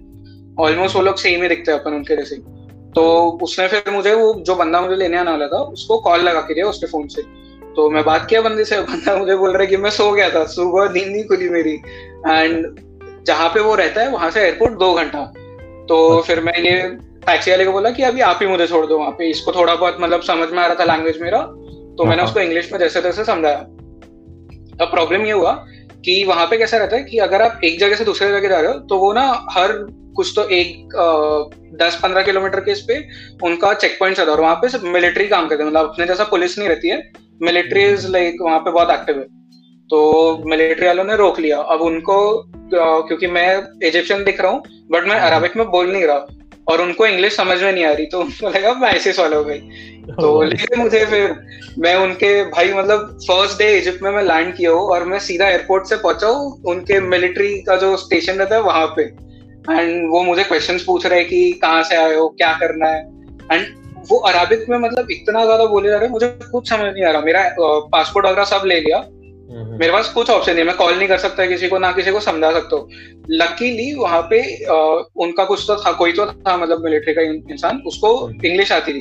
ऑलमोस्ट 0.60 0.96
वो 0.96 1.02
लोग 1.02 1.16
सेम 1.16 1.42
ही 1.42 1.48
दिखते 1.48 1.72
हैं 1.72 1.78
अपन 1.78 1.94
उनके 1.94 2.16
जैसे 2.16 2.36
तो 2.94 3.04
उसने 3.42 3.66
फिर 3.68 3.90
मुझे 3.90 4.14
वो 4.14 4.32
जो 4.40 4.54
बंदा 4.54 4.80
मुझे 4.80 4.96
लेने 4.96 5.16
आने 5.16 5.30
वाला 5.30 5.46
था 5.46 5.58
उसको 5.72 5.98
कॉल 5.98 6.20
लगा 6.20 6.40
के 6.40 6.54
दिया 6.54 6.66
उसके 6.66 6.86
फ़ोन 6.86 7.06
से। 7.08 7.22
तो 7.76 7.90
मैं 7.90 8.04
बात 8.04 8.26
किया 8.30 8.40
बंदे 8.40 8.64
से 8.64 8.80
बंदा 8.80 9.16
मुझे 9.16 9.36
बोल 9.36 9.50
रहा 9.50 9.60
है 9.60 9.66
कि 9.66 9.76
मैं 9.76 9.90
सो 9.90 10.10
गया 10.12 10.30
था 10.30 10.44
सुबह 10.46 10.88
नींद 10.92 11.08
नहीं 11.08 11.24
खुली 11.24 11.48
मेरी। 11.48 11.74
एंड 12.28 12.76
जहाँ 13.26 13.48
पे 13.48 13.60
वो 13.60 13.74
रहता 13.74 14.00
है 14.00 14.10
वहाँ 14.10 14.30
से 14.30 14.40
एयरपोर्ट 14.40 14.78
दो 14.78 14.92
घंटा। 14.94 15.24
तो 15.88 16.20
फिर 16.26 16.40
मैं 16.40 16.58
ये 16.58 16.80
टैक्सी 17.26 17.50
वाले 17.50 17.64
को 17.64 17.72
बोला 17.72 17.90
कि 17.90 18.02
अभी 18.02 18.20
आप 18.20 18.38
ही 18.42 18.46
मुझे 18.46 18.66
छोड़ 18.66 18.84
दो 18.86 18.98
वहाँ 18.98 19.10
पे 19.10 19.30
इसको 19.30 19.52
थोड़ा 19.52 19.74
बहुत 19.74 19.96
मतलब 20.00 20.22
समझ 20.22 20.48
में 20.50 20.58
आ 20.58 20.66
रहा 20.66 20.74
था 20.74 20.84
लैंग्वेज 20.84 21.20
मेरा। 21.22 21.38
तो 21.98 22.04
मैंने 22.04 22.22
हाँ। 22.22 22.28
उसको 22.28 22.40
इंग्लिश 22.40 22.72
में 22.72 22.78
जैसे 22.78 23.00
तैसे 23.00 23.24
समझाया। 23.24 23.58
अब 24.80 24.90
प्रॉब्लम 24.90 25.26
ये 25.26 25.32
हुआ 25.32 25.52
कि 26.04 26.24
वहाँ 26.24 26.46
पे 26.46 26.56
कैसा 26.56 26.76
रहता 26.76 26.96
है 26.96 27.04
कि 27.04 27.18
अगर 27.18 27.42
आप 27.42 27.60
एक 27.64 27.78
जगह 27.80 27.94
से 27.94 28.04
दूसरे 28.04 28.28
जगह 28.28 28.48
जा 28.48 28.60
रहे 28.60 28.72
हो 28.72 28.78
तो 28.80 28.98
वो 28.98 29.12
ना 29.12 29.22
हर 29.50 29.72
कुछ 30.18 30.32
तो 30.36 30.48
एक 30.50 30.94
दस 31.80 31.98
पंद्रह 32.02 32.22
किलोमीटर 32.22 32.60
के 32.60 32.72
इस 32.72 32.80
पे 32.82 32.98
उनका 33.44 33.72
चेक 33.74 33.96
पॉइंट 34.00 34.20
और 34.20 34.40
वहाँ 34.40 34.54
पे 34.54 34.68
सब 34.68 34.84
मिलिट्री 34.94 35.26
काम 35.28 35.48
करते 35.48 35.62
हैं। 35.62 35.70
मतलब 35.70 35.88
अपने 35.88 36.06
जैसा 36.06 36.24
पुलिस 36.30 36.58
नहीं 36.58 36.68
रहती 36.68 36.88
है। 36.88 37.02
मिलिट्री 37.42 37.84
इज़ 37.84 38.08
लाइक 38.08 38.42
वहाँ 38.42 38.58
पे 38.58 38.70
बहुत 38.70 38.90
एक्टिव 38.90 39.18
है। 39.18 39.24
तो 39.90 39.98
मिलिट्री 40.46 40.86
वालों 40.86 41.04
ने 41.04 41.16
रोक 41.16 41.38
लिया। 41.40 41.58
अब 41.74 41.80
उनको 41.82 42.16
क्योंकि 42.72 43.26
मैं 43.28 43.46
इजिप्शियन 43.88 44.24
दिख 44.24 44.40
रहा 44.40 44.52
हूँ 44.52 44.62
बट 44.90 45.06
मैं 45.08 45.18
अरबिक 45.20 45.56
में 45.56 45.66
बोल 45.70 45.92
नहीं 45.92 46.02
रहा। 46.02 46.26
और 46.66 46.80
उनको 46.82 47.06
इंग्लिश 47.06 47.36
समझ 47.36 47.62
में 47.62 47.72
नहीं 47.72 47.84
आ 47.84 47.92
रही 47.92 48.06
तो 48.06 48.20
उनको 48.20 48.48
लगा 48.48 48.72
मैं 48.74 48.88
आईसीएस 48.88 49.18
वाला 49.18 49.36
हो 49.36 49.44
गई। 49.44 49.58
तो 50.12 50.42
लेकिन 50.42 50.80
मुझे 50.80 51.04
फिर 51.06 51.34
मैं 51.78 51.94
उनके 51.96 52.32
भाई 52.50 52.72
मतलब 52.72 53.18
फ़र्स्ट 53.22 53.58
डे 53.58 53.70
इजिप्ट 53.78 54.02
में 54.02 54.10
मैं 54.10 54.22
लैंड 54.22 54.54
किया 54.56 54.70
हूँ 54.70 54.88
और 54.90 55.04
मैं 55.04 55.18
सीधा 55.18 55.48
एयरपोर्ट 55.48 55.86
से 55.86 55.96
पहुँचा 55.96 56.26
हूँ। 56.26 56.62
उनके 56.66 57.00
मिलिट्री 57.08 57.48
का 57.62 57.76
जो 57.76 57.96
स्टेशन 57.96 58.32
रहता 58.32 58.54
है 58.56 58.62
वहाँ 58.62 58.86
पे। 58.96 59.06
एंड 59.70 60.10
वो 60.10 60.22
मुझे 60.22 60.44
क्वेश्चंस 60.44 60.82
पूछ 60.82 61.06
रहे 61.06 61.18
हैं 61.18 61.28
कि 61.28 61.52
कहाँ 61.52 61.82
से 61.82 61.96
आए 61.96 62.14
हो 62.14 62.28
क्या 62.28 62.52
करना 62.52 62.88
है? 62.88 63.00
एंड 63.52 63.66
वो 64.10 64.16
अराबिक 64.16 64.68
में 64.68 64.78
मतलब 64.78 65.06
इतना 65.10 65.44
ज़्यादा 65.44 65.64
बोले 65.66 65.88
जा 65.88 65.98
रहे 65.98 66.08
मुझे 66.08 66.26
कुछ 66.52 66.68
समझ 66.70 66.92
नहीं 66.94 67.04
आ 67.04 67.10
रहा। 67.10 67.20
मेरा 67.20 67.54
पासपोर्ट 67.92 68.26
वगैरह 68.26 68.44
सब 68.44 68.62
ले 68.64 68.80
हम्म, 68.80 69.78
मेरे 69.78 69.92
पास 69.92 70.08
कुछ 70.08 70.30
ऑप्शन 70.30 70.52
नहीं 70.52 70.60
है। 70.60 70.66
मैं 70.66 70.76
कॉल 70.76 70.94
नहीं 70.94 71.08
कर 71.08 71.18
सकता 71.18 71.46
किसी 71.46 71.68
को 71.68 71.78
ना 71.78 71.92
किसी 71.92 72.10
को 72.10 72.20
समझा 72.20 72.52
सकता 72.52 72.76
हूँ। 72.76 72.88
लकीली 73.30 73.94
वहाँ 73.94 74.20
पे 74.22 74.64
अ, 74.64 75.08
उनका 75.16 75.44
कुछ 75.44 75.64
तो 75.66 75.76
था 75.76 75.92
कोई 75.92 76.12
तो 76.12 76.26
था 76.26 76.56
मतलब 76.56 76.84
मिलिट्री 76.84 77.14
का 77.14 77.22
इंसान 77.52 77.82
उसको 77.86 78.30
इंग्लिश 78.30 78.72
आती 78.72 78.92
थी। 78.92 79.00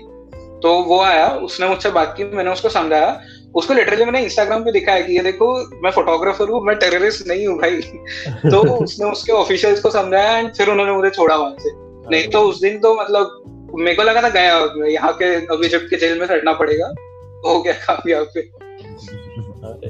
तो 0.63 0.73
वो 0.83 1.01
आया 1.01 1.27
उसने 1.29 1.67
मुझसे 1.67 1.89
बात 1.89 2.13
की 2.17 2.23
मैंने 2.23 2.51
उसको 2.51 2.69
समझाया। 2.69 3.21
उसको 3.57 3.73
लिटरली 3.73 4.05
मैंने 4.05 4.21
इंस्टाग्राम 4.23 4.63
पे 4.63 4.71
दिखाया 4.71 5.01
कि 5.01 5.13
ये 5.13 5.23
देखो 5.23 5.47
मैं 5.83 5.91
फोटोग्राफर 5.91 6.49
हूँ 6.49 6.61
मैं 6.61 6.75
टेररिस्ट 6.75 7.27
नहीं 7.27 7.47
हूँ 7.47 7.57
भाई। 7.57 7.81
तो 8.51 8.61
उसने 8.75 9.11
उसके 9.11 9.31
ऑफिशियल्स 9.31 9.81
को 9.81 9.89
समझाया 9.89 10.37
एंड 10.37 10.53
फिर 10.53 10.69
उन्होंने 10.69 10.91
मुझे 10.91 11.09
छोड़ा 11.09 11.35
वहाँ 11.35 11.55
से। 11.59 11.71
नहीं 12.09 12.27
तो 12.27 12.41
उस 12.41 12.61
दिन 12.61 12.79
तो 12.79 12.93
मतलब 12.95 13.43
मेरे 13.75 13.95
को 13.95 14.03
लगा 14.03 14.21
था 14.21 14.29
गया 14.29 14.87
यहाँ 14.87 15.13
के 15.13 15.33
अब 15.45 15.63
इजिप्ट 15.63 15.89
के 15.89 15.95
जेल 15.95 16.19
में 16.19 16.27
सड़ना 16.27 16.53
पड़ेगा। 16.53 16.93
हो 17.45 17.61
गया 17.61 17.73
काम 17.73 18.09
यहाँ 18.09 18.25
पे। 18.25 18.49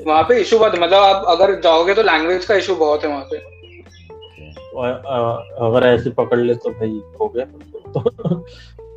वहाँ 0.05 0.23
पे 0.23 0.39
इशू 0.41 0.59
बहुत 0.59 0.75
मतलब 0.75 1.03
आप 1.03 1.25
अगर 1.27 1.61
जाओगे 1.61 1.93
तो 1.93 2.03
लैंग्वेज 2.03 2.45
का 2.45 2.55
इशू 2.55 2.75
बहुत 2.75 3.03
है 3.03 3.09
वहाँ 3.09 3.27
पे। 3.33 3.37
अगर 5.67 5.87
ऐसे 5.87 6.09
पकड़ 6.09 6.39
ले 6.39 6.55
तो 6.55 6.69
भाई 6.69 7.01
हो 7.21 7.27
गया। 7.27 7.45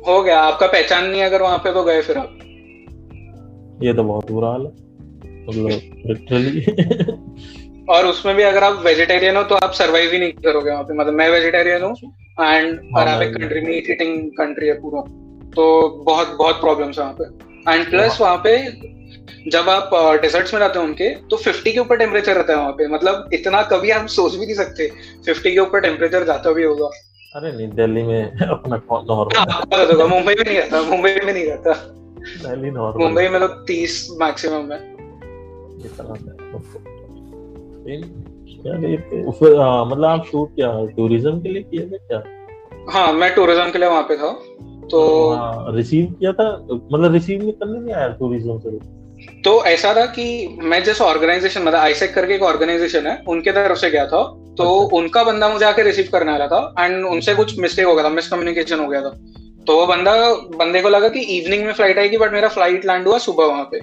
हो 0.07 0.21
गया 0.21 0.39
आपका 0.39 0.67
पहचान 0.67 1.05
नहीं 1.05 1.23
अगर 1.23 1.41
वहाँ 1.41 1.57
पे 1.57 1.73
तो 1.73 1.83
गए 1.83 2.01
फिर 2.01 2.17
आप। 2.17 2.37
ये 3.83 3.93
तो 3.93 4.03
बहुत 4.03 4.31
बुरा 4.31 4.47
हाल 4.47 4.61
है। 4.61 4.71
मतलब 5.47 5.69
लिटरली 6.05 6.61
और 7.89 8.05
उसमें 8.05 8.35
भी 8.35 8.43
अगर 8.43 8.63
आप 8.63 8.81
वेजिटेरियन 8.85 9.35
हो 9.37 9.43
तो 9.43 9.55
आप 9.55 9.71
सरवाइव 9.71 10.11
ही 10.11 10.19
नहीं 10.19 10.31
करोगे 10.31 10.71
वहाँ 10.71 10.83
पे। 10.83 10.93
मतलब 10.93 11.13
मैं 11.13 11.29
वेजिटेरियन 11.29 11.81
हूँ 11.83 11.91
एंड 11.91 12.79
हाँ, 12.95 13.01
Arabic. 13.05 13.37
Country 13.37 13.61
meat 13.61 13.89
eating 13.89 14.29
country 14.31 14.67
है 14.67 14.73
पूरा। 14.73 15.01
तो 15.55 15.89
बहुत 16.05 16.35
बहुत 16.37 16.55
प्रॉब्लम्स 16.55 16.99
है 16.99 17.05
वहाँ 17.05 17.15
पे। 17.21 17.73
एंड 17.73 17.89
प्लस 17.89 18.21
वहाँ 18.21 18.37
पे 18.37 18.57
जब 19.49 19.69
आप 19.69 19.89
डेजर्ट्स 20.21 20.53
में 20.53 20.61
रहते 20.61 20.79
हो 20.79 20.85
उनके 20.85 21.09
तो 21.09 21.37
50 21.37 21.71
के 21.73 21.79
ऊपर 21.79 21.97
टेम्परेचर 21.97 22.35
रहता 22.35 22.53
है 22.53 22.59
वहाँ 22.59 22.71
पे। 22.71 22.87
मतलब 22.87 23.29
इतना 23.33 23.61
कभी 23.61 23.89
आप 23.89 24.07
सोच 24.07 24.35
भी 24.35 24.45
नहीं 24.45 24.55
सकते। 24.55 24.89
50 25.27 25.39
के 25.39 25.59
ऊपर 25.59 25.79
टेम्परेचर 25.79 26.23
जाता 26.23 26.51
भी 26.51 26.63
होगा। 26.63 26.89
अरे 27.35 27.51
नहीं 27.57 27.67
दिल्ली 27.69 28.03
में 28.03 28.31
अपना 28.49 28.75
नॉर्मल 28.91 29.45
पता 29.53 29.81
होगा 29.81 30.07
मुंबई 30.07 30.33
में 30.33 30.43
नहीं 30.45 30.57
रहता 30.57 30.81
मुंबई 30.81 31.15
में 31.25 31.33
नहीं 31.33 31.45
रहता। 31.45 31.71
दिल्ली 32.21 32.71
नॉर्मल 32.71 33.03
मुंबई 33.03 33.27
में 33.27 33.39
तो 33.41 33.47
तीस 33.47 34.07
मैक्सिमम 34.21 34.71
है। 34.71 34.95
इतना 35.85 36.13
इन- 37.93 38.31
यार 38.67 38.85
ये? 38.85 38.95
हाँ, 39.57 39.85
मतलब 39.85 40.05
आप 40.05 40.25
शूट 40.31 40.55
क्या 40.55 40.85
टूरिज़्म 40.85 41.41
के 41.41 41.49
लिए 41.49 41.63
किए 41.63 41.81
थे 41.81 41.97
क्या? 41.97 42.23
हाँ 42.89 43.13
मैं 43.13 43.35
टूरिज़्म 43.35 43.71
के 43.71 43.79
लिए 43.79 43.89
वहाँ 43.89 44.03
पे 44.03 44.17
था। 44.17 44.31
तो 44.91 45.35
रिसीव 45.75 46.05
किया 46.19 46.31
था? 46.31 46.67
मतलब 46.93 47.13
रिसीव 47.13 47.41
नहीं 47.41 47.51
करने 47.51 47.79
नहीं 47.79 47.93
आया 47.93 48.07
टूरिज़्म 48.07 48.59
से? 48.59 49.01
तो 49.41 49.65
ऐसा 49.65 49.93
था 49.93 50.05
कि 50.05 50.57
मैं 50.61 50.83
जैसे 50.83 51.03
ऑर्गेनाइजेशन 51.03 51.61
मतलब 51.61 51.79
आईसेक 51.79 52.13
करके 52.13 52.33
एक 52.33 52.41
ऑर्गेनाइजेशन 52.41 53.07
है 53.07 53.23
उनके 53.27 53.51
तरफ़ 53.51 53.77
से 53.77 53.89
गया 53.89 54.05
था। 54.05 54.23
तो 54.57 54.83
अच्छा। 54.83 54.97
उनका 54.97 55.23
बंदा 55.23 55.49
मुझे 55.49 55.65
आके 55.65 55.81
रिसीव 55.81 56.09
करने 56.11 56.31
वाला 56.31 56.47
था। 56.47 56.75
एंड 56.79 57.05
उनसे 57.05 57.35
कुछ 57.35 57.59
मिस्टेक 57.59 57.85
हो 57.85 57.95
गया 57.95 58.03
था 58.03 58.09
मिसकम्युनिकेशन 58.09 58.79
हो 58.79 58.87
गया 58.87 59.01
था। 59.01 59.17
तो 59.67 59.75
वो 59.75 59.85
बंदा 59.87 60.33
बंदे 60.33 60.81
को 60.81 60.89
लगा 60.89 61.09
कि 61.09 61.19
इवनिंग 61.19 61.65
में 61.65 61.73
फ़्लाइट 61.73 61.99
आएगी 61.99 62.17
बट 62.17 62.31
मेरा 62.31 62.47
फ़्लाइट 62.47 62.85
लैंड 62.85 63.07
हुआ 63.07 63.17
सुबह 63.17 63.45
वहाँ 63.45 63.63
पे। 63.63 63.79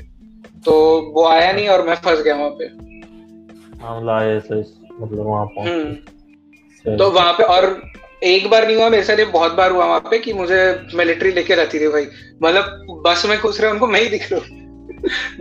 तो 0.64 1.02
वो 1.14 1.26
आया 1.26 1.52
नहीं 1.52 1.68
और 1.68 1.86
मैं 1.86 1.94
फंस 1.94 2.22
गया 2.22 2.34
वहाँ 2.34 2.50
पे। 2.50 2.66
मतलब 2.66 4.22
ऐसे 4.22 4.54
मतलब 5.00 5.26
वहाँ 5.26 5.46
हम्म। 5.58 6.96
तो 6.96 7.10
वहाँ 7.10 7.32
पे 7.32 7.42
और 7.42 7.90
एक 8.22 8.50
बार 8.50 8.66
नहीं 8.66 8.76
हुआ 8.76 8.88
मेरे 8.88 9.02
साथ 9.02 9.32
बहुत 9.32 9.52
बार 9.52 9.70
हुआ 9.70 9.84
वहाँ 9.84 10.00
पे 10.00 10.18
कि 10.18 10.32
मुझे 10.32 10.86
मिलिट्री 10.94 11.32
लेके 11.32 11.54
रहती 11.54 11.80
थी 11.80 11.88
भाई। 11.88 12.06
मतलब 12.42 12.86
बस 13.06 13.26
में 13.26 13.38
घुस 13.38 13.60
रहे 13.60 13.70
उनको 13.70 13.86
मैं 13.86 14.00
ही 14.00 14.08
दिख 14.08 14.32
रहा 14.32 14.40
हूँ। 14.40 14.68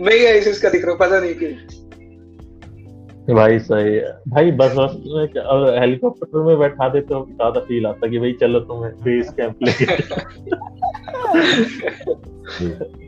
मैं 0.00 0.14
ही 0.14 0.26
आईसीस 0.26 0.60
का 0.60 0.68
दिख 0.68 0.82
रहा 0.82 0.90
हूँ 0.90 0.98
पता 0.98 1.20
नहीं 1.20 1.34
क्यों। 1.34 1.87
भाई 3.28 3.58
सही 3.58 3.94
है। 3.94 4.10
भाई 4.28 4.50
बस 4.50 4.72
बस 4.72 4.94
में 5.06 5.42
और 5.42 5.78
हेलीकॉप्टर 5.78 6.42
में 6.44 6.58
बैठा 6.58 6.88
दे 6.88 7.00
तो 7.00 7.24
ज़्यादा 7.26 7.60
फील 7.60 7.86
आता 7.86 8.08
कि 8.08 8.18
भाई 8.18 8.32
चलो 8.40 8.60
तुम्हें 8.60 8.92
बेस 9.02 9.32
कैंप 9.40 9.56
लेके 9.62 9.86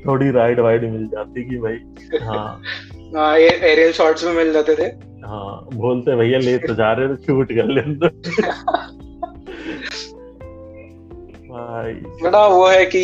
थोड़ी 0.04 0.30
राइड 0.30 0.60
वाइड 0.60 0.84
मिल 0.84 1.06
जाती 1.06 1.44
कि 1.48 1.58
भाई 1.58 1.78
हाँ। 2.22 2.60
हाँ 3.16 3.36
एरियल 3.38 3.92
शॉट्स 3.92 4.24
में 4.24 4.32
मिल 4.32 4.52
जाते 4.52 4.74
थे। 4.76 4.84
हाँ 5.26 5.68
बोलते 5.74 6.16
भैया 6.16 6.38
ले 6.38 6.56
तो 6.58 6.74
जा 6.74 6.92
रहे 6.92 7.08
थे 7.08 7.16
शूट 7.16 7.52
कर 7.52 7.66
ले 7.66 7.80
अंदर। 7.80 8.08
भाई। 11.50 11.92
बड़ा 12.22 12.46
वो 12.46 12.66
है 12.66 12.84
कि 12.86 13.02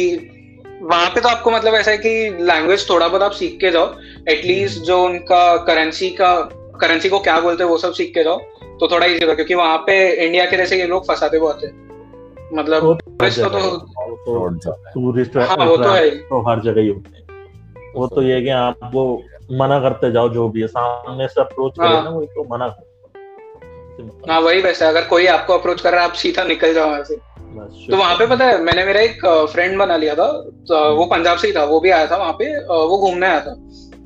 वहाँ 0.82 1.08
पे 1.10 1.20
तो 1.20 1.28
आपको 1.28 1.50
मतलब 1.50 1.74
ऐसा 1.74 1.90
है 1.90 1.98
कि 1.98 2.44
लैंग्वेज 2.44 2.88
थोड़ा 2.90 3.08
बहुत 3.08 3.22
आप 3.22 3.32
सीख 3.32 3.58
के 3.60 3.70
जाओ। 3.70 3.94
एटलीस्ट 4.28 4.82
जो 4.82 5.02
उनका 5.04 5.56
करेंसी 5.64 6.10
का 6.10 6.34
करेंसी 6.80 7.08
को 7.08 7.18
क्या 7.20 7.38
बोलते 7.40 7.62
हैं 7.64 7.70
वो 7.70 7.76
सब 7.78 7.92
सीख 7.92 8.12
के 8.14 8.24
जाओ 8.24 8.38
तो 8.80 8.88
थोड़ा 8.90 9.06
इजी 9.06 9.24
होगा 9.24 9.34
क्योंकि 9.34 9.54
वहाँ 9.54 9.76
पे 9.86 9.94
इंडिया 10.26 10.44
के 10.46 10.56
जैसे 10.56 10.78
ये 10.78 10.86
लोग 10.86 11.06
फंसाते 11.08 11.38
बहुत 11.38 11.62
है। 11.64 11.70
मतलब 12.54 12.82
वो 12.84 12.92
tourist 12.94 13.38
को 13.42 13.48
तो 13.48 14.14
फ्रॉड 14.24 14.60
ज़्यादा 14.60 14.88
है 14.88 14.92
टूरिस्ट 14.94 15.36
हाँ 15.38 15.66
वो 15.66 15.76
तो 15.76 15.90
है। 15.90 16.10
तो 16.10 16.40
हर 16.48 16.60
जगह 16.62 16.80
ही 16.80 16.88
होते 16.88 17.16
हैं। 17.16 17.92
वो 17.94 18.06
तो 18.06 18.22
ये 18.22 18.40
कि 18.42 18.48
आप 18.50 18.90
वो 18.94 19.04
मना 19.52 19.78
करते 19.80 20.10
जाओ 20.12 20.28
जो 20.28 20.48
भी 20.48 20.60
है 20.60 20.66
सामने 20.68 21.28
से 21.28 21.40
अप्रोच 21.40 21.74
करे 21.78 21.88
हाँ। 21.88 22.02
ना 22.04 22.10
वही 22.10 22.26
तो 22.26 22.44
मना 22.50 22.68
करो 22.68 22.84
हाँ। 24.30 24.40
वही 24.40 24.60
वैसे 24.62 24.84
अगर 24.84 25.04
कोई 25.08 25.26
आपको 25.26 25.54
अप्रोच 25.54 25.80
कर 25.80 25.92
रहा 25.92 26.00
है 26.00 26.08
आप 26.08 26.14
सीधा 26.16 26.44
निकल 26.44 26.74
जाओ 26.74 26.88
वहाँ 26.88 27.02
से। 27.04 27.16
तो 27.86 27.96
वहाँ 27.96 28.14
पे 28.16 28.26
पता 28.26 28.44
है 28.44 28.62
मैंने 28.62 28.84
मेरा 28.84 29.00
एक 29.00 29.24
फ्रेंड 29.52 29.78
बना 29.78 29.96
लिया 29.96 30.14
था 30.14 30.26
तो 30.68 30.94
वो 30.96 31.04
पंजाब 31.06 31.38
से 31.38 31.46
ही 31.46 31.52
था 31.54 31.64
वो 31.64 31.80
भी 31.80 31.90
आया 31.90 32.06
था 32.06 32.16
वहाँ 32.16 32.32
पे 32.32 32.48
वो 32.68 32.98
घूमने 32.98 33.26
आया 33.26 33.40
था। 33.40 33.54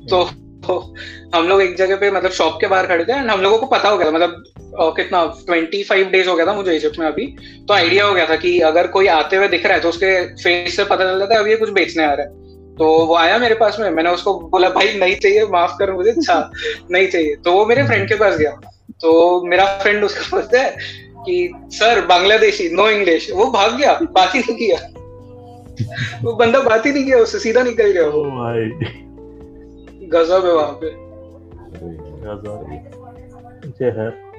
तो, 0.09 0.23
तो 0.67 0.93
हम 1.35 1.47
लोग 1.47 1.61
एक 1.61 1.75
जगह 1.77 1.95
पे 1.95 2.11
मतलब 2.11 2.31
शॉप 2.31 2.57
के 2.61 2.67
बाहर 2.67 2.87
खड़े 2.87 3.05
थे 3.05 3.13
एंड 3.13 3.29
हम 3.29 3.41
लोगों 3.41 3.57
को 3.57 3.65
पता 3.65 3.89
हो 3.89 3.97
गया 3.97 4.07
था 4.07 4.11
मतलब 4.11 4.43
अ, 4.79 4.89
कितना 4.89 5.25
ट्वेंटी 5.45 5.83
फाइव 5.83 6.09
डेज़ 6.09 6.29
हो 6.29 6.35
गया 6.35 6.45
था 6.45 6.53
मुझे 6.53 6.75
इजिप्ट 6.75 6.99
में 6.99 7.07
अभी। 7.07 7.25
तो 7.67 7.73
आइडिया 7.73 8.05
हो 8.05 8.13
गया 8.13 8.25
था 8.29 8.35
कि 8.35 8.59
अगर 8.59 8.87
कोई 8.87 9.07
आते 9.07 9.35
हुए 9.35 9.47
दिख 9.47 9.65
रहा 9.65 9.73
है 9.73 9.79
तो 9.79 9.89
उसके 9.89 10.11
फेस 10.35 10.75
से 10.75 10.83
पता 10.83 11.05
चल 11.05 11.19
जाता 11.19 11.33
है 11.33 11.39
अब 11.39 11.47
ये 11.47 11.55
कुछ 11.55 11.69
बेचने 11.69 12.05
आ 12.05 12.13
रहा 12.13 12.25
है। 12.25 12.39
तो 12.75 13.05
वो 13.05 13.15
आया 13.15 13.37
मेरे 13.37 13.55
पास 13.55 13.77
में 13.79 13.89
मैंने 13.89 14.09
उसको 14.09 14.39
बोला 14.49 14.69
भाई 14.69 14.93
नहीं 14.93 15.15
चाहिए 15.15 15.45
माफ़ 15.45 15.71
कर 15.79 15.91
मुझे 15.91 16.11
अच्छा 16.11 16.51
नहीं 16.91 17.07
चाहिए। 17.07 17.35
तो 17.35 17.53
वो 17.53 17.65
मेरे 17.65 17.83
फ्रेंड 17.83 18.07
के 18.09 18.15
पास 18.15 18.37
गया। 18.37 18.51
तो 19.01 19.41
मेरा 19.45 19.65
फ्रेंड 19.81 20.03
उसको 20.03 20.35
बोलता 20.35 20.61
है 20.61 20.77
कि 21.25 21.53
सर 21.71 22.05
बांग्लादेशी 22.05 22.69
नो 22.69 22.89
इंग्लिश 22.89 23.31
वो 23.31 23.45
भाग 23.51 23.77
गया 23.77 23.99
बात 24.11 24.35
ही 24.35 24.39
नहीं 24.39 24.55
किया। 24.57 24.77
वो 26.23 26.33
बंदा 26.33 26.59
बात 26.59 26.85
ही 26.85 26.91
नहीं 26.91 27.05
किया 27.05 27.17
उससे 27.17 27.39
सीधा 27.39 27.63
निकल 27.63 27.91
गया 27.91 28.05
वो। 28.05 28.23
भाई 28.23 28.69
गजब 30.13 30.45
है 30.45 30.53
वहाँ 30.53 30.79
पे। 30.83 30.89
गजब 32.21 32.71
ये 33.81 33.89
है। 33.89 34.31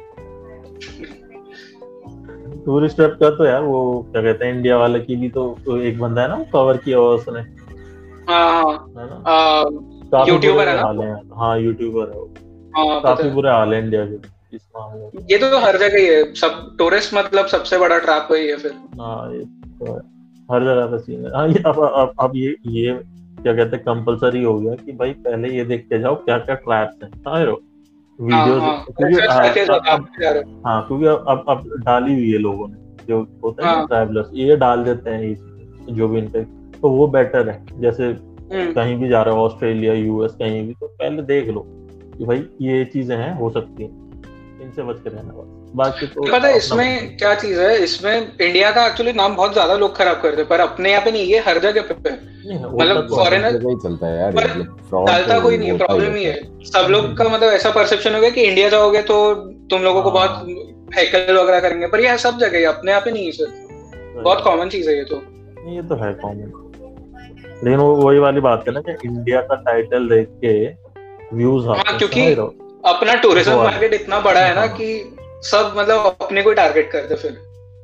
टूरिस्ट 2.64 2.96
ट्रैप 2.96 3.16
का 3.20 3.30
तो 3.30 3.44
यार 3.44 3.62
वो 3.62 4.08
क्या 4.12 4.22
कहते 4.22 4.46
हैं 4.46 4.54
इंडिया 4.54 4.78
वाले 4.78 5.00
की 5.00 5.16
भी 5.16 5.28
तो 5.28 5.58
तो 5.64 5.80
एक 5.80 5.98
बंदा 6.00 6.22
है 6.22 6.28
ना 6.28 6.44
कवर 6.52 6.76
किया 6.76 6.98
हुआ 6.98 7.08
उसने। 7.08 7.40
हाँ 8.32 8.62
हाँ। 8.62 8.92
है 8.98 9.06
ना? 9.06 9.14
है 10.78 10.94
ना? 10.94 11.44
हैं। 11.44 11.60
यूट्यूबर 11.60 12.10
है 12.10 12.18
वो। 12.18 12.34
हाँ 12.76 13.02
काफ़ी 13.02 13.30
बुरे 13.30 13.50
हाल 13.50 13.74
है 13.74 13.84
इंडिया 13.84 14.06
के 14.06 14.14
इस 14.56 14.62
मामले 14.76 15.34
ये 15.34 15.38
तो 15.38 15.58
हर 15.58 15.76
जगह 15.76 15.98
ही 15.98 16.06
है। 16.06 16.34
सब 16.34 16.76
टूरिस्ट 16.78 17.14
मतलब 17.14 17.46
सबसे 17.46 17.78
बड़ा 17.78 17.98
ट्रैप 17.98 18.28
वही 18.30 18.48
है 18.48 18.56
फिर। 18.56 18.72
हाँ 19.00 19.32
ये 19.32 19.40
तो 19.40 19.92
है। 19.92 19.98
हर 20.50 20.64
जगह 20.64 20.86
का 20.86 20.98
सीन 20.98 21.24
है। 21.24 21.30
हाँ 21.32 21.48
ये 21.48 21.62
अब 21.66 21.78
अब 21.84 22.14
अब 22.20 22.32
ये 22.34 22.56
ये 22.66 22.92
क्या 23.42 23.52
कहते 23.54 23.76
हैं 23.76 23.84
कंपलसरी 23.84 24.42
हो 24.42 24.58
गया 24.60 24.74
कि 24.74 24.92
भाई 24.92 25.12
पहले 25.12 25.48
ये 25.48 25.64
देख 25.64 25.86
के 25.88 25.98
जाओ 25.98 26.14
क्या 26.14 26.38
क्या 26.38 26.54
ट्रैप्स 26.54 27.02
हैं 27.04 27.10
समझ 27.10 27.38
रहे 27.42 27.50
हो? 27.50 27.60
हाँ 28.18 28.44
वीडियोस 28.44 28.62
हाँ। 28.62 28.84
क्योंकि 28.84 29.14
हाँ, 29.26 29.78
अब- 29.78 29.88
आप 29.88 30.08
जा 30.20 30.30
रहे 30.30 30.42
हो। 30.42 30.62
हाँ 30.66 30.86
क्योंकि 30.86 31.06
अब 31.06 31.44
अब 31.48 31.70
डाली 31.78 32.14
हुई 32.14 32.32
है 32.32 32.38
लोगों 32.38 32.68
ने 32.68 32.76
जो 33.08 33.26
होता 33.44 33.68
है 33.68 33.74
हाँ। 33.74 33.86
ट्रैवलर्स 33.86 34.30
ये 34.34 34.56
डाल 34.56 34.84
देते 34.84 35.10
हैं 35.10 35.34
जो 35.94 36.08
भी 36.08 36.18
इनके 36.18 36.44
तो 36.80 36.90
वो 36.90 37.06
बेटर 37.08 37.48
है। 37.48 37.64
जैसे 37.80 38.04
हम्म, 38.04 38.72
कहीं 38.72 38.96
भी 38.96 39.08
जा 39.08 39.22
रहे 39.22 39.34
हो 39.34 39.40
ऑस्ट्रेलिया 39.40 39.92
यूएस 39.94 40.32
कहीं 40.32 40.66
भी 40.66 40.74
तो 40.74 40.86
पहले 40.86 41.22
देख 41.22 41.48
लो 41.48 41.60
कि 42.18 42.24
भाई 42.24 42.46
ये 42.60 42.84
चीज़ें 42.84 43.16
हैं 43.16 43.36
हो 43.38 43.50
सकती 43.50 43.82
हैं। 43.82 44.12
इनसे 44.62 44.82
बच 44.82 45.00
के 45.00 45.10
रहना 45.10 45.32
बस। 45.36 45.61
बाकी 45.76 46.06
तो 46.06 46.22
पता 46.22 46.48
है 46.48 46.56
इसमें 46.56 47.16
क्या 47.16 47.34
चीज़ 47.34 47.60
है 47.60 47.76
इसमें 47.82 48.12
इंडिया 48.14 48.70
का 48.70 48.86
एक्चुअली 48.86 49.12
नाम 49.12 49.36
बहुत 49.36 49.52
ज़्यादा 49.52 49.74
लोग 49.74 49.96
खराब 49.96 50.20
करते 50.22 50.36
हैं 50.36 50.48
पर 50.48 50.60
अपने 50.60 50.90
यहाँ 50.90 51.04
पे 51.04 51.10
नहीं 51.12 51.24
ये 51.26 51.38
हर 51.38 51.58
जगह 51.58 51.82
पे 51.92 52.10
है 52.10 52.16
मतलब 52.72 53.06
तो 53.08 53.22
है। 53.22 53.40
जगह 53.52 53.68
ही 53.68 53.76
चलता 53.82 54.06
है 54.06 54.18
यार 54.18 54.32
डालता 54.32 55.34
तो 55.34 55.40
कोई 55.42 55.56
नहीं 55.58 55.70
है 55.70 55.76
प्रॉब्लम 55.78 56.14
ही 56.14 56.24
है 56.24 56.34
सब 56.64 56.86
लोग 56.90 57.16
का 57.16 57.24
मतलब 57.24 57.52
ऐसा 57.52 57.70
परसेप्शन 57.70 58.14
हो 58.14 58.20
गया 58.20 58.30
कि 58.30 58.42
इंडिया 58.42 58.68
जाओगे 58.68 59.02
तो 59.02 59.18
तुम 59.70 59.82
लोगों 59.82 60.02
को 60.02 60.10
हाँ। 60.10 60.28
बहुत 60.28 60.96
हैकल 60.96 61.36
वगैरह 61.36 61.60
करेंगे 61.60 61.86
पर 61.86 62.00
ये 62.00 62.08
है 62.08 62.16
सब 62.18 62.38
जगह 62.38 62.68
अपने 62.68 62.90
यहाँ 62.92 63.02
पे 63.04 63.10
नहीं 63.10 63.24
है 63.26 63.32
सर 63.32 64.20
बहुत 64.22 64.44
कॉमन 64.44 64.68
चीज़ 64.68 64.90
है 64.90 64.96
ये 64.96 65.04
तो 65.04 65.22
ये 65.68 65.82
तो 65.82 66.02
है 66.04 66.12
कॉमन 66.22 66.60
लेकिन 67.64 67.78
वो 67.78 67.94
वही 67.96 68.18
वाली 68.18 68.40
बात 68.40 68.64
है 68.68 68.74
ना 68.74 68.80
कि 68.82 69.08
इंडिया 69.08 69.40
का 69.40 69.54
टाइटल 69.62 70.08
देख 70.08 70.28
के 70.44 70.52
व्यूज़ 71.36 71.66
हाँ, 71.68 71.96
क्योंकि- 71.98 72.38
हो? 72.38 72.46
अपना 72.86 73.14
टूरिज़्म 73.14 73.56
मार्केट 73.56 73.92
इतना 73.94 74.18
बड़ा 74.20 74.40
है 74.40 74.54
ना 74.54 74.60
हाँ। 74.60 74.68
कि 74.70 74.88
सब 75.42 75.74
मतलब 75.76 76.16
अपने 76.22 76.42
को 76.42 76.52
टारगेट 76.52 76.90
करते 76.90 77.14
फिर। 77.14 77.38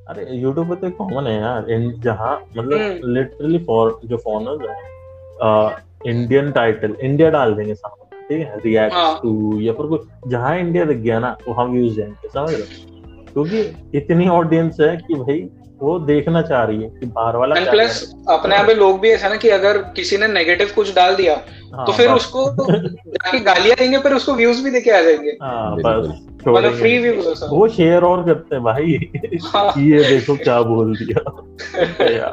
अरे 0.08 0.26
यूट्यूब 0.36 0.74
पे 0.74 0.90
तो 0.90 0.90
कॉमन 0.96 1.26
है 1.26 1.40
यार। 1.40 1.70
इन 1.70 1.90
जहाँ 2.00 2.34
मतलब 2.56 2.80
हम्म। 2.80 3.12
लिटरली 3.14 3.58
फॉर 3.58 4.00
जो 4.04 4.16
फॉरनर्स 4.16 4.70
है 4.70 6.10
इंडियन 6.10 6.50
टाइटल 6.52 6.96
इंडिया 7.02 7.30
डाल 7.30 7.54
देंगे 7.54 7.74
सामने 7.74 8.06
ठीक 8.28 8.46
है? 8.46 8.58
रिएक्ट 8.64 8.94
हाँ। 8.94 9.18
टू 9.22 9.60
या 9.60 9.72
फिर 9.72 9.86
कोई 9.86 10.30
जहाँ 10.30 10.58
इंडिया 10.58 10.84
दिख 10.84 10.96
गया 10.96 11.18
ना 11.18 11.36
वहाँ 11.48 11.66
व्यूज़ 11.66 11.96
जाएँगे 11.96 12.28
समझ 12.28 12.50
रहे 12.50 12.62
हो? 12.62 13.24
क्योंकि 13.32 13.98
इतनी 13.98 14.28
ऑडियंस 14.28 14.76
है 14.80 14.96
कि 14.96 15.14
भाई 15.14 15.38
वो 15.82 15.98
देखना 15.98 16.42
चाह 16.42 16.64
रही 16.64 16.82
है 16.82 16.88
कि 16.90 17.06
बाहर 17.06 17.36
वाला 17.36 17.56
एंड 17.56 17.70
प्लस 17.70 18.14
अपने 18.28 18.54
यहाँ 18.54 18.66
पे 18.66 18.74
लोग 18.74 19.00
भी 19.00 19.10
ऐसा 19.10 19.28
ना 19.28 19.36
कि 19.36 19.48
अगर 19.48 19.78
किसी 19.78 20.16
ने 20.16 20.28
नेगेटिव 20.28 20.70
कुछ 20.74 20.94
डाल 20.94 21.14
दिया 21.16 21.34
है। 21.34 21.56
तो 21.86 21.92
फिर 21.92 22.10
उसको 22.10 22.44
जाके 22.60 23.40
गालियाँ 23.40 23.76
देंगे 23.78 23.98
फिर 23.98 24.12
उसको 24.12 24.34
व्यूज़ 24.34 24.64
भी 24.64 24.70
देके 24.70 24.90
आ 24.90 25.00
जाएँगे। 25.02 25.30
हाँ 25.42 25.76
मतलब 25.76 26.74
फ्री 26.74 26.98
व्यूज़ 26.98 27.44
वो 27.44 27.68
शेयर 27.68 28.02
और 28.02 28.24
करते 28.24 28.54
हैं 28.54 28.64
भाई। 28.64 29.10
हाँ। 29.44 29.72
ये 29.78 30.04
देखो 30.04 30.36
क्या 30.36 30.60
बोल 30.62 30.96
दिया। 30.96 31.30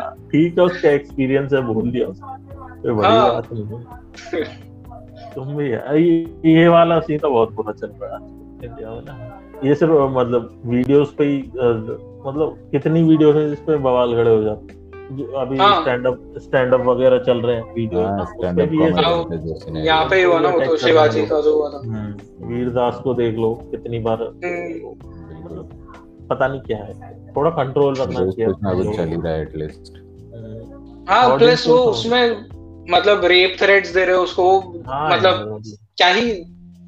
ठीक 0.32 0.58
है 0.58 0.64
उसका 0.64 0.90
एक्सपीरियंस 0.90 1.54
है 1.54 1.62
बोल 1.62 1.92
दिया 1.92 2.08
उसने। 2.08 2.94
बड़ी 2.94 3.08
हाँ। 3.08 3.34
बात 3.34 3.50
नहीं 3.54 3.66
है। 3.66 4.44
तुम 5.36 5.56
भी 5.56 5.70
ये, 5.72 6.56
ये 6.56 6.68
वाला 6.68 7.00
सीन 7.00 7.20
तो 7.20 7.30
बहुत 7.30 7.52
बुरा 7.52 7.72
चल 7.72 7.92
रहा 8.02 8.16
है 8.16 8.24
इंडिया 8.64 8.90
में 8.90 9.02
ना 9.02 9.42
ये 9.66 9.76
सिर्फ़ 9.76 9.94
मतलब 9.94 10.62
वीडियोस 10.66 11.14
पे 11.18 11.24
ही 11.24 11.38
मतलब 12.26 12.70
कितनी 12.72 13.04
वीडियोस 13.04 13.36
हैं 13.36 13.50
जिसपे 13.50 13.78
बवाल 13.78 14.14
खड़े 14.14 14.36
हो 14.36 14.44
जाते 14.44 14.84
जो 15.16 15.26
अभी 15.32 15.58
हाँ। 15.58 15.82
स्टैंड 15.82 16.08
अप 16.08 16.34
स्टैंड 16.38 16.74
अप 16.74 16.82
वगैरह 16.82 17.18
चल 17.18 17.38
रहे 17.38 17.56
हैं 17.56 17.74
वीडियो। 17.74 18.02
हाँ 18.02 18.18
हाँ, 18.18 19.82
यहाँ 19.86 20.06
पे 20.10 20.24
हुआ 20.24 20.40
ना 20.40 20.50
वो 20.50 20.60
तो 20.60 20.78
शिवाजी 20.78 21.26
का 21.26 21.42
जो 21.42 21.56
हुआ 21.56 21.70
था। 21.70 21.78
हम्म, 21.78 22.48
वीरदास 22.48 23.00
को 23.04 23.14
देख 23.14 23.36
लो 23.36 23.54
कितनी 23.72 24.00
बार। 24.00 24.22
हम्म, 24.22 24.90
मतलब 25.46 26.28
पता 26.30 26.48
नहीं 26.48 26.62
क्या 26.62 26.78
है। 26.78 26.94
थोड़ा 27.36 27.52
कंट्रोल 27.52 27.96
रखना 27.96 28.20
चाहिए 28.20 28.46
कुछ 28.46 28.58
ना 28.64 28.74
कुछ 28.74 28.86
लोगों 28.86 28.98
चल 28.98 29.08
ही 29.10 29.16
रहा 29.16 29.34
है 29.34 29.42
एटलीस्ट 29.42 29.98
हम्म, 29.98 31.06
हाँ 31.10 31.38
प्लस 31.38 31.68
वो 31.68 31.78
तो- 31.78 31.88
उसमें 31.88 32.46
मतलब 32.90 33.26
रेप 33.26 33.58
थ्रेट्स 33.62 33.94
दे 33.94 34.06
रहे 34.06 34.16
हो 34.16 34.24
उसको 34.24 34.60
हाँ 34.88 35.10
मतलब 35.12 35.62
क्या 35.98 36.08
ही 36.08 36.32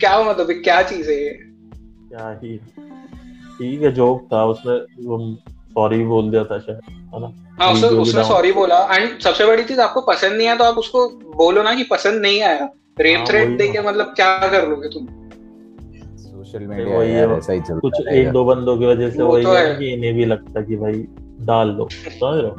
क्या 0.01 0.23
मतलब 0.23 0.47
क्या 0.51 0.81
चीज़ 0.81 1.09
है 1.09 1.23
ये? 1.23 1.29
क्या 2.09 2.39
ही। 2.43 2.59
ठीक 3.57 3.81
है 3.81 3.91
जोक 3.91 4.27
था 4.33 4.45
उसने 4.45 4.73
वो 5.05 5.35
सॉरी 5.73 6.03
बोल 6.03 6.29
दिया 6.31 6.43
था 6.43 6.59
शायद 6.59 6.79
है 7.13 7.21
ना? 7.21 7.31
हाँ 7.59 7.71
उसने 7.73 7.89
उसने 7.89 8.23
सॉरी 8.23 8.51
बोला। 8.51 8.79
एंड 8.95 9.19
सबसे 9.19 9.45
बड़ी 9.45 9.63
चीज़ 9.63 9.81
आपको 9.81 10.01
पसंद 10.01 10.33
नहीं 10.33 10.47
आया 10.47 10.55
तो 10.55 10.63
आप 10.63 10.75
उसको 10.75 11.07
बोलो 11.35 11.63
ना 11.63 11.75
कि 11.75 11.83
पसंद 11.83 12.21
नहीं 12.21 12.41
आया। 12.41 12.69
रेप 12.99 13.25
थ्रेट 13.27 13.57
दे 13.57 13.67
के 13.67 13.81
मतलब 13.81 14.05
क्या 14.05 14.37
कर 14.47 14.67
लोगे 14.69 14.89
तुम? 14.89 15.05
सोशल 16.17 16.59
मीडिया 16.59 17.03
यार 17.03 17.29
है, 17.31 17.37
ऐसा 17.37 17.53
ही 17.53 17.59
चलता 17.59 17.79
कुछ 17.79 18.07
एक 18.07 18.31
दो 18.31 18.43
बंदों 18.45 18.77
की 18.77 18.85
वजह 18.85 19.09
से 19.09 19.23
वही 19.23 19.43
तो 19.43 19.53
है 19.53 19.67
है। 19.67 19.75
कि 19.75 19.93
इन्हें 19.93 20.13
भी 20.13 20.25
लगता 20.25 20.61
कि 20.61 20.75
भाई 20.75 21.05
डाल 21.41 21.71
दो 21.71 21.87
समझ 21.91 22.41
रहे 22.41 22.49
हो? 22.49 22.55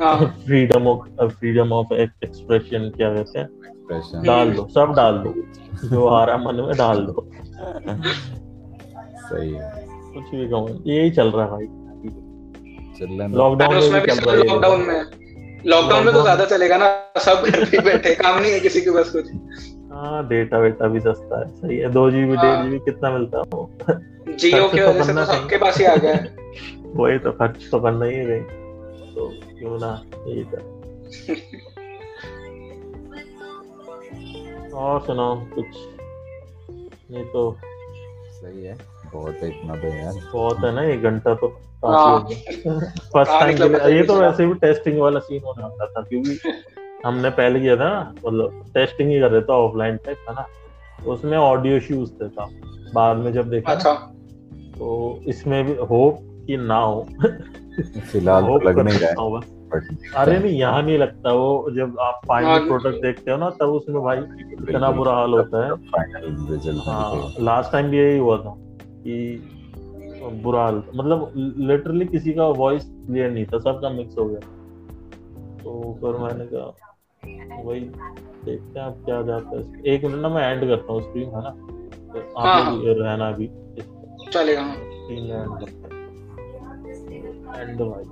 हाँ। 0.00 0.26
Freedom 0.46 0.86
of 0.86 1.28
freedom 1.28 1.72
of 1.72 1.92
expression 1.94 2.92
क्या 2.96 3.14
कहते 3.14 3.38
हैं? 3.38 3.48
डाल 4.24 4.52
दो 4.52 4.68
सब 4.68 4.92
डाल 4.96 5.18
दो। 5.18 5.34
जो 5.88 6.06
आ 6.06 6.24
रहा 6.24 6.36
मन 6.36 6.54
में 6.54 6.76
डाल 6.76 7.06
दो। 7.06 7.26
सही 9.18 9.50
है। 9.50 9.87
कुछ 10.14 10.30
भी 10.34 10.48
कहूँ 10.48 10.82
यही 10.86 11.10
चल 11.10 11.30
रहा 11.30 11.44
है 11.44 11.50
भाई। 11.50 11.66
चल 12.98 13.06
रहा 13.08 13.26
है। 13.26 13.32
लॉकडाउन 13.34 13.92
में 13.92 14.00
चल 14.06 14.18
रहा 14.20 14.34
है 14.34 14.42
लॉकडाउन 14.46 14.80
में। 14.80 15.04
लॉकडाउन 15.66 16.04
में 16.04 16.14
तो 16.14 16.22
ज़्यादा 16.22 16.44
चलेगा 16.44 16.76
ना 16.76 17.10
सब 17.20 17.42
घर 17.44 17.64
पे 17.70 17.78
बैठे 17.84 18.14
काम 18.14 18.40
नहीं 18.40 18.52
है 18.52 18.60
किसी 18.60 18.80
के 18.80 18.90
पास 18.90 19.10
कुछ। 19.10 19.30
हाँ 19.92 20.28
डेटा 20.28 20.58
वेटा 20.58 20.88
भी 20.88 21.00
सस्ता 21.00 21.40
है 21.40 21.48
सही 21.54 21.76
है। 21.78 21.88
दो 21.92 22.10
जीबी 22.10 22.34
हाँ। 22.34 22.44
डेढ़ 22.44 22.62
जीबी 22.64 22.78
कितना 22.84 23.10
मिलता 23.10 23.38
है? 23.38 23.44
वो 23.52 23.70
जियो 24.38 24.68
की 24.68 24.78
तो 24.78 24.88
वजह 24.88 25.02
से 25.02 25.14
तो 25.14 25.24
सबके 25.24 25.56
पास 25.56 25.78
ही 25.78 25.84
आ 25.84 25.96
गया 25.96 26.14
है। 26.14 26.36
वही 26.96 27.18
तो 27.18 27.32
खर्च 27.32 27.68
तो 27.70 27.80
करना 27.80 28.04
ही 28.04 28.14
है 28.14 28.40
तो 29.14 29.28
क्यों 29.58 29.78
ना 29.78 30.02
यही 30.26 30.44
कर 30.44 30.78
और 34.74 35.00
सुनाओ 35.00 35.46
कुछ? 35.54 35.66
नहीं 37.10 37.24
तो 37.24 37.56
सही 38.30 38.64
है। 38.64 38.74
बहुत 39.12 39.34
है 39.42 39.48
इतना 39.48 39.76
तो 39.76 39.88
यार। 39.88 40.12
बहुत 40.32 40.64
है 40.64 40.74
ना 40.74 40.82
एक 40.82 41.02
घंटा 41.02 41.34
तो 41.34 41.46
हाँ। 41.86 42.20
फ़र्स्ट 42.20 43.30
हाँ, 43.30 43.40
टाइम 43.40 43.48
निकला 43.48 43.78
पता 43.78 43.88
ये 43.88 44.02
तो 44.02 44.14
वैसे 44.14 44.46
भी 44.46 44.54
टेस्टिंग 44.54 44.98
वाला 45.00 45.20
सीन 45.20 45.42
होने 45.44 45.62
वाला 45.62 45.86
था 45.86 46.02
क्योंकि 46.02 46.38
हमने 47.06 47.30
पहले 47.30 47.60
किया 47.60 47.76
था 47.76 47.88
ना 47.88 48.14
मतलब 48.26 48.64
टेस्टिंग 48.74 49.10
ही 49.10 49.20
कर 49.20 49.30
रहे 49.30 49.40
थे 49.40 49.52
ऑफलाइन 49.52 49.96
टाइप 49.96 50.16
था 50.28 50.32
ना? 50.32 50.46
तो 51.04 51.12
उसमें 51.12 51.38
ऑडियो 51.38 51.76
इश्यूज़ 51.76 52.12
थे 52.12 52.28
था। 52.28 52.48
बाद 52.94 53.16
में 53.16 53.32
जब 53.32 53.50
देखा 53.50 53.72
अच्छा। 53.72 53.92
तो 54.78 55.20
इसमें 55.26 55.64
भी 55.64 55.74
होप 55.74 56.18
कि 56.46 56.56
ना 56.56 56.76
हो। 56.76 57.06
फ़िलहाल 58.12 58.42
तो 58.42 58.58
लग 58.68 58.78
नहीं 58.78 58.98
रहा 58.98 59.22
हूँ। 59.22 59.40
है 59.42 59.56
अरे 60.14 60.38
नहीं 60.38 60.58
यहाँ 60.58 60.82
नहीं 60.82 60.98
लगता 60.98 61.32
वो 61.32 61.70
जब 61.76 61.98
आप 62.00 62.20
फाइनल 62.28 62.48
हाँ। 62.48 62.60
प्रोडक्ट 62.60 63.02
देखते 63.02 63.30
हो 63.30 63.36
ना 63.36 63.50
तब 63.50 63.66
उसमें 63.66 64.02
भाई 64.02 64.18
इतना 64.68 64.90
बुरा 64.90 65.12
हाल 65.12 65.32
होता 65.32 65.64
है। 65.64 65.70
हाँ 66.78 67.34
लास्ट 67.40 67.72
टाइम 67.72 67.90
भी 67.90 67.98
यही 67.98 68.18
हुआ 68.18 68.38
था। 68.38 68.54
कि 69.08 70.34
बुरा 70.42 70.62
हाल। 70.62 70.82
मतलब 70.94 71.32
लिटरली 71.60 72.06
किसी 72.06 72.32
का 72.32 72.46
वॉइस 72.58 72.84
क्लियर 72.84 73.30
नहीं 73.30 73.44
था 73.44 73.58
सबका 73.58 73.90
मिक्स 73.90 74.18
हो 74.18 74.24
गया। 74.24 74.40
तो 75.58 75.98
फिर 76.00 76.16
मैंने 76.20 76.46
कहा 76.46 76.68
वही 77.62 77.80
देखते 77.80 78.78
हैं 78.78 78.86
अब 78.86 79.04
क्या 79.04 79.22
जाता 79.22 79.56
है। 79.56 79.82
एक 79.84 80.04
मिनट 80.04 80.16
ना 80.16 80.28
मैं 80.28 80.42
एंड 80.52 80.60
करता 80.60 80.92
हूँ 80.92 81.02
स्क्रीन 81.02 81.28
है 81.28 81.42
ना? 81.42 81.50
तो 82.12 82.38
हाँ, 82.38 82.48
आप 82.48 82.72
लोग 82.72 82.86
ये 82.86 82.94
रहना 82.94 83.30
भी 83.30 83.46
चलेगा। 84.32 84.62
हाँ 84.62 84.74
स्क्रीन 84.74 85.24
एंड 85.24 85.58
करते 85.58 85.76
हैं। 85.76 85.96
एंड 87.60 87.78
भाई 87.80 88.04